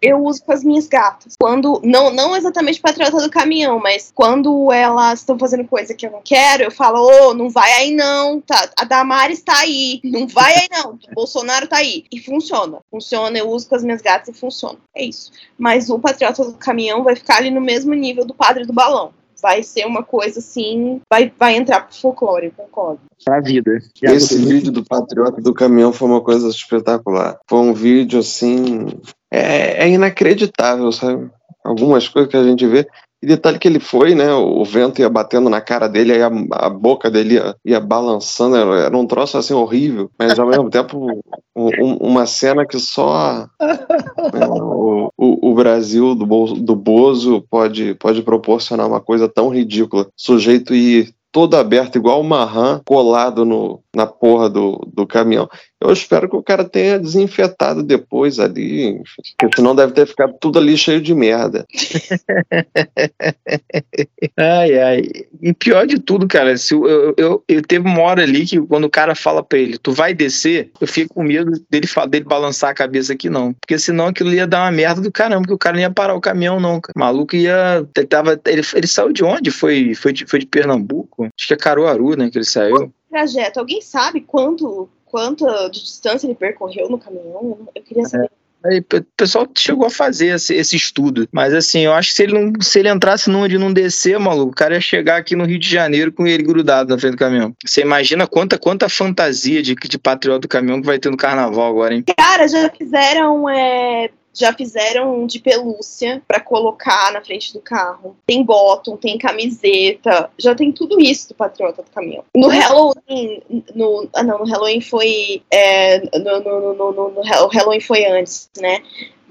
eu 0.00 0.24
uso 0.24 0.44
com 0.44 0.52
as 0.52 0.64
minhas 0.64 0.88
gatas. 0.88 1.34
Quando, 1.38 1.80
não, 1.84 2.10
não 2.10 2.36
exatamente 2.36 2.80
Patriota 2.80 3.18
do 3.18 3.30
Caminhão, 3.30 3.78
mas 3.78 4.10
quando 4.14 4.72
elas 4.72 5.20
estão 5.20 5.38
fazendo 5.38 5.64
coisa 5.64 5.94
que 5.94 6.06
eu 6.06 6.10
não 6.10 6.20
quero, 6.22 6.64
eu 6.64 6.70
falo, 6.70 7.00
ô, 7.00 7.28
oh, 7.28 7.34
não 7.34 7.48
vai 7.48 7.72
aí 7.74 7.94
não, 7.94 8.40
tá, 8.40 8.70
a 8.76 8.84
Damares 8.84 9.42
tá 9.42 9.58
aí, 9.58 10.00
não 10.04 10.26
vai 10.26 10.54
aí 10.54 10.68
não, 10.70 10.98
o 11.10 11.14
Bolsonaro 11.14 11.68
tá 11.68 11.78
aí. 11.78 12.04
E 12.10 12.18
funciona, 12.20 12.80
funciona, 12.90 13.38
eu 13.38 13.48
uso 13.48 13.68
com 13.68 13.76
as 13.76 13.84
minhas 13.84 14.02
gatas 14.02 14.34
e 14.34 14.38
funciona. 14.38 14.78
É 14.94 15.04
isso. 15.04 15.30
Mas 15.56 15.88
o 15.88 15.98
Patriota 15.98 16.31
do 16.32 16.54
caminhão 16.54 17.02
vai 17.02 17.16
ficar 17.16 17.36
ali 17.36 17.50
no 17.50 17.60
mesmo 17.60 17.94
nível 17.94 18.24
do 18.24 18.34
padre 18.34 18.64
do 18.64 18.72
balão. 18.72 19.12
Vai 19.40 19.62
ser 19.64 19.84
uma 19.86 20.04
coisa 20.04 20.38
assim, 20.38 21.00
vai, 21.10 21.32
vai 21.36 21.56
entrar 21.56 21.80
pro 21.80 21.96
folclore, 21.96 22.52
concordo. 22.56 23.00
Pra 23.24 23.40
vida. 23.40 23.76
Esse 24.00 24.38
vídeo 24.38 24.70
do 24.70 24.84
Patriota 24.84 25.40
do 25.40 25.52
Caminhão 25.52 25.92
foi 25.92 26.08
uma 26.08 26.20
coisa 26.20 26.48
espetacular. 26.48 27.38
Foi 27.48 27.58
um 27.58 27.74
vídeo 27.74 28.20
assim. 28.20 28.86
É, 29.32 29.84
é 29.84 29.88
inacreditável, 29.88 30.92
sabe? 30.92 31.28
Algumas 31.64 32.06
coisas 32.06 32.30
que 32.30 32.36
a 32.36 32.44
gente 32.44 32.64
vê. 32.68 32.86
E 33.22 33.26
detalhe 33.26 33.58
que 33.58 33.68
ele 33.68 33.78
foi, 33.78 34.14
né? 34.14 34.32
O 34.34 34.64
vento 34.64 35.00
ia 35.00 35.08
batendo 35.08 35.48
na 35.48 35.60
cara 35.60 35.88
dele, 35.88 36.12
aí 36.12 36.22
a, 36.22 36.30
a 36.52 36.68
boca 36.68 37.08
dele 37.08 37.34
ia, 37.34 37.54
ia, 37.64 37.80
balançando, 37.80 38.56
era 38.56 38.96
um 38.96 39.06
troço 39.06 39.38
assim 39.38 39.54
horrível, 39.54 40.10
mas 40.18 40.38
ao 40.38 40.48
mesmo 40.48 40.68
tempo 40.68 41.22
um, 41.54 41.96
uma 42.00 42.26
cena 42.26 42.66
que 42.66 42.78
só 42.80 43.46
né, 43.60 44.46
o, 44.48 45.08
o, 45.16 45.50
o, 45.50 45.54
Brasil 45.54 46.14
do, 46.16 46.26
do 46.54 46.74
Bozo 46.74 47.44
pode, 47.48 47.94
pode 47.94 48.22
proporcionar 48.22 48.88
uma 48.88 49.00
coisa 49.00 49.28
tão 49.28 49.48
ridícula. 49.48 50.08
Sujeito 50.16 50.74
ir 50.74 51.14
todo 51.30 51.56
aberto, 51.56 51.96
igual 51.96 52.20
uma 52.20 52.44
rã, 52.44 52.80
colado 52.84 53.44
no, 53.44 53.81
na 53.94 54.06
porra 54.06 54.48
do, 54.48 54.88
do 54.92 55.06
caminhão. 55.06 55.48
Eu 55.80 55.92
espero 55.92 56.28
que 56.28 56.36
o 56.36 56.42
cara 56.42 56.64
tenha 56.64 56.98
desinfetado 56.98 57.82
depois 57.82 58.38
ali, 58.38 59.02
porque 59.36 59.56
senão 59.56 59.74
deve 59.74 59.92
ter 59.92 60.06
ficado 60.06 60.34
tudo 60.40 60.58
ali 60.58 60.76
cheio 60.78 61.00
de 61.00 61.14
merda. 61.14 61.66
ai, 64.38 64.78
ai. 64.78 65.02
E 65.40 65.52
pior 65.52 65.86
de 65.86 65.98
tudo, 65.98 66.28
cara, 66.28 66.56
se 66.56 66.72
eu, 66.72 66.86
eu, 66.86 67.14
eu, 67.16 67.44
eu, 67.48 67.62
teve 67.62 67.86
uma 67.86 68.00
hora 68.00 68.22
ali 68.22 68.46
que 68.46 68.60
quando 68.60 68.84
o 68.84 68.90
cara 68.90 69.14
fala 69.14 69.42
pra 69.42 69.58
ele, 69.58 69.76
tu 69.76 69.92
vai 69.92 70.14
descer, 70.14 70.70
eu 70.80 70.86
fico 70.86 71.14
com 71.14 71.24
medo 71.24 71.50
dele, 71.68 71.88
dele 72.08 72.24
balançar 72.24 72.70
a 72.70 72.74
cabeça 72.74 73.12
aqui, 73.12 73.28
não. 73.28 73.52
Porque 73.52 73.78
senão 73.78 74.06
aquilo 74.06 74.32
ia 74.32 74.46
dar 74.46 74.64
uma 74.64 74.70
merda 74.70 75.00
do 75.00 75.10
caramba, 75.10 75.42
porque 75.42 75.54
o 75.54 75.58
cara 75.58 75.74
não 75.74 75.82
ia 75.82 75.90
parar 75.90 76.14
o 76.14 76.20
caminhão, 76.20 76.60
não. 76.60 76.78
O 76.78 76.98
maluco 76.98 77.34
ia. 77.34 77.84
Ele, 77.96 78.06
tava, 78.06 78.40
ele, 78.46 78.62
ele 78.74 78.86
saiu 78.86 79.12
de 79.12 79.24
onde? 79.24 79.50
Foi, 79.50 79.94
foi, 79.94 80.12
de, 80.12 80.24
foi 80.26 80.38
de 80.38 80.46
Pernambuco? 80.46 81.24
Acho 81.24 81.48
que 81.48 81.54
é 81.54 81.56
Caruaru, 81.56 82.16
né, 82.16 82.30
que 82.30 82.38
ele 82.38 82.44
saiu. 82.44 82.92
Trajeto, 83.12 83.60
alguém 83.60 83.82
sabe 83.82 84.22
quanto 84.22 84.88
quanto 85.04 85.46
de 85.68 85.82
distância 85.82 86.26
ele 86.26 86.34
percorreu 86.34 86.88
no 86.88 86.98
caminhão? 86.98 87.68
Eu 87.74 87.82
queria 87.82 88.06
saber. 88.06 88.24
É. 88.24 88.42
Aí, 88.64 88.78
o 88.78 89.02
pessoal 89.16 89.46
chegou 89.58 89.86
a 89.86 89.90
fazer 89.90 90.28
esse, 90.28 90.54
esse, 90.54 90.76
estudo. 90.76 91.28
Mas 91.32 91.52
assim, 91.52 91.80
eu 91.80 91.92
acho 91.92 92.10
que 92.10 92.14
se 92.14 92.22
ele, 92.22 92.32
não, 92.32 92.60
se 92.60 92.78
ele 92.78 92.88
entrasse 92.88 93.28
numa 93.28 93.48
de 93.48 93.58
não 93.58 93.72
descer, 93.72 94.18
maluco, 94.20 94.52
o 94.52 94.54
cara 94.54 94.74
ia 94.74 94.80
chegar 94.80 95.16
aqui 95.16 95.34
no 95.34 95.44
Rio 95.44 95.58
de 95.58 95.68
Janeiro 95.68 96.12
com 96.12 96.26
ele 96.26 96.44
grudado 96.44 96.90
na 96.90 96.98
frente 96.98 97.12
do 97.12 97.18
caminhão. 97.18 97.52
Você 97.64 97.82
imagina 97.82 98.26
quanta, 98.26 98.56
quanta 98.56 98.88
fantasia 98.88 99.60
de, 99.62 99.74
de 99.74 99.98
patriota 99.98 100.42
do 100.42 100.48
caminhão 100.48 100.80
que 100.80 100.86
vai 100.86 100.98
ter 100.98 101.10
no 101.10 101.16
carnaval 101.16 101.68
agora, 101.68 101.92
hein? 101.92 102.04
Cara, 102.16 102.46
já 102.46 102.70
fizeram 102.70 103.50
é, 103.50 104.10
já 104.34 104.52
fizeram 104.52 105.26
de 105.26 105.38
pelúcia 105.38 106.22
para 106.26 106.40
colocar 106.40 107.12
na 107.12 107.20
frente 107.20 107.52
do 107.52 107.60
carro. 107.60 108.16
Tem 108.26 108.42
bottom, 108.44 108.96
tem 108.96 109.18
camiseta, 109.18 110.30
já 110.38 110.54
tem 110.54 110.72
tudo 110.72 111.00
isso 111.00 111.28
do 111.28 111.34
Patriota 111.34 111.82
do 111.82 111.90
Caminhão. 111.90 112.24
No 112.34 112.48
Halloween, 112.48 113.42
no, 113.74 114.08
ah 114.14 114.22
não, 114.22 114.38
no 114.38 114.44
Halloween 114.44 114.80
foi, 114.80 115.42
é, 115.50 116.00
no, 116.18 116.40
no, 116.40 116.74
no, 116.74 117.10
no 117.10 117.22
Halloween 117.22 117.80
foi 117.80 118.04
antes, 118.06 118.50
né? 118.58 118.82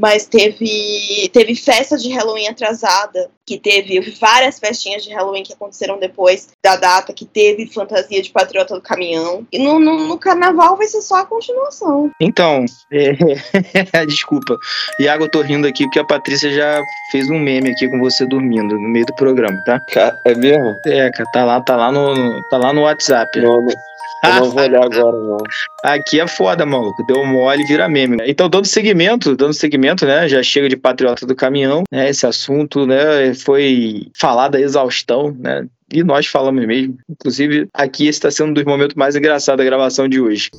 Mas 0.02 0.26
teve, 0.26 1.30
teve 1.32 1.54
festa 1.54 1.95
de 1.95 2.12
Halloween 2.12 2.47
atrasada, 2.47 3.30
que 3.45 3.60
teve 3.60 3.99
várias 4.20 4.58
festinhas 4.58 5.04
de 5.04 5.14
Halloween 5.14 5.43
que 5.43 5.54
aconteceram 5.54 5.99
depois 5.99 6.49
da 6.64 6.76
data, 6.76 7.14
que 7.14 7.24
teve 7.24 7.68
fantasia 7.68 8.20
de 8.20 8.32
patriota 8.32 8.74
do 8.74 8.82
caminhão. 8.82 9.45
E 9.52 9.60
no, 9.60 9.78
no, 9.78 10.08
no 10.08 10.18
carnaval 10.18 10.76
vai 10.76 10.88
ser 10.88 11.02
só 11.02 11.18
a 11.18 11.26
continuação. 11.26 12.10
Então, 12.20 12.66
é... 12.91 13.12
desculpa. 14.08 14.58
Iago, 14.99 15.26
eu 15.26 15.30
tô 15.30 15.41
rindo 15.41 15.68
aqui 15.68 15.84
porque 15.84 15.99
a 15.99 16.06
Patrícia 16.06 16.52
já 16.52 16.82
fez 17.12 17.30
um 17.30 17.38
meme 17.38 17.70
aqui 17.70 17.88
com 17.88 17.99
você 17.99 18.26
dormindo 18.26 18.80
no 18.80 18.89
meio 18.89 19.06
do 19.06 19.14
programa, 19.14 19.62
tá? 19.66 19.80
É 20.26 20.34
mesmo? 20.34 20.76
É, 20.88 21.12
cara, 21.12 21.30
tá 21.32 21.45
lá, 21.45 21.62
tá 21.62 21.76
lá 21.76 21.91
no, 21.91 22.41
tá 22.49 22.58
lá 22.58 22.74
no 22.74 22.82
WhatsApp. 22.82 23.39
Não, 23.39 23.62
não. 23.62 23.91
Eu 24.24 24.36
não 24.36 24.51
vou 24.51 24.61
olhar 24.61 24.84
agora, 24.86 25.17
não. 25.17 25.38
Aqui 25.84 26.19
é 26.19 26.28
foda, 26.28 26.65
maluco. 26.65 27.03
Deu 27.05 27.26
mole 27.26 27.63
e 27.63 27.65
vira 27.65 27.89
meme. 27.89 28.17
Então, 28.26 28.49
dando 28.49 28.65
segmento, 28.65 29.36
dando 29.36 29.53
segmento, 29.53 30.05
né? 30.05 30.28
Já 30.28 30.43
chega 30.43 30.69
de 30.69 30.78
patriota 30.78 31.26
do 31.26 31.36
caminhão, 31.36 31.84
né? 31.91 32.09
Esse 32.09 32.26
assunto, 32.26 32.86
né? 32.86 33.34
Foi 33.34 34.07
falado 34.15 34.55
a 34.55 34.61
exaustão, 34.61 35.36
né? 35.38 35.65
E 35.91 36.03
nós 36.03 36.26
falamos 36.28 36.65
mesmo. 36.65 36.97
Inclusive, 37.09 37.67
aqui 37.74 38.03
esse 38.03 38.19
está 38.19 38.32
sendo 38.32 38.51
um 38.51 38.53
dos 38.53 38.63
momentos 38.63 38.95
mais 38.95 39.15
engraçados 39.15 39.57
da 39.57 39.65
gravação 39.65 40.07
de 40.07 40.22
hoje. 40.22 40.49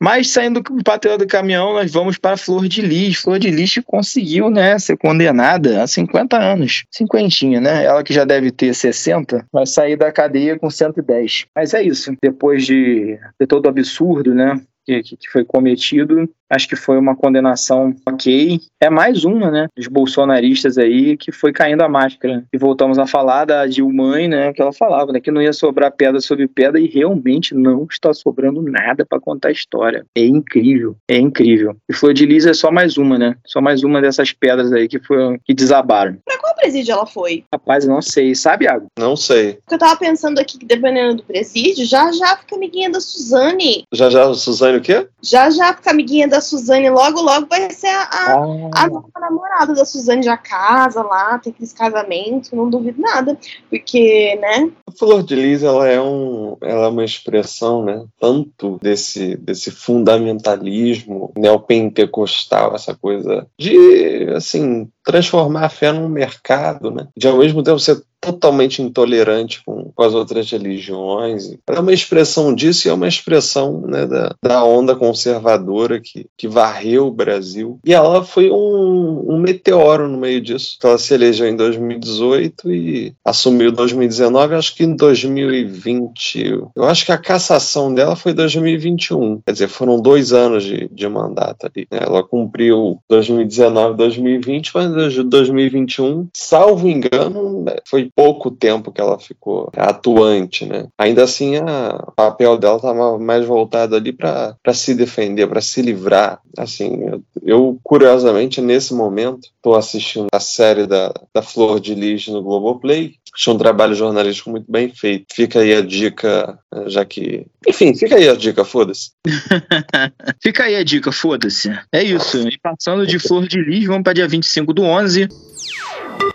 Mas 0.00 0.30
saindo 0.30 0.60
do 0.60 0.84
patrão 0.84 1.18
do 1.18 1.26
caminhão, 1.26 1.72
nós 1.72 1.92
vamos 1.92 2.16
para 2.18 2.36
Flor 2.36 2.68
de 2.68 2.80
Lis. 2.80 3.18
Flor 3.18 3.38
de 3.38 3.50
Lis 3.50 3.80
conseguiu, 3.84 4.48
né, 4.48 4.78
ser 4.78 4.96
condenada 4.96 5.82
a 5.82 5.86
50 5.86 6.36
anos. 6.38 6.84
Cinquentinha, 6.90 7.60
né? 7.60 7.84
Ela 7.84 8.04
que 8.04 8.14
já 8.14 8.24
deve 8.24 8.50
ter 8.50 8.74
60, 8.74 9.46
vai 9.52 9.66
sair 9.66 9.96
da 9.96 10.12
cadeia 10.12 10.58
com 10.58 10.70
110. 10.70 11.46
Mas 11.54 11.74
é 11.74 11.82
isso. 11.82 12.14
Depois 12.22 12.64
de 12.64 13.18
ter 13.38 13.46
todo 13.46 13.66
o 13.66 13.68
absurdo, 13.68 14.34
né? 14.34 14.60
Que, 14.86 15.02
que 15.02 15.28
foi 15.30 15.44
cometido, 15.44 16.28
acho 16.50 16.68
que 16.68 16.76
foi 16.76 16.98
uma 16.98 17.16
condenação 17.16 17.94
ok. 18.06 18.60
É 18.80 18.90
mais 18.90 19.24
uma, 19.24 19.50
né, 19.50 19.66
dos 19.76 19.86
bolsonaristas 19.86 20.78
aí 20.78 21.16
que 21.16 21.32
foi 21.32 21.52
caindo 21.52 21.82
a 21.82 21.88
máscara. 21.88 22.44
E 22.52 22.58
voltamos 22.58 22.98
a 22.98 23.06
falar 23.06 23.44
da 23.44 23.66
Dilma, 23.66 24.18
né, 24.28 24.52
que 24.52 24.62
ela 24.62 24.72
falava, 24.72 25.12
né, 25.12 25.20
que 25.20 25.30
não 25.30 25.42
ia 25.42 25.52
sobrar 25.52 25.92
pedra 25.92 26.20
sobre 26.20 26.48
pedra 26.48 26.80
e 26.80 26.86
realmente 26.86 27.54
não 27.54 27.86
está 27.90 28.12
sobrando 28.12 28.62
nada 28.62 29.04
para 29.04 29.20
contar 29.20 29.48
a 29.48 29.52
história. 29.52 30.04
É 30.14 30.24
incrível, 30.24 30.96
é 31.08 31.18
incrível. 31.18 31.76
E 31.88 31.92
Flor 31.92 32.14
de 32.14 32.24
Lis 32.26 32.46
é 32.46 32.54
só 32.54 32.70
mais 32.70 32.96
uma, 32.96 33.18
né? 33.18 33.36
Só 33.46 33.60
mais 33.60 33.82
uma 33.82 34.00
dessas 34.00 34.32
pedras 34.32 34.72
aí 34.72 34.88
que 34.88 34.98
foi 34.98 35.38
que 35.44 35.54
desabaram. 35.54 36.18
Pra 36.24 36.38
qual 36.38 36.54
presídio 36.54 36.92
ela 36.92 37.06
foi? 37.06 37.44
Rapaz, 37.52 37.86
não 37.86 38.02
sei. 38.02 38.34
Sabe, 38.34 38.64
Iago? 38.64 38.86
Não 38.98 39.16
sei. 39.16 39.58
Eu 39.70 39.78
tava 39.78 39.96
pensando 39.96 40.38
aqui 40.38 40.58
que 40.58 40.66
dependendo 40.66 41.16
do 41.16 41.22
presídio, 41.22 41.84
já 41.84 42.10
já 42.12 42.36
fica 42.36 42.56
amiguinha 42.56 42.90
da 42.90 43.00
Suzane. 43.00 43.84
Já 43.92 44.10
já 44.10 44.32
Suzane 44.34 44.78
o 44.78 44.80
quê? 44.80 45.08
Já 45.22 45.50
já 45.50 45.74
fica 45.74 45.90
amiguinha 45.90 46.28
da 46.28 46.37
da 46.38 46.40
Suzane 46.40 46.88
logo, 46.88 47.20
logo 47.20 47.46
vai 47.48 47.70
ser 47.70 47.88
a, 47.88 48.02
a, 48.02 48.34
ah. 48.74 49.02
a 49.14 49.20
namorada 49.20 49.74
da 49.74 49.84
Suzane 49.84 50.22
já 50.22 50.36
casa 50.36 51.02
lá, 51.02 51.38
tem 51.38 51.52
aqueles 51.52 51.72
casamentos, 51.72 52.52
não 52.52 52.70
duvido 52.70 53.00
nada. 53.00 53.36
Porque, 53.68 54.36
né? 54.36 54.70
A 54.86 54.92
Flor 54.92 55.22
de 55.22 55.34
Lis, 55.34 55.62
ela 55.62 55.88
é, 55.88 56.00
um, 56.00 56.56
ela 56.62 56.86
é 56.86 56.88
uma 56.88 57.04
expressão, 57.04 57.84
né? 57.84 58.04
Tanto 58.20 58.78
desse, 58.80 59.36
desse 59.36 59.70
fundamentalismo 59.70 61.32
neopentecostal, 61.36 62.74
essa 62.74 62.94
coisa 62.94 63.46
de, 63.58 64.28
assim, 64.36 64.88
transformar 65.04 65.64
a 65.64 65.70
fé 65.70 65.92
num 65.92 66.08
mercado, 66.08 66.90
né? 66.90 67.08
De 67.16 67.26
ao 67.26 67.38
mesmo 67.38 67.62
tempo 67.62 67.80
ser 67.80 68.00
totalmente 68.20 68.82
intolerante 68.82 69.62
com, 69.64 69.90
com, 69.94 70.02
as 70.02 70.14
outras 70.14 70.50
religiões. 70.50 71.56
É 71.66 71.80
uma 71.80 71.92
expressão 71.92 72.54
disso 72.54 72.86
e 72.86 72.90
é 72.90 72.94
uma 72.94 73.08
expressão 73.08 73.82
né, 73.82 74.06
da, 74.06 74.34
da, 74.42 74.64
onda 74.64 74.96
conservadora 74.96 76.00
que, 76.00 76.26
que 76.36 76.48
varreu 76.48 77.06
o 77.06 77.12
Brasil. 77.12 77.78
E 77.84 77.94
ela 77.94 78.24
foi 78.24 78.50
um, 78.50 79.34
um 79.34 79.38
meteoro 79.38 80.08
no 80.08 80.18
meio 80.18 80.40
disso. 80.40 80.78
Ela 80.82 80.98
se 80.98 81.14
elegeu 81.14 81.46
em 81.46 81.56
2018 81.56 82.72
e 82.72 83.14
assumiu 83.24 83.70
2019, 83.70 84.54
acho 84.54 84.74
que 84.74 84.84
em 84.84 84.96
2020. 84.96 86.68
Eu 86.74 86.84
acho 86.84 87.06
que 87.06 87.12
a 87.12 87.18
cassação 87.18 87.92
dela 87.94 88.16
foi 88.16 88.32
2021. 88.32 89.40
Quer 89.46 89.52
dizer, 89.52 89.68
foram 89.68 90.00
dois 90.00 90.32
anos 90.32 90.64
de, 90.64 90.88
de 90.88 91.08
mandato 91.08 91.66
ali. 91.66 91.86
Né? 91.90 92.00
Ela 92.02 92.22
cumpriu 92.22 92.98
2019, 93.08 93.96
2020, 93.96 94.70
mas 94.74 95.14
2021, 95.24 96.28
salvo 96.32 96.88
engano, 96.88 97.62
né, 97.64 97.76
pouco 98.14 98.50
tempo 98.50 98.92
que 98.92 99.00
ela 99.00 99.18
ficou 99.18 99.70
atuante, 99.76 100.66
né? 100.66 100.88
Ainda 100.98 101.24
assim, 101.24 101.56
a, 101.56 102.04
o 102.08 102.12
papel 102.12 102.58
dela 102.58 102.76
estava 102.76 103.18
mais 103.18 103.44
voltado 103.46 103.96
ali 103.96 104.12
para 104.12 104.56
se 104.72 104.94
defender, 104.94 105.46
para 105.48 105.60
se 105.60 105.82
livrar. 105.82 106.40
Assim, 106.56 107.02
eu, 107.04 107.22
eu, 107.42 107.78
curiosamente, 107.82 108.60
nesse 108.60 108.94
momento, 108.94 109.48
estou 109.56 109.76
assistindo 109.76 110.28
a 110.32 110.40
série 110.40 110.86
da, 110.86 111.12
da 111.34 111.42
Flor 111.42 111.80
de 111.80 111.94
Lis 111.94 112.26
no 112.28 112.42
Globoplay, 112.42 113.14
Achei 113.34 113.52
um 113.52 113.58
trabalho 113.58 113.94
jornalístico 113.94 114.50
muito 114.50 114.70
bem 114.70 114.88
feito. 114.88 115.26
Fica 115.32 115.60
aí 115.60 115.74
a 115.74 115.80
dica, 115.80 116.58
já 116.86 117.04
que. 117.04 117.46
Enfim, 117.66 117.94
fica 117.94 118.16
aí 118.16 118.28
a 118.28 118.34
dica, 118.34 118.64
foda-se. 118.64 119.10
fica 120.42 120.64
aí 120.64 120.76
a 120.76 120.82
dica, 120.82 121.12
foda-se. 121.12 121.70
É 121.92 122.02
isso. 122.02 122.48
E 122.48 122.58
passando 122.58 123.06
de 123.06 123.18
Flor 123.18 123.46
de 123.46 123.60
Lis, 123.60 123.86
vamos 123.86 124.02
para 124.02 124.12
dia 124.12 124.28
25 124.28 124.72
do 124.72 124.82
11 124.82 125.28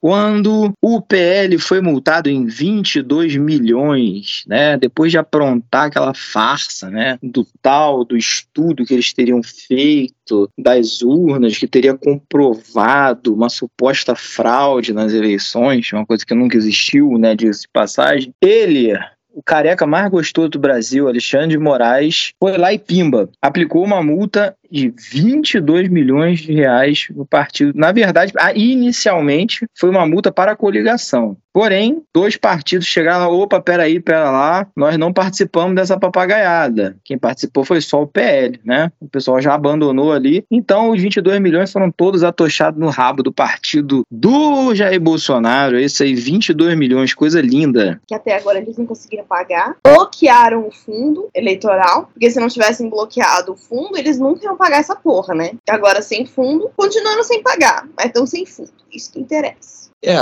quando 0.03 0.73
o 0.81 1.01
PL 1.01 1.57
foi 1.57 1.79
multado 1.79 2.29
em 2.29 2.45
22 2.45 3.37
milhões, 3.37 4.43
né, 4.45 4.77
depois 4.77 5.11
de 5.11 5.17
aprontar 5.17 5.85
aquela 5.85 6.13
farsa, 6.13 6.89
né, 6.89 7.17
do 7.23 7.47
tal 7.61 8.03
do 8.03 8.17
estudo 8.17 8.85
que 8.85 8.93
eles 8.93 9.13
teriam 9.13 9.41
feito 9.41 10.49
das 10.57 11.01
urnas, 11.01 11.57
que 11.57 11.67
teria 11.69 11.97
comprovado 11.97 13.33
uma 13.33 13.47
suposta 13.47 14.13
fraude 14.13 14.91
nas 14.91 15.13
eleições, 15.13 15.89
uma 15.93 16.05
coisa 16.05 16.25
que 16.25 16.33
nunca 16.33 16.57
existiu, 16.57 16.82
né, 17.17 17.35
de 17.35 17.49
passagem. 17.71 18.33
Ele 18.41 18.93
o 19.33 19.41
careca 19.41 19.87
mais 19.87 20.09
gostoso 20.11 20.49
do 20.49 20.59
Brasil, 20.59 21.07
Alexandre 21.07 21.49
de 21.49 21.57
Moraes, 21.57 22.33
foi 22.39 22.55
lá 22.55 22.71
e 22.71 22.77
pimba, 22.77 23.29
aplicou 23.41 23.83
uma 23.83 24.03
multa 24.03 24.55
de 24.73 24.91
22 25.11 25.87
milhões 25.87 26.39
de 26.39 26.51
reais 26.51 27.05
no 27.15 27.27
partido. 27.27 27.71
Na 27.75 27.91
verdade, 27.91 28.33
inicialmente 28.55 29.67
foi 29.77 29.91
uma 29.91 30.07
multa 30.07 30.31
para 30.31 30.53
a 30.53 30.55
coligação. 30.55 31.37
Porém, 31.53 32.01
dois 32.11 32.35
partidos 32.35 32.87
chegaram, 32.87 33.31
opa, 33.31 33.61
peraí, 33.61 33.99
pera 33.99 34.31
lá, 34.31 34.67
nós 34.75 34.97
não 34.97 35.13
participamos 35.13 35.75
dessa 35.75 35.99
papagaiada. 35.99 36.97
Quem 37.05 37.15
participou 37.15 37.63
foi 37.63 37.79
só 37.79 38.01
o 38.01 38.07
PL, 38.07 38.59
né? 38.65 38.91
O 38.99 39.07
pessoal 39.07 39.39
já 39.39 39.53
abandonou 39.53 40.11
ali. 40.11 40.43
Então, 40.49 40.89
os 40.89 40.99
22 40.99 41.39
milhões 41.39 41.71
foram 41.71 41.91
todos 41.91 42.23
atochados 42.23 42.79
no 42.79 42.89
rabo 42.89 43.21
do 43.21 43.31
partido 43.31 44.03
do 44.09 44.73
Jair 44.73 44.99
Bolsonaro. 44.99 45.77
Esse 45.77 46.01
aí, 46.01 46.15
22 46.15 46.75
milhões, 46.75 47.13
coisa 47.13 47.39
linda. 47.39 48.01
Que 48.07 48.15
até 48.15 48.35
agora 48.35 48.57
eles 48.57 48.75
não 48.75 48.87
conseguiram 48.87 49.25
pagar. 49.25 49.75
Bloquearam 49.85 50.67
o 50.67 50.71
fundo 50.71 51.29
eleitoral, 51.35 52.09
porque 52.11 52.31
se 52.31 52.39
não 52.39 52.47
tivessem 52.47 52.89
bloqueado 52.89 53.53
o 53.53 53.55
fundo, 53.55 53.95
eles 53.95 54.17
nunca 54.17 54.43
iam 54.43 54.57
pagar 54.63 54.79
essa 54.79 54.95
porra, 54.95 55.35
né? 55.35 55.51
Agora 55.69 56.01
sem 56.01 56.25
fundo, 56.25 56.71
continuando 56.77 57.23
sem 57.25 57.43
pagar, 57.43 57.85
mas 57.97 58.05
estão 58.07 58.25
sem 58.25 58.45
fundo. 58.45 58.71
Isso 58.89 59.11
que 59.11 59.19
interessa. 59.19 59.83
É, 60.03 60.15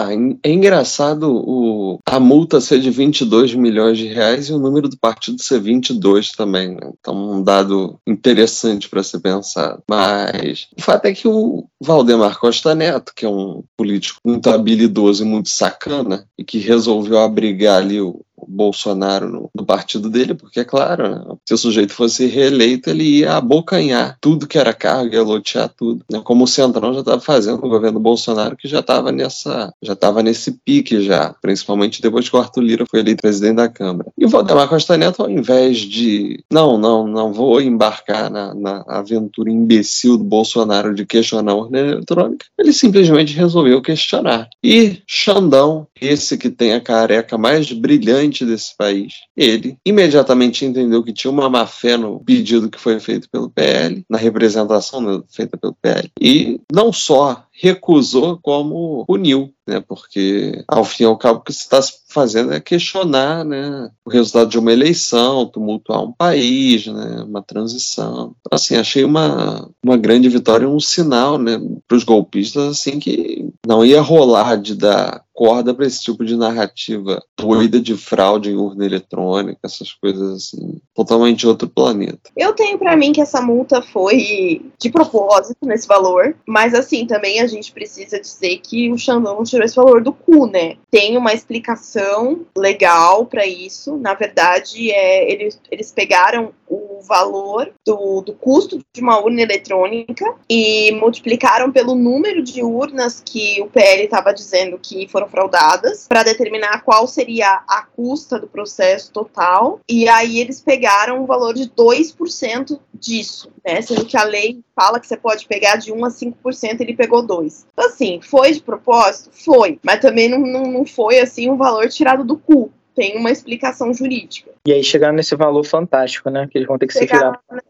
é 0.44 0.52
engraçado 0.52 1.32
o, 1.34 2.00
a 2.06 2.20
multa 2.20 2.62
ser 2.62 2.80
de 2.80 2.92
22 2.92 3.56
milhões 3.56 3.98
de 3.98 4.08
reais 4.08 4.48
e 4.48 4.54
o 4.54 4.60
número 4.60 4.88
do 4.88 4.98
partido 4.98 5.42
ser 5.42 5.60
22 5.60 6.32
também. 6.32 6.76
Né? 6.76 6.92
Então, 7.00 7.16
um 7.16 7.44
dado 7.44 8.00
interessante 8.06 8.88
para 8.88 9.02
ser 9.02 9.20
pensado. 9.20 9.82
Mas 9.90 10.68
o 10.78 10.82
fato 10.82 11.06
é 11.06 11.14
que 11.14 11.28
o 11.28 11.66
Valdemar 11.82 12.40
Costa 12.40 12.76
Neto, 12.76 13.12
que 13.16 13.26
é 13.26 13.30
um 13.30 13.64
político 13.76 14.20
muito 14.24 14.52
habilidoso 14.52 15.24
e 15.24 15.28
muito 15.28 15.50
sacana, 15.50 16.26
e 16.38 16.44
que 16.44 16.60
resolveu 16.60 17.18
abrigar 17.18 17.78
ali 17.78 18.00
o, 18.00 18.22
Bolsonaro 18.48 19.30
no, 19.30 19.50
no, 19.56 19.66
partido 19.66 20.10
dele, 20.10 20.34
porque, 20.34 20.60
é 20.60 20.64
claro, 20.64 21.10
né, 21.10 21.36
se 21.48 21.54
o 21.54 21.58
sujeito 21.58 21.94
fosse 21.94 22.26
reeleito, 22.26 22.90
ele 22.90 23.20
ia 23.20 23.38
abocanhar 23.38 24.18
tudo 24.22 24.48
que 24.48 24.58
era 24.58 24.74
cargo, 24.74 25.14
ia 25.14 25.24
lotear 25.24 25.70
tudo. 25.70 26.04
Né, 26.12 26.22
como 26.24 26.44
o 26.44 26.48
Centrão 26.48 26.94
já 26.94 27.00
estava 27.02 27.22
fazendo 27.22 27.62
no 27.62 27.70
governo 27.70 28.00
Bolsonaro, 28.00 28.56
que 28.56 28.68
já 28.68 28.80
estava 28.80 29.12
nessa, 29.12 29.74
já 29.82 29.94
estava 29.94 30.24
nesse 30.24 30.52
pique 30.66 31.02
já, 31.02 31.36
principalmente 31.42 32.02
depois 32.02 32.28
que 32.28 32.36
o 32.36 32.40
Arthur 32.40 32.62
Lira 32.62 32.86
foi 32.90 33.00
eleito 33.00 33.22
presidente 33.22 33.56
da 33.56 33.70
Câmara. 33.70 34.12
E 34.18 34.26
o 34.26 34.30
Valdemar 34.30 34.68
Costa 34.68 34.98
Neto, 34.98 35.22
ao 35.22 35.30
invés 35.30 35.80
de, 35.80 36.44
não, 36.52 36.78
não, 36.78 37.08
não 37.08 37.34
vou 37.34 37.62
embarcar 37.62 38.30
na, 38.30 38.54
na 38.54 38.84
aventura 38.88 39.50
imbecil 39.50 40.18
do 40.18 40.24
Bolsonaro 40.24 40.94
de 40.94 41.06
questionar 41.06 41.52
a 41.52 41.56
urna 41.56 41.80
eletrônica, 41.80 42.46
ele 42.58 42.74
simplesmente 42.74 43.36
resolveu 43.36 43.82
questionar. 43.82 44.50
E 44.64 45.02
Xandão, 45.08 45.88
esse 46.00 46.38
que 46.38 46.50
tem 46.50 46.74
a 46.74 46.82
careca 46.82 47.38
mais 47.38 47.72
brilhante 47.72 48.31
desse 48.46 48.76
país, 48.78 49.14
ele 49.36 49.78
imediatamente 49.86 50.66
entendeu 50.66 51.04
que 51.04 51.14
tinha 51.14 51.32
uma 51.32 51.50
má 51.50 51.66
fé 51.66 51.98
no 51.98 52.20
pedido 52.20 52.70
que 52.70 52.80
foi 52.80 53.00
feito 53.00 53.30
pelo 53.30 53.50
PL, 53.50 54.04
na 54.10 54.18
representação 54.18 55.02
né, 55.02 55.22
feita 55.30 55.58
pelo 55.58 55.76
PL, 55.82 56.10
e 56.20 56.60
não 56.72 56.92
só 56.94 57.46
recusou 57.52 58.40
como 58.42 59.06
puniu, 59.06 59.54
né? 59.68 59.80
Porque 59.80 60.64
ao 60.68 60.84
fim 60.84 61.04
e 61.04 61.06
ao 61.06 61.18
cabo 61.18 61.40
o 61.40 61.44
que 61.44 61.54
se 61.54 61.62
está 61.62 61.82
fazendo 62.12 62.54
é 62.54 62.60
questionar, 62.60 63.46
né, 63.46 63.90
o 64.06 64.10
resultado 64.10 64.50
de 64.50 64.60
uma 64.60 64.72
eleição, 64.72 65.46
tumultuar 65.46 66.04
um 66.04 66.12
país, 66.12 66.86
né, 66.86 67.24
uma 67.26 67.42
transição. 67.42 68.36
Então, 68.40 68.52
assim, 68.52 68.76
achei 68.76 69.04
uma, 69.04 69.70
uma 69.84 69.98
grande 69.98 70.28
vitória, 70.28 70.68
um 70.68 70.80
sinal, 70.80 71.38
né, 71.38 71.60
para 71.88 71.98
os 71.98 72.04
golpistas, 72.04 72.64
assim 72.64 73.00
que 73.00 73.50
não 73.66 73.86
ia 73.86 74.02
rolar 74.02 74.58
de 74.58 74.76
dar 74.76 75.24
corda 75.34 75.74
para 75.74 75.88
esse 75.88 76.02
tipo 76.02 76.24
de 76.24 76.36
narrativa 76.36 77.24
doida 77.40 77.80
de 77.80 77.96
fraude 77.96 78.52
em 78.52 78.56
urna 78.56 78.86
eletrônica, 78.86 79.60
essas 79.64 79.92
coisas 79.94 80.36
assim, 80.36 80.80
totalmente 80.94 81.48
outro 81.48 81.68
planeta. 81.68 82.30
Eu 82.38 82.54
tenho 82.54 82.78
para 82.78 82.96
mim 82.96 83.12
que 83.12 83.22
essa 83.22 83.42
multa 83.42 83.82
foi 83.82 84.62
de 84.80 84.92
propósito 84.92 85.66
nesse 85.66 85.88
valor, 85.88 86.36
mas 86.46 86.76
assim, 86.76 87.08
também 87.08 87.40
a 87.40 87.48
gente 87.52 87.72
precisa 87.72 88.20
dizer 88.20 88.58
que 88.60 88.92
o 88.92 88.98
Xandão 88.98 89.36
não 89.36 89.44
tirou 89.44 89.66
esse 89.66 89.76
valor 89.76 90.02
do 90.02 90.14
cu, 90.14 90.48
né? 90.48 90.78
Tem 90.90 91.18
uma 91.18 91.34
explicação 91.34 92.46
legal 92.56 93.26
para 93.26 93.46
isso. 93.46 93.98
Na 93.98 94.14
verdade, 94.14 94.92
é, 94.92 95.32
eles, 95.32 95.60
eles 95.70 95.92
pegaram 95.92 96.54
o 96.72 97.02
valor 97.02 97.74
do, 97.86 98.22
do 98.22 98.34
custo 98.34 98.80
de 98.94 99.02
uma 99.02 99.20
urna 99.20 99.42
eletrônica 99.42 100.26
e 100.50 100.94
multiplicaram 100.94 101.70
pelo 101.70 101.94
número 101.94 102.42
de 102.42 102.64
urnas 102.64 103.22
que 103.24 103.62
o 103.62 103.68
PL 103.68 104.06
estava 104.06 104.34
dizendo 104.34 104.80
que 104.82 105.06
foram 105.10 105.28
fraudadas 105.28 106.08
para 106.08 106.24
determinar 106.24 106.84
qual 106.84 107.06
seria 107.08 107.62
a 107.68 107.84
custa 107.84 108.40
do 108.40 108.48
processo 108.48 109.12
total. 109.12 109.82
E 109.90 110.08
aí 110.08 110.40
eles 110.40 110.62
pegaram 110.62 111.22
o 111.22 111.26
valor 111.26 111.54
de 111.54 111.70
2% 111.70 112.80
disso, 112.94 113.52
né? 113.66 113.82
Sendo 113.82 114.06
que 114.06 114.16
a 114.16 114.24
lei 114.24 114.62
fala 114.74 115.00
que 115.00 115.08
você 115.08 115.18
pode 115.18 115.46
pegar 115.48 115.76
de 115.76 115.92
1 115.92 116.06
a 116.06 116.10
5%, 116.10 116.80
ele 116.80 116.96
pegou 116.96 117.22
2. 117.22 117.66
Então, 117.74 117.86
assim, 117.86 118.22
foi 118.22 118.54
de 118.54 118.62
propósito? 118.62 119.30
Foi. 119.34 119.78
Mas 119.84 120.00
também 120.00 120.30
não, 120.30 120.40
não, 120.40 120.64
não 120.72 120.86
foi, 120.86 121.20
assim, 121.20 121.50
um 121.50 121.58
valor 121.58 121.90
tirado 121.90 122.24
do 122.24 122.38
cu 122.38 122.72
tem 122.96 123.18
uma 123.18 123.32
explicação 123.32 123.94
jurídica. 123.94 124.52
E 124.66 124.74
aí 124.74 124.84
chegaram 124.84 125.16
nesse 125.16 125.36
valor 125.36 125.64
fantástico, 125.64 126.30
né? 126.30 126.48
Que 126.50 126.58
eles 126.58 126.68
vão 126.68 126.78
ter 126.78 126.88
que 126.88 126.94
chegaram 126.94 127.34
se 127.34 127.40
virar. 127.50 127.64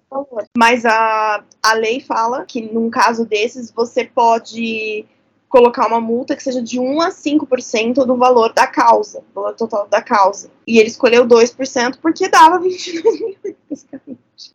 Mas 0.58 0.86
a, 0.86 1.44
a 1.64 1.74
lei 1.74 2.00
fala 2.00 2.46
que 2.46 2.62
num 2.62 2.90
caso 2.90 3.26
desses 3.26 3.72
você 3.72 4.04
pode 4.04 5.06
colocar 5.52 5.86
uma 5.86 6.00
multa 6.00 6.36
que 6.36 6.42
seja 6.42 6.62
de 6.62 6.80
1 6.80 7.02
a 7.02 7.10
5% 7.10 8.06
do 8.06 8.16
valor 8.16 8.54
da 8.54 8.66
causa, 8.66 9.20
do 9.20 9.34
valor 9.34 9.54
total 9.54 9.88
da 9.88 10.02
causa. 10.02 10.50
E 10.66 10.80
ele 10.80 10.88
escolheu 10.88 11.28
2% 11.28 11.98
porque 12.02 12.30
dava 12.30 12.58
22 12.58 13.20
milhões, 13.20 13.88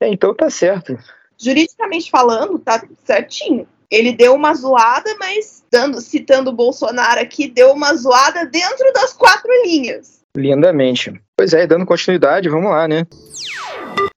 É, 0.00 0.08
então 0.08 0.34
tá 0.34 0.48
certo. 0.48 0.98
Juridicamente 1.38 2.10
falando, 2.10 2.58
tá 2.58 2.82
certinho. 3.04 3.68
Ele 3.90 4.12
deu 4.12 4.34
uma 4.34 4.54
zoada, 4.54 5.14
mas 5.18 5.62
dando, 5.70 6.00
citando 6.00 6.50
o 6.50 6.54
Bolsonaro 6.54 7.20
aqui, 7.20 7.46
deu 7.46 7.72
uma 7.72 7.94
zoada 7.94 8.46
dentro 8.46 8.90
das 8.92 9.12
quatro 9.12 9.50
linhas. 9.64 10.24
Lindamente. 10.37 11.20
Pois 11.37 11.53
é, 11.53 11.66
dando 11.66 11.87
continuidade, 11.87 12.49
vamos 12.49 12.70
lá, 12.70 12.87
né? 12.87 13.07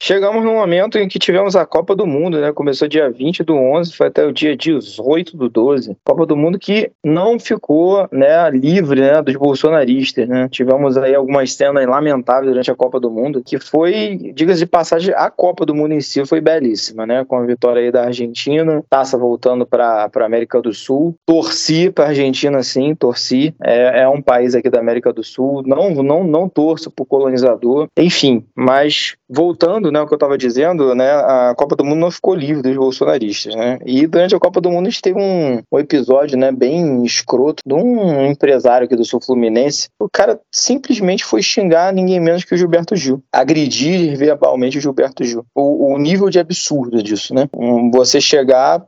Chegamos 0.02 0.46
no 0.46 0.54
momento 0.54 0.98
em 0.98 1.10
que 1.10 1.20
tivemos 1.20 1.58
a 1.58 1.66
Copa 1.66 1.94
do 1.94 2.08
Mundo, 2.08 2.40
né? 2.40 2.54
Começou 2.54 2.88
dia 2.88 3.12
20 3.12 3.44
do 3.44 3.54
11, 3.56 3.94
foi 3.94 4.08
até 4.08 4.26
o 4.26 4.32
dia 4.32 4.56
18 4.56 5.36
do 5.36 5.50
12. 5.50 5.98
Copa 6.06 6.26
do 6.26 6.38
Mundo 6.38 6.58
que 6.58 6.90
não 7.04 7.38
ficou, 7.38 8.08
né, 8.10 8.50
livre, 8.50 9.02
né, 9.02 9.22
dos 9.22 9.36
bolsonaristas, 9.36 10.28
né? 10.28 10.48
Tivemos 10.50 10.98
aí 10.98 11.14
algumas 11.14 11.54
cenas 11.54 11.86
lamentáveis 11.86 12.50
durante 12.50 12.72
a 12.72 12.76
Copa 12.76 12.98
do 12.98 13.12
Mundo, 13.12 13.44
que 13.46 13.60
foi, 13.60 14.32
diga-se 14.34 14.60
de 14.60 14.66
passagem, 14.66 15.14
a 15.14 15.30
Copa 15.30 15.66
do 15.66 15.76
Mundo 15.76 15.94
em 15.94 16.02
si 16.02 16.26
foi 16.26 16.40
belíssima, 16.40 17.06
né? 17.06 17.26
Com 17.26 17.36
a 17.36 17.46
vitória 17.46 17.82
aí 17.82 17.92
da 17.92 18.06
Argentina, 18.06 18.82
taça 18.90 19.18
voltando 19.18 19.66
para 19.66 20.10
a 20.14 20.26
América 20.26 20.62
do 20.62 20.74
Sul. 20.74 21.14
Torci 21.26 21.92
para 21.92 22.06
a 22.06 22.08
Argentina, 22.10 22.64
sim, 22.64 22.96
torci. 22.96 23.54
É, 23.62 24.04
é 24.04 24.08
um 24.08 24.22
país 24.22 24.56
aqui 24.56 24.70
da 24.70 24.80
América 24.80 25.12
do 25.12 25.26
Sul. 25.26 25.62
Não, 25.66 25.90
não, 26.02 26.24
não 26.24 26.48
torço 26.48 26.90
por 26.90 27.06
colonizador. 27.06 27.90
Enfim, 27.98 28.46
mas 28.56 29.18
voltando, 29.30 29.89
né, 29.92 30.02
o 30.02 30.08
que 30.08 30.14
eu 30.14 30.18
estava 30.18 30.38
dizendo, 30.38 30.94
né, 30.96 31.12
a 31.12 31.54
Copa 31.56 31.76
do 31.76 31.84
Mundo 31.84 32.00
não 32.00 32.12
ficou 32.12 32.36
livre 32.36 32.62
dos 32.62 32.76
bolsonaristas, 32.76 33.56
né? 33.56 33.80
E 33.86 34.06
durante 34.08 34.36
a 34.36 34.40
Copa 34.40 34.62
do 34.62 34.70
Mundo 34.70 34.88
a 34.88 34.90
gente 34.90 35.02
teve 35.02 35.20
um, 35.20 35.62
um 35.72 35.80
episódio, 35.80 36.38
né, 36.38 36.52
bem 36.52 37.04
escroto 37.04 37.64
de 37.66 37.74
um 37.74 38.26
empresário 38.26 38.86
aqui 38.86 38.96
do 38.96 39.06
Sul 39.06 39.22
Fluminense. 39.22 39.90
O 40.00 40.10
cara 40.10 40.40
simplesmente 40.52 41.24
foi 41.24 41.42
xingar 41.42 41.94
ninguém 41.94 42.20
menos 42.20 42.44
que 42.44 42.54
o 42.54 42.58
Gilberto 42.58 42.96
Gil, 42.96 43.22
agredir 43.32 44.18
verbalmente 44.18 44.78
o 44.78 44.82
Gilberto 44.82 45.24
Gil. 45.24 45.46
O, 45.56 45.94
o 45.94 45.98
nível 45.98 46.30
de 46.30 46.40
absurdo 46.40 47.02
disso, 47.02 47.34
né? 47.34 47.48
Um, 47.56 47.92
você 47.92 48.22
chegar, 48.22 48.84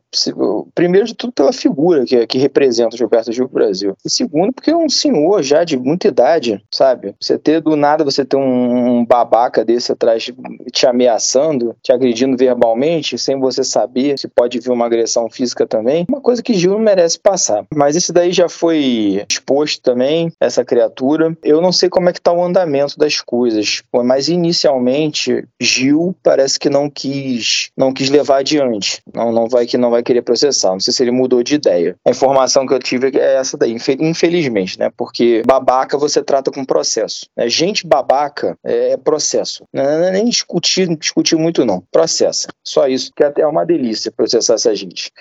primeiro 0.73 1.07
de 1.07 1.15
tudo 1.15 1.33
pela 1.33 1.53
figura 1.53 2.05
que, 2.05 2.25
que 2.27 2.37
representa 2.37 2.95
o 2.95 2.97
Gilberto 2.97 3.31
Gil 3.31 3.45
no 3.45 3.51
Brasil. 3.51 3.95
E 4.05 4.09
segundo, 4.09 4.53
porque 4.53 4.71
é 4.71 4.75
um 4.75 4.89
senhor 4.89 5.41
já 5.43 5.63
de 5.63 5.77
muita 5.77 6.07
idade, 6.07 6.63
sabe? 6.71 7.15
Você 7.19 7.37
ter 7.37 7.61
do 7.61 7.75
nada, 7.75 8.03
você 8.03 8.25
ter 8.25 8.37
um, 8.37 8.99
um 8.99 9.05
babaca 9.05 9.63
desse 9.63 9.91
atrás 9.91 10.31
te 10.71 10.85
ameaçando, 10.91 11.75
te 11.81 11.91
agredindo 11.91 12.37
verbalmente, 12.37 13.17
sem 13.17 13.39
você 13.39 13.63
saber 13.63 14.17
se 14.17 14.27
pode 14.27 14.59
vir 14.59 14.71
uma 14.71 14.85
agressão 14.85 15.29
física 15.29 15.65
também, 15.65 16.05
uma 16.09 16.21
coisa 16.21 16.43
que 16.43 16.53
Gil 16.53 16.71
não 16.71 16.79
merece 16.79 17.19
passar. 17.19 17.65
Mas 17.73 17.95
esse 17.95 18.13
daí 18.13 18.31
já 18.31 18.47
foi 18.47 19.25
exposto 19.29 19.81
também, 19.81 20.31
essa 20.39 20.63
criatura. 20.63 21.35
Eu 21.43 21.61
não 21.61 21.71
sei 21.71 21.89
como 21.89 22.09
é 22.09 22.13
que 22.13 22.21
tá 22.21 22.31
o 22.31 22.43
andamento 22.43 22.97
das 22.97 23.21
coisas, 23.21 23.81
mas 23.93 24.29
inicialmente 24.29 25.45
Gil 25.59 26.15
parece 26.23 26.59
que 26.59 26.69
não 26.69 26.89
quis, 26.89 27.69
não 27.77 27.93
quis 27.93 28.09
levar 28.09 28.37
adiante. 28.37 29.01
Não, 29.13 29.31
não 29.31 29.47
vai 29.47 29.65
que 29.65 29.77
não 29.77 29.89
vai 29.89 30.03
querer 30.03 30.21
processar. 30.21 30.71
Não 30.71 30.79
sei 30.79 30.93
se 30.93 31.03
ele 31.03 31.11
mudou 31.11 31.43
de 31.43 31.55
ideia. 31.55 31.95
A 32.05 32.11
informação 32.11 32.65
que 32.65 32.73
eu 32.73 32.79
tive 32.79 33.17
é 33.17 33.35
essa 33.35 33.57
daí, 33.57 33.75
infelizmente, 33.99 34.77
né? 34.77 34.89
Porque 34.95 35.41
babaca 35.45 35.97
você 35.97 36.23
trata 36.23 36.51
com 36.51 36.65
processo. 36.65 37.27
Né? 37.35 37.47
Gente 37.49 37.87
babaca 37.87 38.57
é 38.63 38.97
processo. 38.97 39.65
Não 39.73 39.83
é 39.83 40.11
nem 40.11 40.25
discutir, 40.25 40.80
discutir 40.87 41.35
muito 41.35 41.65
não. 41.65 41.83
Processa. 41.91 42.47
Só 42.63 42.87
isso, 42.87 43.11
que 43.15 43.23
até 43.23 43.41
é 43.41 43.47
uma 43.47 43.65
delícia 43.65 44.11
processar 44.11 44.55
essa 44.55 44.75
gente. 44.75 45.11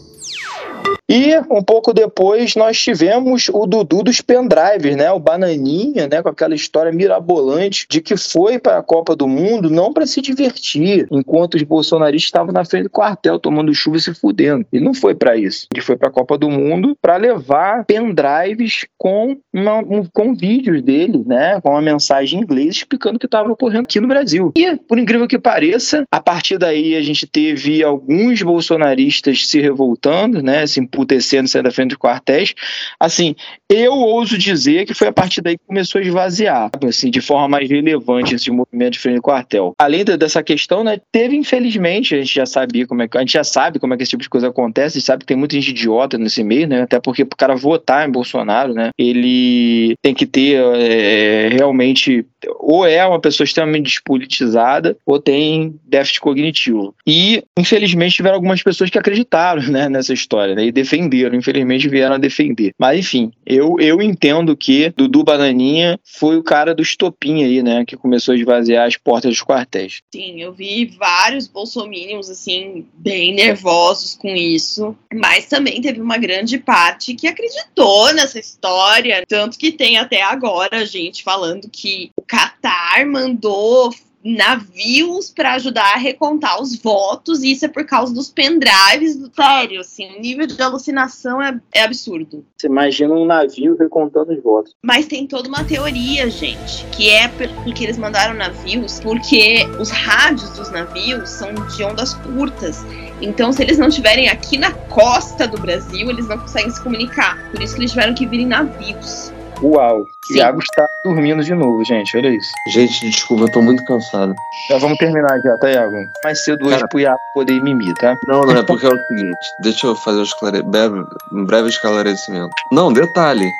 E 1.11 1.37
um 1.51 1.61
pouco 1.61 1.93
depois 1.93 2.55
nós 2.55 2.79
tivemos 2.81 3.49
o 3.53 3.67
Dudu 3.67 4.05
dos 4.05 4.21
pendrives, 4.21 4.95
né? 4.95 5.11
O 5.11 5.19
Bananinha, 5.19 6.07
né? 6.07 6.23
Com 6.23 6.29
aquela 6.29 6.55
história 6.55 6.93
mirabolante 6.93 7.85
de 7.91 8.01
que 8.01 8.17
foi 8.17 8.61
para 8.61 8.79
a 8.79 8.83
Copa 8.83 9.17
do 9.17 9.27
Mundo 9.27 9.69
não 9.69 9.93
para 9.93 10.07
se 10.07 10.21
divertir, 10.21 11.09
enquanto 11.11 11.57
os 11.57 11.65
bolsonaristas 11.65 12.29
estavam 12.29 12.53
na 12.53 12.65
frente 12.65 12.85
do 12.85 12.91
quartel 12.91 13.41
tomando 13.41 13.75
chuva 13.75 13.97
e 13.97 14.01
se 14.01 14.15
fudendo. 14.15 14.65
E 14.73 14.79
não 14.79 14.95
foi 14.95 15.13
para 15.17 15.37
isso. 15.37 15.67
Ele 15.75 15.83
foi 15.83 15.97
para 15.97 16.11
a 16.11 16.13
Copa 16.13 16.39
do 16.39 16.49
Mundo 16.49 16.97
para 17.03 17.17
levar 17.17 17.85
pendrives 17.87 18.87
com, 18.97 19.37
uma, 19.53 19.79
um, 19.79 20.05
com 20.05 20.33
vídeos 20.33 20.81
dele, 20.81 21.25
né? 21.27 21.61
Com 21.61 21.71
uma 21.71 21.83
mensagem 21.83 22.39
em 22.39 22.43
inglês 22.45 22.77
explicando 22.77 23.17
o 23.17 23.19
que 23.19 23.27
estava 23.27 23.51
ocorrendo 23.51 23.83
aqui 23.83 23.99
no 23.99 24.07
Brasil. 24.07 24.53
E, 24.57 24.77
por 24.77 24.97
incrível 24.97 25.27
que 25.27 25.41
pareça, 25.41 26.05
a 26.09 26.21
partir 26.21 26.57
daí 26.57 26.95
a 26.95 27.03
gente 27.03 27.27
teve 27.27 27.83
alguns 27.83 28.41
bolsonaristas 28.43 29.49
se 29.49 29.61
revoltando, 29.61 30.41
né? 30.41 30.65
Se 30.69 30.79
emputecendo, 31.01 31.49
saindo 31.49 31.65
da 31.65 31.71
frente 31.71 31.91
dos 31.91 31.99
quartéis. 31.99 32.55
Assim, 32.99 33.35
eu 33.69 33.93
ouso 33.93 34.37
dizer 34.37 34.87
que 34.87 34.95
foi 34.95 35.09
a 35.09 35.13
partir 35.13 35.41
daí 35.41 35.57
que 35.57 35.65
começou 35.67 36.01
a 36.01 36.05
esvaziar, 36.05 36.71
assim, 36.87 37.11
de 37.11 37.21
forma 37.21 37.49
mais 37.49 37.69
relevante 37.69 38.35
esse 38.35 38.51
movimento 38.51 38.95
de 38.95 38.99
frente 38.99 39.17
do 39.17 39.23
quartel. 39.23 39.75
Além 39.79 40.05
dessa 40.05 40.43
questão, 40.43 40.85
né, 40.85 40.99
teve 41.13 41.37
infelizmente, 41.37 42.15
a 42.15 42.19
gente 42.19 42.35
já 42.35 42.47
sabia 42.47 42.87
como 42.87 43.03
é 43.03 43.09
que 43.09 43.17
a 43.17 43.21
gente 43.21 43.33
já 43.33 43.45
sabe 43.45 43.79
como 43.79 43.95
é 43.95 43.97
que 43.97 44.03
esse 44.03 44.11
tipo 44.11 44.23
de 44.23 44.29
coisa 44.29 44.49
acontece, 44.49 44.99
a 44.99 45.01
gente 45.01 45.07
sabe 45.07 45.21
que 45.21 45.27
tem 45.27 45.37
muita 45.37 45.55
gente 45.55 45.71
idiota 45.71 46.19
nesse 46.19 46.43
meio, 46.45 46.67
né? 46.69 46.83
Até 46.83 47.01
porque 47.01 47.23
o 47.23 47.27
cara 47.27 47.55
votar 47.57 48.09
em 48.09 48.13
Bolsonaro, 48.13 48.75
né? 48.75 48.91
Ele 48.99 49.95
tem 50.03 50.15
que 50.15 50.27
ter 50.27 50.61
é, 50.77 51.49
realmente 51.49 52.27
ou 52.59 52.87
é 52.87 53.05
uma 53.07 53.21
pessoa 53.21 53.45
extremamente 53.45 53.85
despolitizada 53.85 54.97
ou 55.05 55.21
tem 55.21 55.79
déficit 55.85 56.21
cognitivo. 56.21 56.95
E, 57.07 57.43
infelizmente, 57.59 58.17
tiveram 58.17 58.37
algumas 58.37 58.63
pessoas 58.63 58.91
que 58.91 58.99
acreditaram 58.99 59.63
né, 59.63 59.89
nessa 59.89 60.13
história 60.13 60.55
né, 60.55 60.65
e 60.65 60.73
defenderam, 60.73 61.37
infelizmente 61.37 61.89
vieram 61.89 62.15
a 62.15 62.19
defender. 62.19 62.73
Mas, 62.79 63.01
enfim, 63.01 63.33
eu, 63.47 63.77
eu 63.79 64.01
entendo 64.01 64.57
que 64.57 64.93
Dudu 64.97 65.25
Bananinha 65.25 65.99
foi 66.05 66.37
o 66.37 66.43
cara 66.43 66.75
do 66.75 66.83
estopim 66.83 67.45
aí, 67.45 67.63
né, 67.63 67.85
que 67.85 67.97
começou 67.97 68.33
a 68.33 68.37
esvaziar 68.37 68.87
as 68.87 68.97
portas 68.97 69.31
dos 69.31 69.43
quartéis. 69.43 70.01
Sim, 70.13 70.41
eu 70.41 70.53
vi 70.53 70.87
vários 70.99 71.47
bolsominions, 71.47 72.29
assim, 72.29 72.87
bem 72.95 73.35
nervosos 73.35 74.17
com 74.17 74.29
isso, 74.29 74.97
mas 75.13 75.47
também 75.47 75.81
teve 75.81 76.01
uma 76.01 76.19
grande 76.19 76.59
parte 76.59 77.15
que 77.15 77.27
acreditou 77.27 78.13
nessa 78.15 78.39
história, 78.39 79.25
tanto 79.29 79.59
que 79.59 79.73
tem 79.73 79.99
até 79.99 80.23
agora 80.23 80.85
gente 80.87 81.23
falando 81.23 81.69
que 81.71 82.11
Qatar 82.31 83.07
mandou 83.07 83.91
navios 84.23 85.31
para 85.31 85.55
ajudar 85.55 85.95
a 85.95 85.97
recontar 85.97 86.61
os 86.61 86.77
votos, 86.77 87.43
e 87.43 87.53
isso 87.53 87.65
é 87.65 87.69
por 87.69 87.85
causa 87.85 88.13
dos 88.13 88.29
pendrives. 88.29 89.19
Sério, 89.35 89.81
assim, 89.81 90.17
o 90.17 90.21
nível 90.21 90.47
de 90.47 90.61
alucinação 90.61 91.43
é, 91.43 91.59
é 91.73 91.83
absurdo. 91.83 92.45
Você 92.57 92.67
imagina 92.67 93.15
um 93.15 93.25
navio 93.25 93.77
recontando 93.77 94.33
os 94.33 94.43
votos. 94.43 94.75
Mas 94.85 95.07
tem 95.07 95.27
toda 95.27 95.49
uma 95.49 95.65
teoria, 95.65 96.29
gente, 96.31 96.85
que 96.93 97.09
é 97.09 97.29
porque 97.29 97.85
eles 97.85 97.97
mandaram 97.97 98.35
navios, 98.35 99.01
porque 99.01 99.67
os 99.81 99.91
rádios 99.91 100.51
dos 100.51 100.71
navios 100.71 101.29
são 101.31 101.53
de 101.55 101.83
ondas 101.83 102.15
curtas. 102.15 102.85
Então, 103.23 103.53
se 103.53 103.63
eles 103.63 103.79
não 103.79 103.89
estiverem 103.89 104.29
aqui 104.29 104.59
na 104.59 104.73
costa 104.73 105.47
do 105.47 105.59
Brasil, 105.59 106.09
eles 106.11 106.29
não 106.29 106.39
conseguem 106.39 106.71
se 106.71 106.83
comunicar. 106.83 107.51
Por 107.51 107.63
isso 107.63 107.75
que 107.75 107.81
eles 107.81 107.91
tiveram 107.91 108.15
que 108.15 108.27
vir 108.27 108.41
em 108.41 108.47
navios. 108.47 109.33
Uau! 109.63 110.07
Sim. 110.27 110.39
Iago 110.39 110.59
está 110.59 110.87
dormindo 111.05 111.45
de 111.45 111.55
novo, 111.55 111.85
gente. 111.85 112.17
Olha 112.17 112.29
isso. 112.29 112.51
Gente, 112.73 113.11
desculpa, 113.11 113.45
eu 113.45 113.53
tô 113.53 113.61
muito 113.61 113.85
cansado. 113.85 114.35
Já 114.69 114.79
vamos 114.79 114.97
terminar 114.97 115.39
já, 115.41 115.57
tá, 115.59 115.71
Iago? 115.71 115.97
Mais 116.25 116.43
cedo 116.43 116.65
hoje 116.65 116.77
Cara. 116.77 116.89
pro 116.89 117.01
Iago 117.01 117.19
poder 117.35 117.53
ir 117.53 117.63
mimir, 117.63 117.95
tá? 117.97 118.17
Não, 118.27 118.43
não 118.43 118.57
é 118.57 118.63
porque 118.63 118.87
é 118.87 118.89
o 118.89 119.07
seguinte, 119.07 119.37
deixa 119.61 119.87
eu 119.87 119.95
fazer 119.95 120.21
um 120.21 120.23
esclare... 120.23 120.63
breve, 120.63 121.05
um 121.33 121.45
breve 121.45 121.69
esclarecimento. 121.69 122.55
Não, 122.73 122.91
detalhe, 122.93 123.51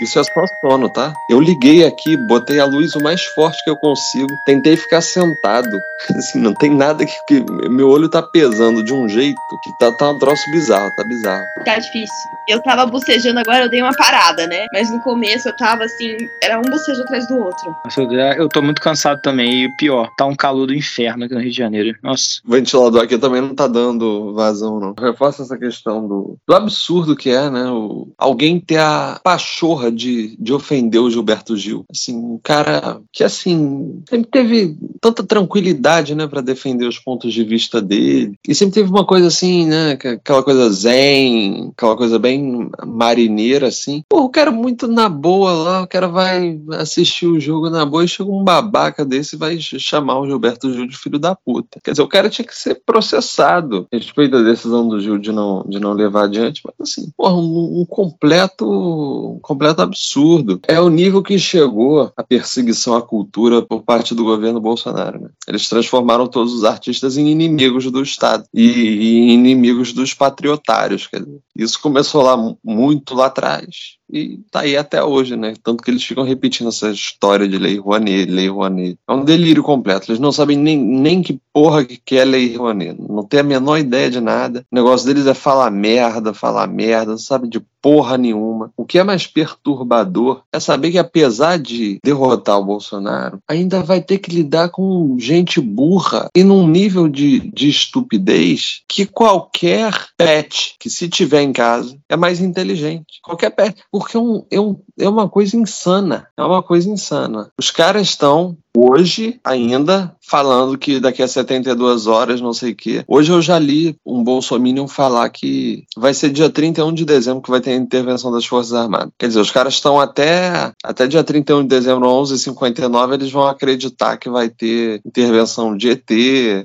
isso 0.00 0.18
é 0.18 0.24
só 0.24 0.44
sono, 0.60 0.88
tá? 0.88 1.12
Eu 1.30 1.40
liguei 1.40 1.84
aqui, 1.84 2.16
botei 2.16 2.60
a 2.60 2.64
luz 2.64 2.94
o 2.94 3.02
mais 3.02 3.24
forte 3.24 3.62
que 3.64 3.70
eu 3.70 3.76
consigo, 3.76 4.28
tentei 4.44 4.76
ficar 4.76 5.00
sentado. 5.00 5.80
Assim, 6.16 6.38
não 6.38 6.54
tem 6.54 6.70
nada 6.74 7.04
que, 7.04 7.12
que 7.26 7.68
meu 7.68 7.88
olho 7.88 8.08
tá 8.08 8.22
pesando 8.22 8.82
de 8.82 8.92
um 8.92 9.08
jeito 9.08 9.36
que 9.62 9.78
tá, 9.78 9.90
tá 9.92 10.10
um 10.10 10.18
troço 10.18 10.42
bizarro, 10.50 10.90
tá 10.96 11.04
bizarro. 11.04 11.44
Tá 11.64 11.78
difícil. 11.78 12.14
Eu 12.48 12.62
tava 12.62 12.86
bocejando 12.86 13.40
agora, 13.40 13.64
eu 13.64 13.70
dei 13.70 13.82
uma 13.82 13.94
parada, 13.96 14.46
né? 14.46 14.66
Mas 14.72 14.90
no 14.90 15.00
começo 15.00 15.48
eu 15.48 15.56
tava 15.56 15.84
assim, 15.84 16.16
era 16.42 16.58
um 16.58 16.62
bocejo 16.62 17.02
atrás 17.02 17.26
do 17.26 17.38
outro. 17.38 17.74
Nossa, 17.84 18.02
eu- 18.02 18.48
tô 18.48 18.62
muito 18.62 18.80
cansado 18.80 19.20
também. 19.20 19.62
E 19.62 19.66
o 19.66 19.76
pior, 19.76 20.08
tá 20.16 20.24
um 20.24 20.34
calor 20.34 20.66
do 20.66 20.74
inferno 20.74 21.24
aqui 21.24 21.34
no 21.34 21.40
Rio 21.40 21.50
de 21.50 21.56
Janeiro. 21.56 21.98
Nossa. 22.02 22.40
O 22.46 22.52
ventilador 22.52 23.02
aqui 23.02 23.18
também 23.18 23.40
não 23.40 23.54
tá 23.54 23.66
dando 23.66 24.32
vazão, 24.34 24.78
não. 24.78 24.94
Reforça 24.98 25.42
essa 25.42 25.58
questão 25.58 26.06
do, 26.06 26.36
do 26.46 26.54
absurdo 26.54 27.16
que 27.16 27.30
é, 27.30 27.50
né? 27.50 27.64
O, 27.70 28.08
alguém 28.16 28.60
ter 28.60 28.78
a 28.78 29.20
pachorra 29.66 29.90
de, 29.90 30.36
de 30.38 30.52
ofender 30.52 31.00
o 31.00 31.10
Gilberto 31.10 31.56
Gil. 31.56 31.84
Assim, 31.90 32.16
um 32.16 32.38
cara 32.42 33.00
que, 33.12 33.24
assim, 33.24 34.00
sempre 34.08 34.28
teve 34.30 34.76
tanta 35.00 35.22
tranquilidade, 35.24 36.14
né, 36.14 36.26
pra 36.26 36.40
defender 36.40 36.86
os 36.86 36.98
pontos 36.98 37.32
de 37.32 37.42
vista 37.44 37.80
dele. 37.82 38.34
E 38.46 38.54
sempre 38.54 38.74
teve 38.74 38.90
uma 38.90 39.04
coisa 39.04 39.26
assim, 39.26 39.66
né? 39.66 39.96
que- 39.96 40.06
Aquela 40.08 40.42
coisa 40.42 40.70
zen, 40.70 41.70
aquela 41.76 41.96
coisa 41.96 42.18
bem 42.18 42.68
marineira, 42.86 43.68
assim. 43.68 44.02
Pô, 44.08 44.22
o 44.22 44.28
cara 44.28 44.50
muito 44.50 44.86
na 44.88 45.08
boa 45.08 45.52
lá, 45.52 45.82
o 45.82 45.86
cara 45.88 46.08
vai 46.08 46.58
assistir 46.72 47.26
o 47.26 47.40
jogo 47.40 47.68
na 47.70 47.84
boa 47.84 48.04
e 48.04 48.08
chega 48.08 48.30
um 48.30 48.44
babaca 48.44 49.04
desse 49.04 49.36
e 49.36 49.38
vai 49.38 49.58
ch- 49.58 49.78
chamar 49.78 50.20
o 50.20 50.26
Gilberto 50.26 50.72
Gil 50.72 50.86
de 50.86 50.96
filho 50.96 51.18
da 51.18 51.34
puta. 51.34 51.80
Quer 51.82 51.90
dizer, 51.92 52.02
o 52.02 52.08
cara 52.08 52.28
tinha 52.30 52.46
que 52.46 52.56
ser 52.56 52.80
processado. 52.86 53.86
A 53.92 53.96
respeito 53.96 54.32
da 54.32 54.42
decisão 54.42 54.88
do 54.88 55.00
Gil 55.00 55.18
de 55.18 55.32
não, 55.32 55.64
de 55.68 55.78
não 55.78 55.92
levar 55.92 56.24
adiante, 56.24 56.62
mas 56.64 56.74
assim, 56.80 57.10
porra, 57.16 57.34
um, 57.34 57.80
um 57.80 57.84
completo, 57.86 58.66
um 58.66 59.38
completo 59.56 59.80
absurdo. 59.80 60.60
É 60.68 60.78
o 60.78 60.90
nível 60.90 61.22
que 61.22 61.38
chegou 61.38 62.12
a 62.14 62.22
perseguição 62.22 62.94
à 62.94 63.00
cultura 63.00 63.62
por 63.62 63.82
parte 63.82 64.14
do 64.14 64.22
governo 64.22 64.60
Bolsonaro. 64.60 65.20
Né? 65.22 65.28
Eles 65.48 65.68
transformaram 65.68 66.26
todos 66.26 66.52
os 66.52 66.62
artistas 66.62 67.16
em 67.16 67.28
inimigos 67.28 67.90
do 67.90 68.02
Estado 68.02 68.44
e, 68.52 68.62
e 68.62 69.32
inimigos 69.32 69.92
dos 69.92 70.12
patriotários. 70.12 71.08
Isso 71.56 71.80
começou 71.80 72.22
lá 72.22 72.36
mu- 72.36 72.58
muito 72.62 73.14
lá 73.14 73.26
atrás 73.26 73.96
e 74.10 74.38
tá 74.50 74.60
aí 74.60 74.76
até 74.76 75.02
hoje, 75.02 75.36
né? 75.36 75.54
Tanto 75.62 75.82
que 75.82 75.90
eles 75.90 76.04
ficam 76.04 76.24
repetindo 76.24 76.68
essa 76.68 76.90
história 76.90 77.48
de 77.48 77.58
Lei 77.58 77.78
Rouanet, 77.78 78.30
Lei 78.30 78.48
Rouanet. 78.48 78.98
É 79.08 79.12
um 79.12 79.24
delírio 79.24 79.62
completo. 79.62 80.10
Eles 80.10 80.20
não 80.20 80.32
sabem 80.32 80.56
nem, 80.56 80.78
nem 80.78 81.22
que 81.22 81.40
porra 81.52 81.84
que 81.84 82.16
é 82.16 82.24
Lei 82.24 82.56
Rouanet. 82.56 82.96
Não 83.00 83.24
tem 83.24 83.40
a 83.40 83.44
menor 83.44 83.78
ideia 83.78 84.10
de 84.10 84.20
nada. 84.20 84.64
O 84.70 84.74
negócio 84.74 85.06
deles 85.06 85.26
é 85.26 85.34
falar 85.34 85.70
merda, 85.70 86.32
falar 86.32 86.66
merda, 86.66 87.12
não 87.12 87.18
sabe 87.18 87.48
de 87.48 87.60
porra 87.86 88.18
nenhuma. 88.18 88.72
O 88.76 88.84
que 88.84 88.98
é 88.98 89.04
mais 89.04 89.28
perturbador 89.28 90.42
é 90.52 90.58
saber 90.58 90.90
que 90.90 90.98
apesar 90.98 91.56
de 91.56 92.00
derrotar 92.04 92.58
o 92.58 92.64
Bolsonaro, 92.64 93.38
ainda 93.48 93.80
vai 93.80 94.00
ter 94.00 94.18
que 94.18 94.30
lidar 94.30 94.70
com 94.70 95.16
gente 95.20 95.60
burra 95.60 96.28
e 96.34 96.42
num 96.42 96.66
nível 96.66 97.08
de, 97.08 97.48
de 97.52 97.68
estupidez 97.68 98.82
que 98.88 99.06
qualquer 99.06 99.94
pet 100.16 100.74
que 100.80 100.90
se 100.90 101.08
tiver 101.08 101.42
em 101.42 101.52
casa 101.52 101.96
é 102.08 102.16
mais 102.16 102.40
inteligente. 102.40 103.20
Qualquer 103.22 103.50
pet. 103.50 103.80
Porque 103.98 104.16
é, 104.16 104.20
um, 104.20 104.44
é, 104.50 104.60
um, 104.60 104.76
é 104.98 105.08
uma 105.08 105.28
coisa 105.28 105.56
insana. 105.56 106.26
É 106.36 106.42
uma 106.42 106.62
coisa 106.62 106.88
insana. 106.88 107.50
Os 107.58 107.70
caras 107.70 108.08
estão 108.08 108.56
hoje 108.76 109.40
ainda 109.42 110.14
falando 110.20 110.76
que 110.76 111.00
daqui 111.00 111.22
a 111.22 111.28
72 111.28 112.06
horas, 112.06 112.40
não 112.40 112.52
sei 112.52 112.72
o 112.72 112.76
quê. 112.76 113.04
Hoje 113.08 113.32
eu 113.32 113.40
já 113.40 113.58
li 113.58 113.96
um 114.04 114.22
bolsominion 114.22 114.86
falar 114.86 115.30
que 115.30 115.84
vai 115.96 116.12
ser 116.12 116.30
dia 116.30 116.50
31 116.50 116.92
de 116.92 117.04
dezembro 117.04 117.42
que 117.42 117.50
vai 117.50 117.60
ter 117.60 117.70
a 117.70 117.76
intervenção 117.76 118.30
das 118.30 118.44
Forças 118.44 118.74
Armadas. 118.74 119.10
Quer 119.18 119.28
dizer, 119.28 119.40
os 119.40 119.50
caras 119.50 119.74
estão 119.74 119.98
até, 119.98 120.72
até 120.84 121.06
dia 121.06 121.24
31 121.24 121.62
de 121.62 121.68
dezembro, 121.68 122.06
11h59, 122.06 123.14
eles 123.14 123.32
vão 123.32 123.46
acreditar 123.46 124.18
que 124.18 124.28
vai 124.28 124.50
ter 124.50 125.00
intervenção 125.06 125.76
de 125.76 125.90
ET, 125.90 126.10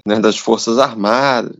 né, 0.06 0.20
das 0.20 0.38
Forças 0.38 0.78
Armadas. 0.78 1.56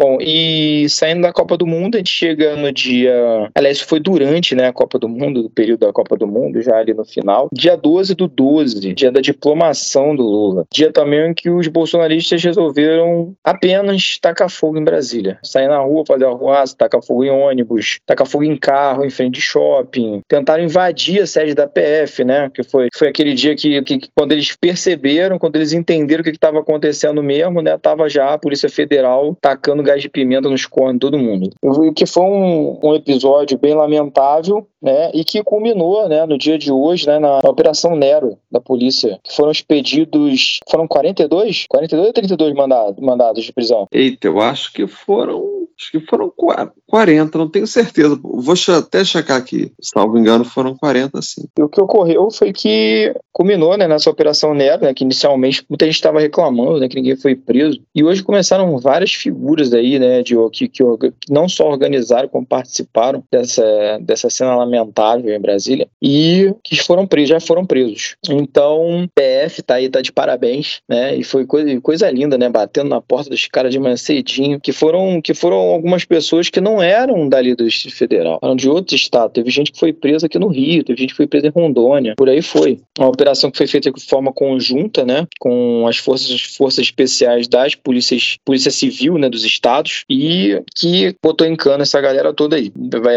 Bom, 0.00 0.16
e 0.18 0.88
saindo 0.88 1.20
da 1.20 1.30
Copa 1.30 1.58
do 1.58 1.66
Mundo, 1.66 1.96
a 1.96 1.98
gente 1.98 2.10
chega 2.10 2.56
no 2.56 2.72
dia. 2.72 3.12
Aliás, 3.54 3.82
foi 3.82 4.00
durante 4.00 4.54
né, 4.54 4.66
a 4.66 4.72
Copa 4.72 4.98
do 4.98 5.06
Mundo, 5.06 5.42
do 5.42 5.50
período 5.50 5.80
da 5.80 5.92
Copa 5.92 6.16
do 6.16 6.26
Mundo, 6.26 6.62
já 6.62 6.78
ali 6.78 6.94
no 6.94 7.04
final. 7.04 7.50
Dia 7.52 7.76
12 7.76 8.14
do 8.14 8.26
12, 8.26 8.94
dia 8.94 9.12
da 9.12 9.20
diplomação 9.20 10.16
do 10.16 10.22
Lula. 10.22 10.64
Dia 10.72 10.90
também 10.90 11.28
em 11.28 11.34
que 11.34 11.50
os 11.50 11.68
bolsonaristas 11.68 12.42
resolveram 12.42 13.34
apenas 13.44 14.16
tacar 14.18 14.48
fogo 14.48 14.78
em 14.78 14.84
Brasília. 14.84 15.38
Sair 15.42 15.68
na 15.68 15.80
rua, 15.80 16.02
fazer 16.06 16.24
arruaça, 16.24 16.74
tacar 16.74 17.02
fogo 17.02 17.22
em 17.24 17.30
ônibus, 17.30 17.98
tacar 18.06 18.26
fogo 18.26 18.44
em 18.44 18.56
carro, 18.56 19.04
em 19.04 19.10
frente 19.10 19.34
de 19.34 19.42
shopping. 19.42 20.22
Tentaram 20.26 20.64
invadir 20.64 21.20
a 21.20 21.26
sede 21.26 21.54
da 21.54 21.66
PF, 21.66 22.24
né? 22.24 22.48
Que 22.48 22.62
foi, 22.62 22.88
foi 22.94 23.08
aquele 23.08 23.34
dia 23.34 23.54
que, 23.54 23.82
que 23.82 24.08
quando 24.16 24.32
eles 24.32 24.56
perceberam, 24.58 25.38
quando 25.38 25.56
eles 25.56 25.74
entenderam 25.74 26.22
o 26.22 26.24
que 26.24 26.30
estava 26.30 26.60
acontecendo 26.60 27.22
mesmo, 27.22 27.60
né? 27.60 27.76
Tava 27.76 28.08
já 28.08 28.32
a 28.32 28.38
Polícia 28.38 28.70
Federal 28.70 29.36
tacando 29.38 29.89
gás 29.90 30.02
de 30.02 30.08
pimenta 30.08 30.48
nos 30.48 30.66
cornos 30.66 30.94
de 30.94 31.00
todo 31.00 31.18
mundo. 31.18 31.50
O 31.62 31.92
que 31.92 32.06
foi 32.06 32.22
um, 32.24 32.78
um 32.82 32.94
episódio 32.94 33.58
bem 33.58 33.74
lamentável, 33.74 34.66
né? 34.82 35.10
E 35.12 35.24
que 35.24 35.42
culminou, 35.42 36.08
né? 36.08 36.24
No 36.26 36.38
dia 36.38 36.56
de 36.58 36.70
hoje, 36.72 37.06
né? 37.06 37.18
Na, 37.18 37.40
na 37.42 37.50
Operação 37.50 37.96
Nero 37.96 38.38
da 38.50 38.60
polícia, 38.60 39.18
que 39.24 39.34
foram 39.34 39.50
expedidos, 39.50 40.58
foram 40.70 40.86
42? 40.86 41.66
42 41.68 42.06
ou 42.06 42.12
32 42.12 42.54
mandados, 42.54 43.04
mandados 43.04 43.44
de 43.44 43.52
prisão? 43.52 43.86
Eita, 43.92 44.26
eu 44.28 44.40
acho 44.40 44.72
que 44.72 44.86
foram. 44.86 45.60
Acho 45.80 45.92
que 45.92 46.00
foram 46.00 46.30
qua- 46.36 46.70
40, 46.86 47.38
não 47.38 47.48
tenho 47.48 47.66
certeza. 47.66 48.18
Vou 48.22 48.54
até 48.76 49.02
checar 49.02 49.38
aqui. 49.38 49.72
Salvo 49.80 50.18
engano, 50.18 50.44
foram 50.44 50.76
40, 50.76 51.22
sim. 51.22 51.44
E 51.58 51.62
o 51.62 51.70
que 51.70 51.80
ocorreu 51.80 52.30
foi 52.30 52.52
que 52.52 53.14
culminou 53.32 53.78
né, 53.78 53.88
nessa 53.88 54.10
Operação 54.10 54.52
Nero, 54.52 54.82
né, 54.82 54.92
que 54.92 55.04
inicialmente 55.04 55.64
muita 55.70 55.86
gente 55.86 55.94
estava 55.94 56.20
reclamando 56.20 56.80
né, 56.80 56.86
que 56.88 56.96
ninguém 56.96 57.16
foi 57.16 57.34
preso. 57.34 57.80
E 57.94 58.04
hoje 58.04 58.22
começaram 58.22 58.76
várias 58.78 59.12
figuras 59.14 59.69
aí, 59.74 59.98
né, 59.98 60.22
de, 60.22 60.34
que, 60.52 60.68
que 60.68 60.82
não 61.28 61.48
só 61.48 61.68
organizaram, 61.68 62.28
como 62.28 62.46
participaram 62.46 63.22
dessa, 63.30 63.98
dessa 64.00 64.30
cena 64.30 64.56
lamentável 64.56 65.34
em 65.34 65.40
Brasília 65.40 65.88
e 66.02 66.52
que 66.62 66.76
foram 66.76 67.06
presos, 67.06 67.30
já 67.30 67.40
foram 67.40 67.64
presos. 67.64 68.16
Então, 68.28 69.08
PF 69.14 69.62
tá 69.62 69.74
aí, 69.74 69.88
tá 69.88 70.00
de 70.00 70.12
parabéns, 70.12 70.80
né, 70.88 71.16
e 71.16 71.24
foi 71.24 71.46
coisa, 71.46 71.80
coisa 71.80 72.10
linda, 72.10 72.36
né, 72.36 72.48
batendo 72.48 72.88
na 72.88 73.00
porta 73.00 73.30
dos 73.30 73.46
caras 73.46 73.72
de 73.72 73.78
manhã 73.78 73.96
cedinho, 73.96 74.60
que 74.60 74.72
foram, 74.72 75.20
que 75.20 75.34
foram 75.34 75.56
algumas 75.56 76.04
pessoas 76.04 76.48
que 76.48 76.60
não 76.60 76.82
eram 76.82 77.28
dali 77.28 77.54
do 77.54 77.64
Distrito 77.64 77.96
Federal, 77.96 78.38
eram 78.42 78.56
de 78.56 78.68
outros 78.68 79.00
estados. 79.00 79.32
Teve 79.32 79.50
gente 79.50 79.72
que 79.72 79.78
foi 79.78 79.92
presa 79.92 80.26
aqui 80.26 80.38
no 80.38 80.48
Rio, 80.48 80.84
teve 80.84 81.00
gente 81.00 81.10
que 81.10 81.16
foi 81.16 81.26
presa 81.26 81.48
em 81.48 81.50
Rondônia, 81.50 82.14
por 82.16 82.28
aí 82.28 82.42
foi. 82.42 82.80
Uma 82.98 83.08
operação 83.08 83.50
que 83.50 83.58
foi 83.58 83.66
feita 83.66 83.90
de 83.90 84.04
forma 84.04 84.32
conjunta, 84.32 85.04
né, 85.04 85.26
com 85.38 85.86
as 85.86 85.96
forças, 85.96 86.40
forças 86.42 86.84
especiais 86.84 87.48
das 87.48 87.74
polícias, 87.74 88.36
polícia 88.44 88.70
civil, 88.70 89.18
né, 89.18 89.28
dos 89.28 89.44
estados, 89.44 89.59
e 90.08 90.62
que 90.74 91.14
botou 91.22 91.46
em 91.46 91.56
cana 91.56 91.82
essa 91.82 92.00
galera 92.00 92.32
toda 92.32 92.56
aí. 92.56 92.72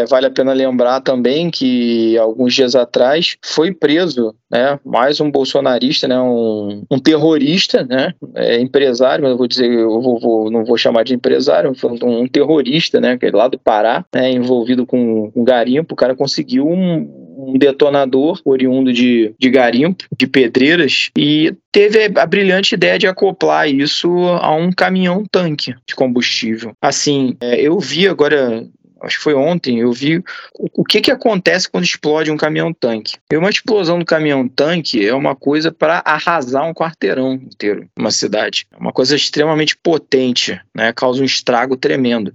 Vale 0.08 0.26
a 0.26 0.30
pena 0.30 0.52
lembrar 0.52 1.00
também 1.00 1.50
que 1.50 2.16
alguns 2.18 2.54
dias 2.54 2.74
atrás 2.74 3.36
foi 3.42 3.72
preso, 3.72 4.34
né, 4.50 4.78
mais 4.84 5.20
um 5.20 5.30
bolsonarista, 5.30 6.06
né, 6.06 6.20
um, 6.20 6.84
um 6.90 6.98
terrorista, 6.98 7.84
né, 7.84 8.14
é, 8.34 8.60
empresário, 8.60 9.22
mas 9.22 9.32
eu 9.32 9.38
vou 9.38 9.48
dizer, 9.48 9.70
eu 9.70 10.00
vou, 10.00 10.18
vou, 10.18 10.50
não 10.50 10.64
vou 10.64 10.76
chamar 10.76 11.04
de 11.04 11.14
empresário, 11.14 11.72
um, 11.72 12.22
um 12.22 12.28
terrorista, 12.28 13.00
né, 13.00 13.16
que 13.16 13.26
é 13.26 13.30
lá 13.30 13.48
do 13.48 13.58
Pará, 13.58 14.04
né, 14.14 14.30
envolvido 14.30 14.86
com, 14.86 15.30
com 15.30 15.44
garimpo, 15.44 15.94
o 15.94 15.96
cara 15.96 16.14
conseguiu 16.14 16.68
um 16.68 17.23
um 17.46 17.58
detonador 17.58 18.40
oriundo 18.44 18.92
de, 18.92 19.34
de 19.38 19.50
garimpo, 19.50 20.04
de 20.16 20.26
pedreiras, 20.26 21.10
e 21.16 21.54
teve 21.70 22.10
a 22.16 22.26
brilhante 22.26 22.74
ideia 22.74 22.98
de 22.98 23.06
acoplar 23.06 23.68
isso 23.68 24.08
a 24.40 24.54
um 24.54 24.72
caminhão-tanque 24.72 25.74
de 25.86 25.94
combustível. 25.94 26.72
Assim, 26.80 27.36
é, 27.40 27.60
eu 27.60 27.78
vi 27.78 28.08
agora 28.08 28.66
acho 29.04 29.18
que 29.18 29.22
foi 29.24 29.34
ontem, 29.34 29.80
eu 29.80 29.92
vi 29.92 30.22
o, 30.54 30.84
que, 30.84 31.00
que 31.00 31.10
acontece 31.10 31.68
quando 31.68 31.84
explode 31.84 32.30
um 32.30 32.36
caminhão-tanque. 32.36 33.16
Uma 33.32 33.50
explosão 33.50 33.98
do 33.98 34.04
caminhão-tanque 34.04 35.06
é 35.06 35.14
uma 35.14 35.36
coisa 35.36 35.70
para 35.70 36.02
arrasar 36.04 36.66
um 36.66 36.74
quarteirão 36.74 37.34
inteiro, 37.34 37.88
uma 37.98 38.10
cidade. 38.10 38.66
É 38.72 38.76
uma 38.76 38.92
coisa 38.92 39.14
extremamente 39.14 39.76
potente, 39.76 40.60
né? 40.74 40.92
causa 40.92 41.20
um 41.20 41.26
estrago 41.26 41.76
tremendo. 41.76 42.34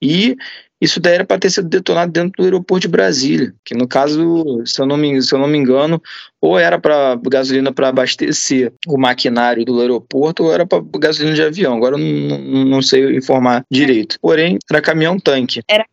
E 0.00 0.36
isso 0.80 0.98
daí 0.98 1.14
era 1.14 1.24
para 1.24 1.38
ter 1.38 1.50
sido 1.50 1.68
detonado 1.68 2.10
dentro 2.10 2.32
do 2.38 2.44
aeroporto 2.44 2.82
de 2.82 2.88
Brasília, 2.88 3.54
que 3.64 3.74
no 3.74 3.86
caso, 3.86 4.62
se 4.64 4.80
eu 4.80 4.86
não 4.86 4.96
me, 4.96 5.20
se 5.22 5.34
eu 5.34 5.38
não 5.38 5.46
me 5.46 5.58
engano, 5.58 6.00
ou 6.40 6.58
era 6.58 6.78
para 6.78 7.16
gasolina 7.28 7.72
para 7.72 7.88
abastecer 7.88 8.72
o 8.86 8.98
maquinário 8.98 9.64
do 9.64 9.80
aeroporto, 9.80 10.44
ou 10.44 10.52
era 10.52 10.64
para 10.64 10.82
gasolina 10.98 11.34
de 11.34 11.42
avião. 11.42 11.76
Agora 11.76 11.96
eu 11.96 11.98
não, 11.98 12.64
não 12.64 12.82
sei 12.82 13.16
informar 13.16 13.64
direito. 13.70 14.16
Porém, 14.20 14.58
era 14.70 14.80
caminhão-tanque. 14.80 15.62
Era 15.68 15.84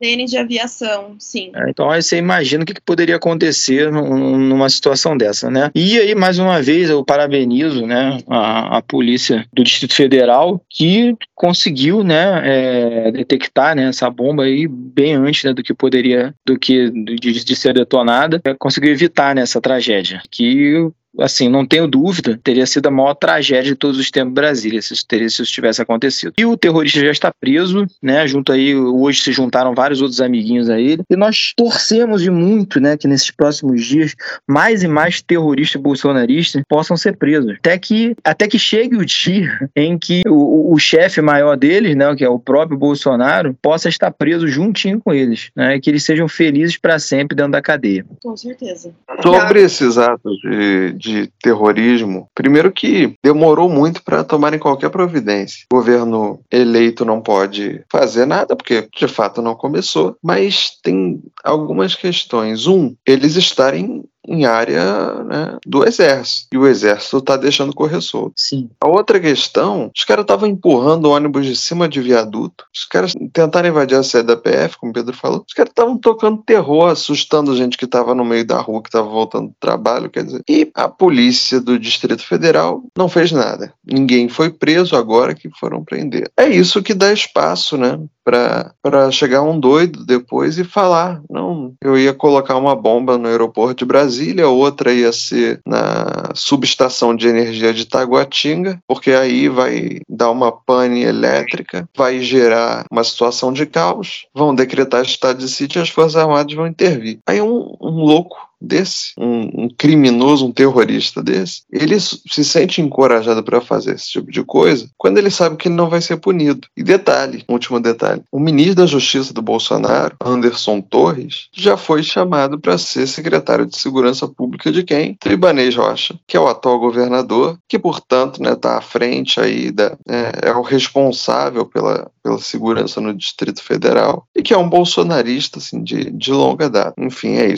de 0.00 0.36
aviação, 0.36 1.16
sim. 1.18 1.50
É, 1.54 1.70
então 1.70 1.90
aí 1.90 2.00
você 2.00 2.16
imagina 2.16 2.62
o 2.62 2.66
que, 2.66 2.74
que 2.74 2.80
poderia 2.80 3.16
acontecer 3.16 3.90
numa 3.90 4.68
situação 4.68 5.16
dessa, 5.16 5.50
né? 5.50 5.70
E 5.74 5.98
aí, 5.98 6.14
mais 6.14 6.38
uma 6.38 6.62
vez, 6.62 6.88
eu 6.88 7.04
parabenizo 7.04 7.84
né, 7.84 8.18
a, 8.28 8.78
a 8.78 8.82
Polícia 8.82 9.44
do 9.52 9.64
Distrito 9.64 9.94
Federal 9.94 10.62
que 10.70 11.16
conseguiu 11.34 12.04
né, 12.04 12.42
é, 12.44 13.10
detectar 13.12 13.74
né, 13.74 13.88
essa 13.88 14.08
bomba 14.08 14.44
aí 14.44 14.68
bem 14.68 15.14
antes 15.14 15.42
né, 15.42 15.52
do 15.52 15.62
que 15.62 15.74
poderia, 15.74 16.32
do 16.46 16.56
que 16.56 16.90
de, 16.90 17.44
de 17.44 17.56
ser 17.56 17.74
detonada, 17.74 18.40
é, 18.44 18.54
conseguiu 18.54 18.92
evitar 18.92 19.34
né, 19.34 19.42
essa 19.42 19.60
tragédia. 19.60 20.22
Que 20.30 20.88
assim, 21.20 21.48
não 21.48 21.66
tenho 21.66 21.86
dúvida, 21.86 22.38
teria 22.42 22.66
sido 22.66 22.86
a 22.86 22.90
maior 22.90 23.14
tragédia 23.14 23.72
de 23.72 23.74
todos 23.74 23.98
os 23.98 24.10
tempos 24.10 24.34
Brasília, 24.34 24.80
se 24.82 24.94
isso, 24.94 25.06
teria, 25.06 25.28
se 25.28 25.42
isso 25.42 25.52
tivesse 25.52 25.80
acontecido. 25.80 26.34
E 26.38 26.44
o 26.44 26.56
terrorista 26.56 27.00
já 27.00 27.10
está 27.10 27.32
preso, 27.32 27.86
né? 28.02 28.26
Junto 28.26 28.52
aí, 28.52 28.74
hoje 28.74 29.22
se 29.22 29.32
juntaram 29.32 29.74
vários 29.74 30.00
outros 30.00 30.20
amiguinhos 30.20 30.68
a 30.68 30.80
ele. 30.80 31.02
E 31.08 31.16
nós 31.16 31.52
torcemos 31.56 32.22
de 32.22 32.30
muito, 32.30 32.80
né, 32.80 32.96
que 32.96 33.08
nesses 33.08 33.30
próximos 33.30 33.84
dias 33.84 34.14
mais 34.46 34.82
e 34.82 34.88
mais 34.88 35.20
terroristas 35.22 35.80
bolsonaristas 35.80 36.62
possam 36.68 36.96
ser 36.96 37.16
presos. 37.16 37.56
Até 37.58 37.78
que, 37.78 38.14
até 38.24 38.46
que 38.46 38.58
chegue 38.58 38.96
o 38.96 39.04
dia 39.04 39.68
em 39.74 39.98
que 39.98 40.22
o, 40.26 40.47
o 40.48 40.78
chefe 40.78 41.20
maior 41.20 41.56
deles, 41.56 41.96
né, 41.96 42.14
que 42.14 42.24
é 42.24 42.28
o 42.28 42.38
próprio 42.38 42.78
Bolsonaro, 42.78 43.56
possa 43.60 43.88
estar 43.88 44.10
preso 44.10 44.46
juntinho 44.46 45.00
com 45.00 45.12
eles, 45.12 45.50
né? 45.54 45.76
E 45.76 45.80
que 45.80 45.90
eles 45.90 46.04
sejam 46.04 46.28
felizes 46.28 46.76
para 46.76 46.98
sempre 46.98 47.36
dentro 47.36 47.52
da 47.52 47.62
cadeia. 47.62 48.04
Com 48.22 48.36
certeza. 48.36 48.92
Sobre 49.22 49.62
esses 49.62 49.98
atos 49.98 50.38
de, 50.38 50.92
de 50.92 51.18
de 51.18 51.32
terrorismo, 51.42 52.28
primeiro 52.34 52.70
que 52.70 53.14
demorou 53.24 53.68
muito 53.68 54.02
para 54.02 54.22
tomarem 54.22 54.58
qualquer 54.58 54.90
providência. 54.90 55.64
O 55.72 55.76
governo 55.76 56.40
eleito 56.50 57.04
não 57.04 57.20
pode 57.20 57.82
fazer 57.90 58.26
nada, 58.26 58.54
porque 58.54 58.88
de 58.96 59.08
fato 59.08 59.40
não 59.42 59.54
começou, 59.54 60.16
mas 60.22 60.72
tem 60.82 61.20
algumas 61.42 61.94
questões. 61.94 62.66
Um, 62.66 62.94
eles 63.06 63.36
estarem 63.36 64.04
em 64.28 64.44
área 64.44 65.24
né, 65.24 65.56
do 65.66 65.86
exército. 65.86 66.48
E 66.52 66.58
o 66.58 66.66
exército 66.66 67.18
está 67.18 67.36
deixando 67.36 67.74
correr 67.74 68.00
solto. 68.00 68.34
Sim. 68.36 68.68
A 68.80 68.86
outra 68.86 69.18
questão, 69.18 69.90
os 69.96 70.04
caras 70.04 70.22
estavam 70.22 70.48
empurrando 70.48 71.06
o 71.06 71.10
ônibus 71.10 71.46
de 71.46 71.56
cima 71.56 71.88
de 71.88 72.00
viaduto. 72.00 72.64
Os 72.74 72.84
caras 72.84 73.14
tentaram 73.32 73.68
invadir 73.68 73.96
a 73.96 74.02
sede 74.02 74.28
da 74.28 74.36
PF, 74.36 74.76
como 74.78 74.90
o 74.90 74.94
Pedro 74.94 75.16
falou. 75.16 75.44
Os 75.46 75.54
caras 75.54 75.70
estavam 75.70 75.96
tocando 75.96 76.42
terror, 76.44 76.90
assustando 76.90 77.56
gente 77.56 77.78
que 77.78 77.86
estava 77.86 78.14
no 78.14 78.24
meio 78.24 78.44
da 78.44 78.60
rua, 78.60 78.82
que 78.82 78.88
estava 78.88 79.08
voltando 79.08 79.48
do 79.48 79.54
trabalho, 79.58 80.10
quer 80.10 80.24
dizer. 80.24 80.42
E 80.48 80.70
a 80.74 80.88
polícia 80.88 81.60
do 81.60 81.78
Distrito 81.78 82.24
Federal 82.24 82.82
não 82.96 83.08
fez 83.08 83.32
nada. 83.32 83.72
Ninguém 83.84 84.28
foi 84.28 84.50
preso 84.50 84.94
agora 84.94 85.34
que 85.34 85.48
foram 85.58 85.82
prender. 85.82 86.30
É 86.36 86.46
isso 86.48 86.82
que 86.82 86.94
dá 86.94 87.12
espaço, 87.12 87.76
né, 87.76 87.98
para 88.24 89.10
chegar 89.10 89.42
um 89.42 89.58
doido 89.58 90.04
depois 90.04 90.58
e 90.58 90.64
falar: 90.64 91.22
não, 91.30 91.74
eu 91.82 91.98
ia 91.98 92.12
colocar 92.12 92.56
uma 92.56 92.76
bomba 92.76 93.16
no 93.16 93.28
aeroporto 93.28 93.76
de 93.76 93.84
Brasília, 93.84 94.17
outra 94.48 94.92
ia 94.92 95.12
ser 95.12 95.60
na 95.66 96.30
subestação 96.34 97.14
de 97.14 97.28
energia 97.28 97.72
de 97.72 97.84
Taguatinga, 97.84 98.80
porque 98.86 99.12
aí 99.12 99.48
vai 99.48 100.00
dar 100.08 100.30
uma 100.30 100.52
pane 100.52 101.02
elétrica, 101.02 101.88
vai 101.96 102.20
gerar 102.20 102.84
uma 102.90 103.04
situação 103.04 103.52
de 103.52 103.66
caos, 103.66 104.26
vão 104.34 104.54
decretar 104.54 105.02
estado 105.02 105.38
de 105.38 105.48
sítio 105.48 105.80
e 105.80 105.82
as 105.82 105.88
Forças 105.88 106.16
Armadas 106.16 106.54
vão 106.54 106.66
intervir. 106.66 107.18
Aí 107.26 107.40
um, 107.40 107.57
um 107.80 108.04
louco 108.04 108.48
desse, 108.60 109.12
um, 109.16 109.64
um, 109.64 109.68
criminoso, 109.68 110.46
um 110.46 110.52
terrorista 110.52 111.22
desse, 111.22 111.62
ele 111.72 111.98
se 112.00 112.44
sente 112.44 112.80
encorajado 112.80 113.42
para 113.42 113.60
fazer 113.60 113.94
esse 113.94 114.10
tipo 114.10 114.30
de 114.30 114.42
coisa 114.42 114.88
quando 114.96 115.18
ele 115.18 115.30
sabe 115.30 115.56
que 115.56 115.68
ele 115.68 115.74
não 115.74 115.88
vai 115.88 116.00
ser 116.00 116.16
punido. 116.16 116.66
E 116.76 116.82
detalhe, 116.82 117.44
último 117.48 117.80
detalhe, 117.80 118.22
o 118.32 118.40
ministro 118.40 118.76
da 118.76 118.86
Justiça 118.86 119.32
do 119.32 119.42
Bolsonaro, 119.42 120.16
Anderson 120.24 120.80
Torres, 120.80 121.48
já 121.52 121.76
foi 121.76 122.02
chamado 122.02 122.58
para 122.58 122.76
ser 122.78 123.06
secretário 123.06 123.66
de 123.66 123.78
Segurança 123.78 124.26
Pública 124.26 124.72
de 124.72 124.82
quem? 124.82 125.14
Tribanês 125.14 125.76
Rocha, 125.76 126.18
que 126.26 126.36
é 126.36 126.40
o 126.40 126.48
atual 126.48 126.78
governador, 126.78 127.58
que 127.68 127.78
portanto 127.78 128.42
está 128.42 128.50
né, 128.50 128.56
tá 128.56 128.78
à 128.78 128.80
frente 128.80 129.40
aí 129.40 129.70
da, 129.70 129.96
é, 130.08 130.48
é 130.48 130.52
o 130.52 130.62
responsável 130.62 131.64
pela, 131.64 132.10
pela 132.22 132.38
segurança 132.38 133.00
no 133.00 133.14
Distrito 133.14 133.62
Federal 133.62 134.26
e 134.36 134.42
que 134.42 134.52
é 134.52 134.58
um 134.58 134.68
bolsonarista 134.68 135.58
assim, 135.58 135.82
de, 135.82 136.10
de 136.10 136.32
longa 136.32 136.68
data. 136.68 136.94
Enfim, 136.98 137.36
é 137.36 137.46
isso. 137.46 137.57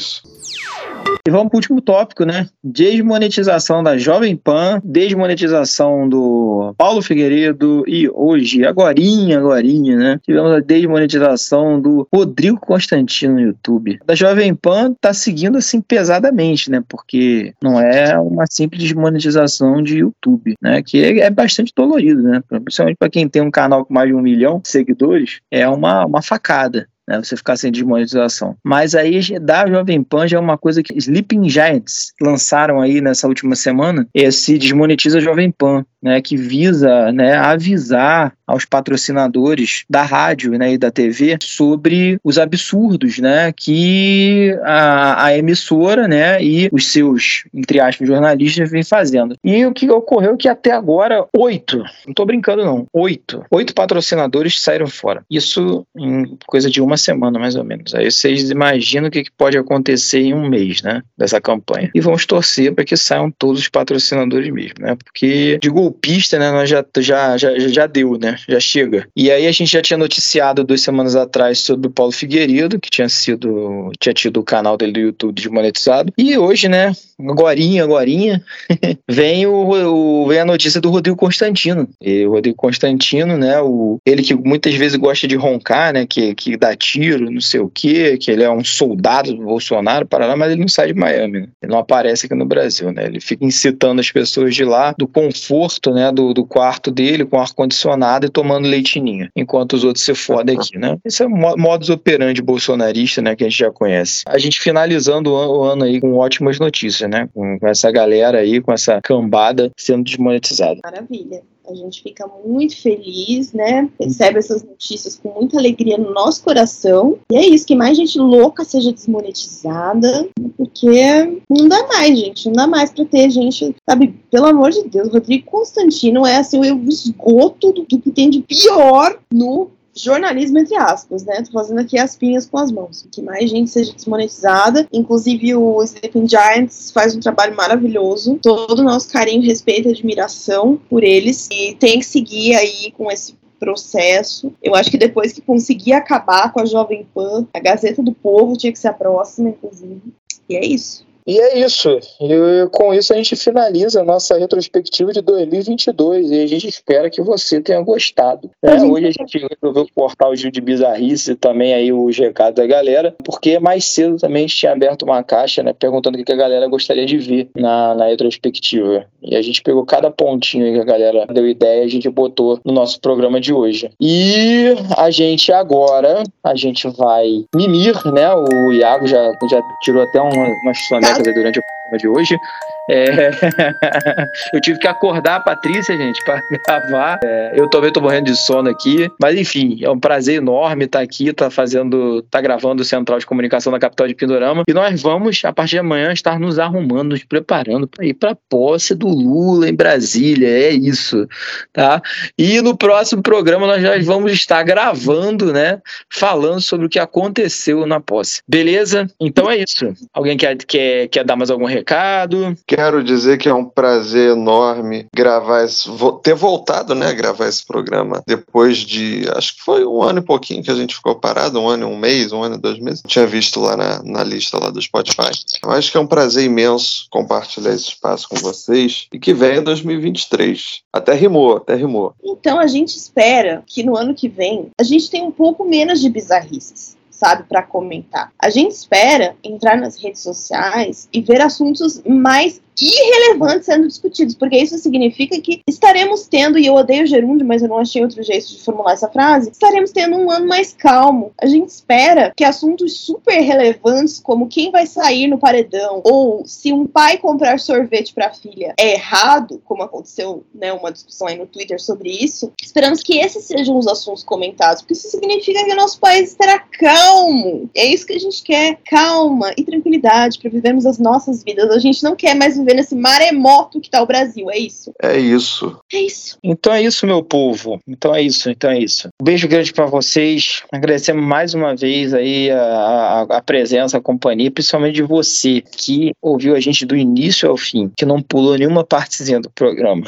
E 1.27 1.31
vamos 1.31 1.49
para 1.49 1.57
o 1.57 1.59
último 1.59 1.81
tópico, 1.81 2.25
né? 2.25 2.49
Desmonetização 2.65 3.83
da 3.83 3.99
Jovem 3.99 4.35
Pan, 4.37 4.81
desmonetização 4.83 6.09
do 6.09 6.75
Paulo 6.79 7.03
Figueiredo 7.03 7.85
e 7.87 8.09
hoje, 8.09 8.65
agorinha, 8.65 9.39
agorinha, 9.39 9.97
né? 9.97 10.21
Tivemos 10.25 10.53
a 10.53 10.61
desmonetização 10.61 11.81
do 11.81 12.09
Rodrigo 12.13 12.59
Constantino 12.59 13.35
no 13.35 13.41
YouTube. 13.41 13.99
Da 14.07 14.15
Jovem 14.15 14.55
Pan 14.55 14.95
tá 14.99 15.13
seguindo 15.13 15.59
assim 15.59 15.81
pesadamente, 15.81 16.71
né? 16.71 16.83
Porque 16.89 17.53
não 17.63 17.79
é 17.79 18.19
uma 18.19 18.47
simples 18.49 18.83
desmonetização 18.83 19.83
de 19.83 19.99
YouTube, 19.99 20.55
né? 20.61 20.83
Que 20.83 21.03
é, 21.05 21.19
é 21.21 21.31
bastante 21.31 21.73
dolorido, 21.77 22.23
né? 22.23 22.43
Principalmente 22.49 22.97
para 22.97 23.11
quem 23.11 23.29
tem 23.29 23.43
um 23.43 23.51
canal 23.51 23.85
com 23.85 23.93
mais 23.93 24.09
de 24.09 24.15
um 24.15 24.23
milhão 24.23 24.59
de 24.59 24.69
seguidores, 24.69 25.41
é 25.51 25.69
uma, 25.69 26.07
uma 26.07 26.23
facada 26.23 26.89
né, 27.11 27.19
você 27.19 27.37
ficar 27.37 27.57
sem 27.57 27.73
desmonetização. 27.73 28.57
Mas 28.65 28.95
aí 28.95 29.21
da 29.41 29.69
Jovem 29.69 30.03
Pan 30.03 30.29
já 30.29 30.37
é 30.37 30.41
uma 30.41 30.57
coisa 30.57 30.83
que 30.83 30.97
Sleeping 30.97 31.49
Giants 31.49 32.13
lançaram 32.21 32.81
aí 32.81 33.01
nessa 33.01 33.27
última 33.27 33.57
semana, 33.57 34.07
esse 34.15 34.57
desmonetiza 34.57 35.21
Jovem 35.21 35.51
Pan, 35.51 35.85
né, 36.03 36.21
que 36.23 36.37
visa 36.37 37.13
né, 37.13 37.35
avisar 37.35 38.33
aos 38.47 38.65
patrocinadores 38.65 39.85
da 39.89 40.03
rádio 40.03 40.53
né, 40.53 40.73
e 40.73 40.79
da 40.79 40.91
TV 40.91 41.37
sobre 41.43 42.19
os 42.25 42.39
absurdos 42.39 43.19
né, 43.19 43.53
que 43.53 44.57
a, 44.63 45.27
a 45.27 45.37
emissora 45.37 46.09
né, 46.09 46.43
e 46.43 46.69
os 46.73 46.91
seus, 46.91 47.45
entre 47.53 47.81
aspas, 47.81 48.09
jornalistas 48.09 48.71
vêm 48.71 48.83
fazendo. 48.83 49.37
E 49.45 49.65
o 49.67 49.73
que 49.73 49.91
ocorreu 49.91 50.35
é 50.35 50.37
que 50.37 50.49
até 50.49 50.73
agora, 50.73 51.27
oito, 51.37 51.79
não 51.79 52.11
estou 52.11 52.27
brincando 52.27 52.65
não, 52.65 52.87
oito, 52.93 53.45
oito 53.51 53.75
patrocinadores 53.75 54.61
saíram 54.61 54.87
fora. 54.87 55.23
Isso 55.31 55.85
em 55.97 56.37
coisa 56.47 56.71
de 56.71 56.81
uma 56.81 56.97
semana, 57.01 57.39
mais 57.39 57.57
ou 57.57 57.65
menos. 57.65 57.95
Aí 57.95 58.11
vocês 58.11 58.51
imaginam 58.51 59.09
o 59.09 59.11
que, 59.11 59.25
pode 59.37 59.57
acontecer 59.57 60.21
em 60.21 60.35
um 60.35 60.49
mês, 60.49 60.83
né? 60.83 61.03
Dessa 61.17 61.41
campanha. 61.41 61.91
E 61.95 62.01
vamos 62.01 62.27
torcer 62.27 62.75
para 62.75 62.85
que 62.85 62.97
saiam 62.97 63.31
todos 63.31 63.61
os 63.61 63.69
patrocinadores 63.69 64.51
mesmo, 64.53 64.75
né? 64.81 64.97
Porque 64.97 65.59
de 65.61 65.69
golpista, 65.69 66.39
né, 66.39 66.51
nós 66.51 66.69
já, 66.69 66.85
já, 66.99 67.37
já, 67.37 67.59
já 67.59 67.87
deu, 67.87 68.19
né? 68.19 68.37
Já 68.49 68.61
chega. 68.61 69.07
E 69.17 69.31
aí 69.31 69.47
a 69.47 69.53
gente 69.53 69.73
já 69.73 69.83
tinha 69.83 69.97
noticiado 69.97 70.65
duas 70.65 70.81
semanas 70.81 71.17
atrás 71.17 71.59
sobre 71.61 71.89
o 71.89 71.91
Paulo 71.91 72.13
Figueiredo, 72.13 72.79
que 72.79 72.91
tinha 72.91 73.09
sido. 73.09 73.91
tinha 73.99 74.13
tido 74.13 74.41
o 74.41 74.45
canal 74.45 74.77
dele 74.77 74.93
do 74.93 75.01
YouTube 75.01 75.35
desmonetizado. 75.35 76.13
E 76.17 76.37
hoje, 76.37 76.69
né? 76.69 76.93
Agorinha, 77.29 77.85
agorinha, 77.85 78.43
vem, 79.09 79.47
o, 79.47 79.53
o, 79.53 80.27
vem 80.27 80.41
a 80.41 80.45
notícia 80.45 80.81
do 80.81 80.91
Rodrigo 80.91 81.17
Constantino. 81.17 81.89
E 82.01 82.27
o 82.27 82.33
Rodrigo 82.33 82.57
Constantino, 82.57 83.37
né? 83.37 83.61
O, 83.61 83.99
ele 84.07 84.23
que 84.23 84.35
muitas 84.35 84.75
vezes 84.75 84.97
gosta 84.97 85.27
de 85.27 85.37
roncar, 85.37 85.93
né? 85.93 86.07
Que, 86.07 86.35
que 86.35 86.57
dá 86.57 86.75
tiro, 86.75 87.31
não 87.31 87.41
sei 87.41 87.61
o 87.61 87.69
quê, 87.69 88.17
que 88.19 88.31
ele 88.31 88.43
é 88.43 88.51
um 88.51 88.65
soldado 88.65 89.35
do 89.35 89.45
Bolsonaro, 89.45 90.07
para 90.07 90.27
lá, 90.27 90.37
mas 90.37 90.53
ele 90.53 90.61
não 90.61 90.69
sai 90.69 90.89
de 90.89 90.95
Miami, 90.95 91.41
né? 91.41 91.49
Ele 91.63 91.73
não 91.73 91.79
aparece 91.79 92.27
aqui 92.27 92.35
no 92.35 92.47
Brasil, 92.47 92.93
né? 92.93 93.05
Ele 93.07 93.21
fica 93.21 93.45
incitando 93.45 94.01
as 94.01 94.11
pessoas 94.11 94.55
de 94.55 94.65
lá 94.65 94.95
do 94.97 95.07
conforto, 95.07 95.93
né? 95.93 96.11
Do, 96.13 96.33
do 96.33 96.45
quarto 96.45 96.91
dele, 96.91 97.25
com 97.25 97.41
ar-condicionado 97.41 98.27
e 98.27 98.31
tomando 98.31 98.69
leitinho, 98.69 99.29
enquanto 99.35 99.75
os 99.75 99.85
outros 99.85 100.05
se 100.05 100.15
fodem 100.15 100.57
aqui, 100.57 100.79
né? 100.79 100.97
Esse 101.05 101.23
é 101.23 101.27
o 101.27 101.31
modus 101.31 101.91
operandi 101.91 102.43
bolsonarista, 102.43 103.21
né? 103.21 103.35
Que 103.35 103.45
a 103.45 103.49
gente 103.49 103.59
já 103.59 103.71
conhece. 103.71 104.23
A 104.27 104.39
gente 104.39 104.61
finalizando 104.61 105.33
o 105.33 105.65
ano 105.65 105.85
aí 105.85 106.01
com 106.01 106.15
ótimas 106.15 106.59
notícias, 106.59 107.09
né? 107.11 107.29
Com, 107.35 107.59
com 107.59 107.69
essa 107.69 107.91
galera 107.91 108.39
aí, 108.39 108.61
com 108.61 108.73
essa 108.73 109.01
cambada 109.03 109.71
sendo 109.77 110.05
desmonetizada. 110.05 110.81
Maravilha. 110.85 111.43
A 111.69 111.75
gente 111.75 112.03
fica 112.03 112.27
muito 112.45 112.77
feliz, 112.77 113.53
né? 113.53 113.89
Recebe 114.01 114.41
essas 114.41 114.65
notícias 114.65 115.17
com 115.17 115.33
muita 115.33 115.57
alegria 115.57 115.97
no 115.97 116.13
nosso 116.13 116.43
coração. 116.43 117.19
E 117.31 117.37
é 117.37 117.47
isso, 117.47 117.65
que 117.65 117.77
mais 117.77 117.97
gente 117.97 118.19
louca 118.19 118.65
seja 118.65 118.93
desmonetizada, 118.93 120.29
porque 120.57 121.41
não 121.49 121.69
dá 121.69 121.87
mais, 121.87 122.19
gente. 122.19 122.47
Não 122.47 122.55
dá 122.55 122.67
mais 122.67 122.91
pra 122.91 123.05
ter 123.05 123.31
gente, 123.31 123.75
sabe? 123.89 124.17
Pelo 124.31 124.47
amor 124.47 124.71
de 124.71 124.83
Deus, 124.89 125.13
Rodrigo 125.13 125.47
Constantino 125.47 126.27
é 126.27 126.37
assim 126.37 126.59
o 126.59 126.89
esgoto 126.89 127.73
do, 127.73 127.83
do 127.83 128.01
que 128.01 128.11
tem 128.11 128.31
de 128.31 128.41
pior 128.41 129.17
no 129.33 129.71
jornalismo 130.03 130.59
entre 130.59 130.77
aspas, 130.77 131.25
né? 131.25 131.43
Tô 131.43 131.53
fazendo 131.53 131.81
aqui 131.81 131.99
as 131.99 132.17
pinhas 132.17 132.47
com 132.47 132.59
as 132.59 132.71
mãos. 132.71 133.07
Que 133.11 133.23
mais 133.23 133.51
gente 133.51 133.71
seja 133.71 133.93
desmonetizada. 133.93 134.87
Inclusive 134.93 135.55
o 135.55 135.83
Sleeping 135.83 136.29
Giants 136.29 136.91
faz 136.91 137.15
um 137.15 137.21
trabalho 137.21 137.57
maravilhoso. 137.57 138.39
Todo 138.43 138.81
o 138.81 138.85
nosso 138.85 139.11
carinho, 139.13 139.43
respeito 139.43 139.89
e 139.89 139.93
admiração 139.93 140.81
por 140.89 141.03
eles. 141.03 141.49
E 141.51 141.75
tem 141.75 141.99
que 141.99 142.07
seguir 142.07 142.55
aí 142.55 142.93
com 142.93 143.11
esse 143.11 143.35
processo. 143.59 144.53
Eu 144.63 144.75
acho 144.75 144.91
que 144.91 144.97
depois 144.97 145.33
que 145.33 145.43
conseguir 145.43 145.93
acabar 145.93 146.51
com 146.53 146.61
a 146.61 146.65
Jovem 146.65 147.07
Pan, 147.15 147.47
a 147.53 147.61
Gazeta 147.61 148.03
do 148.03 148.13
Povo 148.13 148.57
tinha 148.57 148.73
que 148.73 148.79
ser 148.79 148.89
a 148.89 148.93
próxima, 148.95 149.51
inclusive. 149.51 150.01
E 150.49 150.57
é 150.57 150.65
isso. 150.65 151.05
E 151.31 151.39
é 151.39 151.59
isso. 151.61 151.89
E 152.21 152.69
com 152.73 152.93
isso 152.93 153.13
a 153.13 153.17
gente 153.17 153.37
finaliza 153.37 154.01
a 154.01 154.05
nossa 154.05 154.37
retrospectiva 154.37 155.13
de 155.13 155.21
2022 155.21 156.29
e 156.33 156.43
a 156.43 156.47
gente 156.49 156.67
espera 156.67 157.09
que 157.09 157.23
você 157.23 157.61
tenha 157.61 157.81
gostado. 157.83 158.51
É, 158.61 158.83
hoje 158.83 159.07
a 159.07 159.13
gente 159.13 159.39
resolveu 159.39 159.87
cortar 159.95 160.29
o 160.29 160.35
Gil 160.35 160.51
de 160.51 160.61
Bizarrice 160.61 161.31
e 161.31 161.37
também 161.37 161.73
aí 161.73 161.93
o 161.93 162.11
recado 162.11 162.55
da 162.55 162.67
galera, 162.67 163.15
porque 163.25 163.61
mais 163.61 163.85
cedo 163.85 164.17
também 164.17 164.39
a 164.39 164.47
gente 164.49 164.57
tinha 164.57 164.73
aberto 164.73 165.05
uma 165.05 165.23
caixa, 165.23 165.63
né, 165.63 165.73
perguntando 165.73 166.19
o 166.19 166.25
que 166.25 166.33
a 166.33 166.37
galera 166.37 166.67
gostaria 166.67 167.07
de 167.07 167.17
ver 167.17 167.49
na, 167.55 167.95
na 167.95 168.07
retrospectiva. 168.07 169.07
E 169.23 169.37
a 169.37 169.43
gente 169.43 169.63
pegou 169.63 169.85
cada 169.85 170.11
pontinho 170.11 170.67
aí 170.67 170.73
que 170.73 170.81
a 170.81 170.85
galera 170.85 171.27
deu 171.27 171.47
ideia 171.47 171.85
e 171.85 171.87
a 171.87 171.91
gente 171.91 172.11
botou 172.11 172.59
no 172.65 172.73
nosso 172.73 173.01
programa 173.01 173.41
de 173.41 173.53
hoje. 173.53 173.89
E 174.01 174.75
a 174.97 175.13
gente 175.13 175.53
agora, 175.53 176.25
a 176.43 176.57
gente 176.57 176.89
vai 176.89 177.45
mimir, 177.55 177.95
né, 178.13 178.35
o 178.35 178.73
Iago 178.73 179.07
já, 179.07 179.33
já 179.49 179.63
tirou 179.83 180.03
até 180.03 180.21
uma, 180.21 180.49
uma 180.63 180.75
sonecas 181.21 181.35
durante 181.35 181.59
o 181.59 181.63
programa 181.63 181.99
de 181.99 182.09
hoje. 182.09 182.41
É... 182.89 183.31
eu 184.55 184.61
tive 184.61 184.79
que 184.79 184.87
acordar 184.87 185.37
a 185.37 185.41
Patrícia, 185.41 185.97
gente, 185.97 186.23
para 186.25 186.41
gravar. 186.67 187.21
É... 187.23 187.53
eu 187.55 187.69
também 187.69 187.93
tô 187.93 188.01
morrendo 188.01 188.27
de 188.27 188.37
sono 188.37 188.69
aqui. 188.69 189.11
Mas 189.21 189.39
enfim, 189.39 189.79
é 189.83 189.91
um 189.91 189.99
prazer 189.99 190.37
enorme 190.37 190.85
estar 190.85 191.01
aqui, 191.01 191.29
estar 191.29 191.47
tá 191.47 191.51
fazendo, 191.51 192.23
tá 192.23 192.41
gravando 192.41 192.83
o 192.83 192.85
Central 192.85 193.19
de 193.19 193.27
Comunicação 193.27 193.73
da 193.73 193.79
capital 193.79 194.07
de 194.07 194.15
Pindorama. 194.15 194.65
E 194.69 194.73
nós 194.73 195.01
vamos, 195.01 195.45
a 195.45 195.53
partir 195.53 195.73
de 195.73 195.79
amanhã, 195.79 196.13
estar 196.13 196.39
nos 196.39 196.59
arrumando, 196.59 197.11
nos 197.11 197.25
preparando 197.25 197.87
para 197.87 198.07
ir 198.07 198.15
para 198.15 198.33
a 198.33 198.37
posse 198.49 198.95
do 198.95 199.09
Lula 199.09 199.69
em 199.69 199.75
Brasília. 199.75 200.49
É 200.49 200.71
isso, 200.71 201.29
tá? 201.73 202.03
E 202.39 202.61
no 202.61 202.77
próximo 202.77 203.23
programa 203.23 203.67
nós 203.67 203.83
já 203.83 203.99
vamos 204.03 204.33
estar 204.33 204.63
gravando, 204.63 205.53
né? 205.53 205.81
Falando 206.09 206.61
sobre 206.61 206.87
o 206.87 206.89
que 206.89 206.99
aconteceu 206.99 207.87
na 207.87 208.01
posse. 208.01 208.43
Beleza? 208.49 209.07
Então 209.21 209.51
é 209.51 209.59
isso. 209.59 209.93
Alguém 210.13 210.37
quer, 210.37 210.57
quer, 210.57 211.09
quer 211.09 211.25
dar 211.25 211.37
mais 211.37 211.51
algum 211.51 211.67
recado? 211.67 212.57
Quero 212.71 213.03
dizer 213.03 213.37
que 213.37 213.49
é 213.49 213.53
um 213.53 213.65
prazer 213.65 214.31
enorme 214.31 215.09
gravar 215.13 215.65
esse, 215.65 215.91
ter 216.23 216.37
voltado, 216.37 216.95
né, 216.95 217.09
a 217.09 217.13
gravar 217.13 217.49
esse 217.49 217.67
programa 217.67 218.23
depois 218.25 218.79
de, 218.79 219.25
acho 219.35 219.57
que 219.57 219.63
foi 219.63 219.85
um 219.85 220.01
ano 220.01 220.21
e 220.21 220.23
pouquinho 220.23 220.63
que 220.63 220.71
a 220.71 220.75
gente 220.77 220.95
ficou 220.95 221.17
parado, 221.17 221.59
um 221.59 221.69
ano 221.69 221.89
um 221.89 221.99
mês, 221.99 222.31
um 222.31 222.45
ano 222.45 222.57
dois 222.57 222.79
meses. 222.79 223.03
Tinha 223.05 223.27
visto 223.27 223.59
lá 223.59 223.77
na, 223.77 224.01
na 224.05 224.23
lista 224.23 224.57
lá 224.57 224.71
do 224.71 224.81
Spotify. 224.81 225.33
Eu 225.65 225.73
acho 225.73 225.91
que 225.91 225.97
é 225.97 226.01
um 226.01 226.07
prazer 226.07 226.45
imenso 226.45 227.09
compartilhar 227.11 227.73
esse 227.73 227.89
espaço 227.89 228.29
com 228.29 228.37
vocês 228.37 229.09
e 229.13 229.19
que 229.19 229.35
em 229.59 229.65
2023. 229.65 230.83
Até 230.93 231.15
rimou, 231.15 231.57
até 231.57 231.75
rimou. 231.75 232.15
Então 232.23 232.61
a 232.61 232.69
gente 232.69 232.97
espera 232.97 233.65
que 233.67 233.83
no 233.83 233.97
ano 233.97 234.15
que 234.15 234.29
vem 234.29 234.71
a 234.81 234.85
gente 234.85 235.11
tenha 235.11 235.25
um 235.25 235.33
pouco 235.33 235.65
menos 235.65 236.01
de 236.01 236.09
bizarrices 236.09 237.00
sabe, 237.21 237.45
para 237.45 237.63
comentar. 237.63 238.33
A 238.39 238.49
gente 238.49 238.73
espera 238.73 239.37
entrar 239.45 239.77
nas 239.77 240.03
redes 240.03 240.23
sociais 240.23 241.07
e 241.13 241.21
ver 241.21 241.43
assuntos 241.43 242.03
mais 242.07 242.63
irrelevantes 242.81 243.67
sendo 243.67 243.87
discutidos, 243.87 244.35
porque 244.35 244.57
isso 244.57 244.79
significa 244.79 245.41
que 245.41 245.61
estaremos 245.67 246.27
tendo, 246.27 246.59
e 246.59 246.67
eu 246.67 246.75
odeio 246.75 247.07
gerúndio, 247.07 247.47
mas 247.47 247.63
eu 247.63 247.69
não 247.69 247.79
achei 247.79 248.03
outro 248.03 248.23
jeito 248.23 248.49
de 248.49 248.63
formular 248.63 248.93
essa 248.93 249.09
frase, 249.09 249.51
estaremos 249.51 249.91
tendo 249.91 250.17
um 250.17 250.31
ano 250.31 250.47
mais 250.47 250.73
calmo. 250.73 251.33
A 251.41 251.47
gente 251.47 251.69
espera 251.69 252.33
que 252.37 252.45
assuntos 252.45 252.97
super 252.99 253.41
relevantes, 253.41 254.21
como 254.21 254.49
quem 254.49 254.71
vai 254.71 254.87
sair 254.87 255.27
no 255.27 255.39
paredão, 255.39 256.01
ou 256.05 256.45
se 256.47 256.73
um 256.73 256.87
pai 256.87 257.19
comprar 257.19 257.59
sorvete 257.61 258.15
para 258.15 258.29
a 258.29 258.35
filha 258.35 258.75
é 258.79 258.95
errado, 258.95 259.61
como 259.65 259.83
aconteceu, 259.83 260.45
né, 260.55 260.73
uma 260.73 260.93
discussão 260.93 261.29
aí 261.29 261.37
no 261.37 261.47
Twitter 261.47 261.81
sobre 261.81 262.11
isso, 262.11 262.53
esperamos 262.63 263.03
que 263.03 263.19
esses 263.19 263.45
sejam 263.45 263.77
os 263.77 263.87
assuntos 263.87 264.23
comentados, 264.23 264.83
porque 264.83 264.95
isso 264.95 265.11
significa 265.11 265.65
que 265.65 265.73
o 265.73 265.77
nosso 265.77 265.99
país 265.99 266.31
estará 266.31 266.59
calmo. 266.59 267.69
É 267.75 267.85
isso 267.85 268.07
que 268.07 268.13
a 268.13 268.19
gente 268.19 268.43
quer, 268.43 268.79
calma 268.89 269.53
e 269.57 269.65
tranquilidade 269.65 270.39
para 270.39 270.51
vivermos 270.51 270.87
as 270.87 270.99
nossas 270.99 271.43
vidas. 271.43 271.71
A 271.71 271.79
gente 271.79 272.03
não 272.03 272.17
quer 272.17 272.35
mais 272.35 272.57
viver 272.57 272.70
nesse 272.75 272.95
maremoto 272.95 273.81
que 273.81 273.91
tá 273.91 274.03
o 274.03 274.07
Brasil, 274.07 274.51
é 274.51 274.59
isso? 274.59 274.93
É 275.03 275.19
isso. 275.19 275.79
É 275.93 276.01
isso. 276.01 276.39
Então 276.43 276.73
é 276.73 276.83
isso, 276.83 277.07
meu 277.07 277.23
povo. 277.23 277.81
Então 277.87 278.15
é 278.15 278.23
isso, 278.23 278.51
então 278.51 278.71
é 278.71 278.79
isso. 278.79 279.09
Um 279.21 279.25
beijo 279.25 279.49
grande 279.49 279.73
para 279.73 279.87
vocês. 279.87 280.63
Agradecemos 280.73 281.25
mais 281.25 281.55
uma 281.55 281.75
vez 281.75 282.15
aí 282.15 282.51
a, 282.51 282.63
a, 282.63 283.23
a, 283.23 283.43
presença, 283.43 283.99
a 283.99 284.01
companhia, 284.01 284.51
principalmente 284.51 284.95
de 284.95 285.03
você 285.03 285.61
que 285.61 286.13
ouviu 286.21 286.55
a 286.55 286.61
gente 286.61 286.85
do 286.87 286.97
início 286.97 287.49
ao 287.49 287.57
fim, 287.57 287.91
que 287.97 288.05
não 288.05 288.23
pulou 288.23 288.57
nenhuma 288.57 288.85
partezinha 288.85 289.41
do 289.41 289.51
programa. 289.51 290.05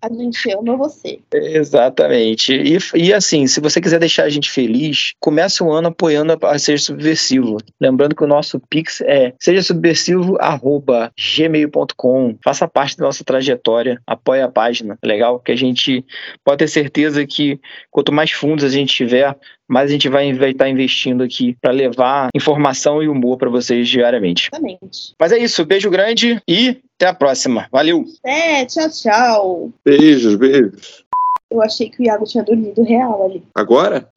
A 0.00 0.12
gente 0.12 0.50
ama 0.52 0.76
você. 0.76 1.20
Exatamente. 1.32 2.52
E, 2.52 2.78
e 2.94 3.12
assim, 3.12 3.46
se 3.46 3.60
você 3.60 3.80
quiser 3.80 3.98
deixar 3.98 4.24
a 4.24 4.28
gente 4.28 4.50
feliz, 4.50 5.12
comece 5.20 5.62
o 5.62 5.72
ano 5.72 5.88
apoiando 5.88 6.32
a, 6.32 6.50
a 6.50 6.58
Seja 6.58 6.82
Subversivo. 6.82 7.58
Lembrando 7.80 8.14
que 8.14 8.24
o 8.24 8.28
nosso 8.28 8.60
Pix 8.70 9.00
é 9.02 9.32
sejasubversivo.gmail.com. 11.62 12.36
Faça 12.42 12.68
parte 12.68 12.96
da 12.96 13.04
nossa 13.04 13.24
trajetória, 13.24 14.00
apoie 14.06 14.42
a 14.42 14.48
página. 14.48 14.98
Legal? 15.02 15.38
Que 15.38 15.52
a 15.52 15.56
gente 15.56 16.04
pode 16.44 16.58
ter 16.58 16.68
certeza 16.68 17.26
que 17.26 17.60
quanto 17.90 18.12
mais 18.12 18.30
fundos 18.30 18.64
a 18.64 18.68
gente 18.68 18.94
tiver, 18.94 19.36
mais 19.68 19.90
a 19.90 19.92
gente 19.92 20.08
vai, 20.08 20.32
vai 20.32 20.50
estar 20.50 20.68
investindo 20.68 21.22
aqui 21.22 21.56
para 21.60 21.72
levar 21.72 22.28
informação 22.34 23.02
e 23.02 23.08
humor 23.08 23.38
para 23.38 23.50
vocês 23.50 23.88
diariamente. 23.88 24.48
Exatamente. 24.52 25.14
Mas 25.18 25.32
é 25.32 25.38
isso, 25.38 25.64
beijo 25.64 25.90
grande 25.90 26.42
e 26.46 26.80
até 26.96 27.06
a 27.06 27.14
próxima. 27.14 27.66
Valeu! 27.70 28.04
É, 28.24 28.64
tchau, 28.66 28.90
tchau. 28.90 29.70
Beijos, 29.84 30.36
beijos. 30.36 31.04
Eu 31.50 31.60
achei 31.60 31.90
que 31.90 32.02
o 32.02 32.04
Iago 32.04 32.24
tinha 32.24 32.42
dormido 32.42 32.82
real 32.82 33.26
ali. 33.26 33.42
Agora? 33.54 34.08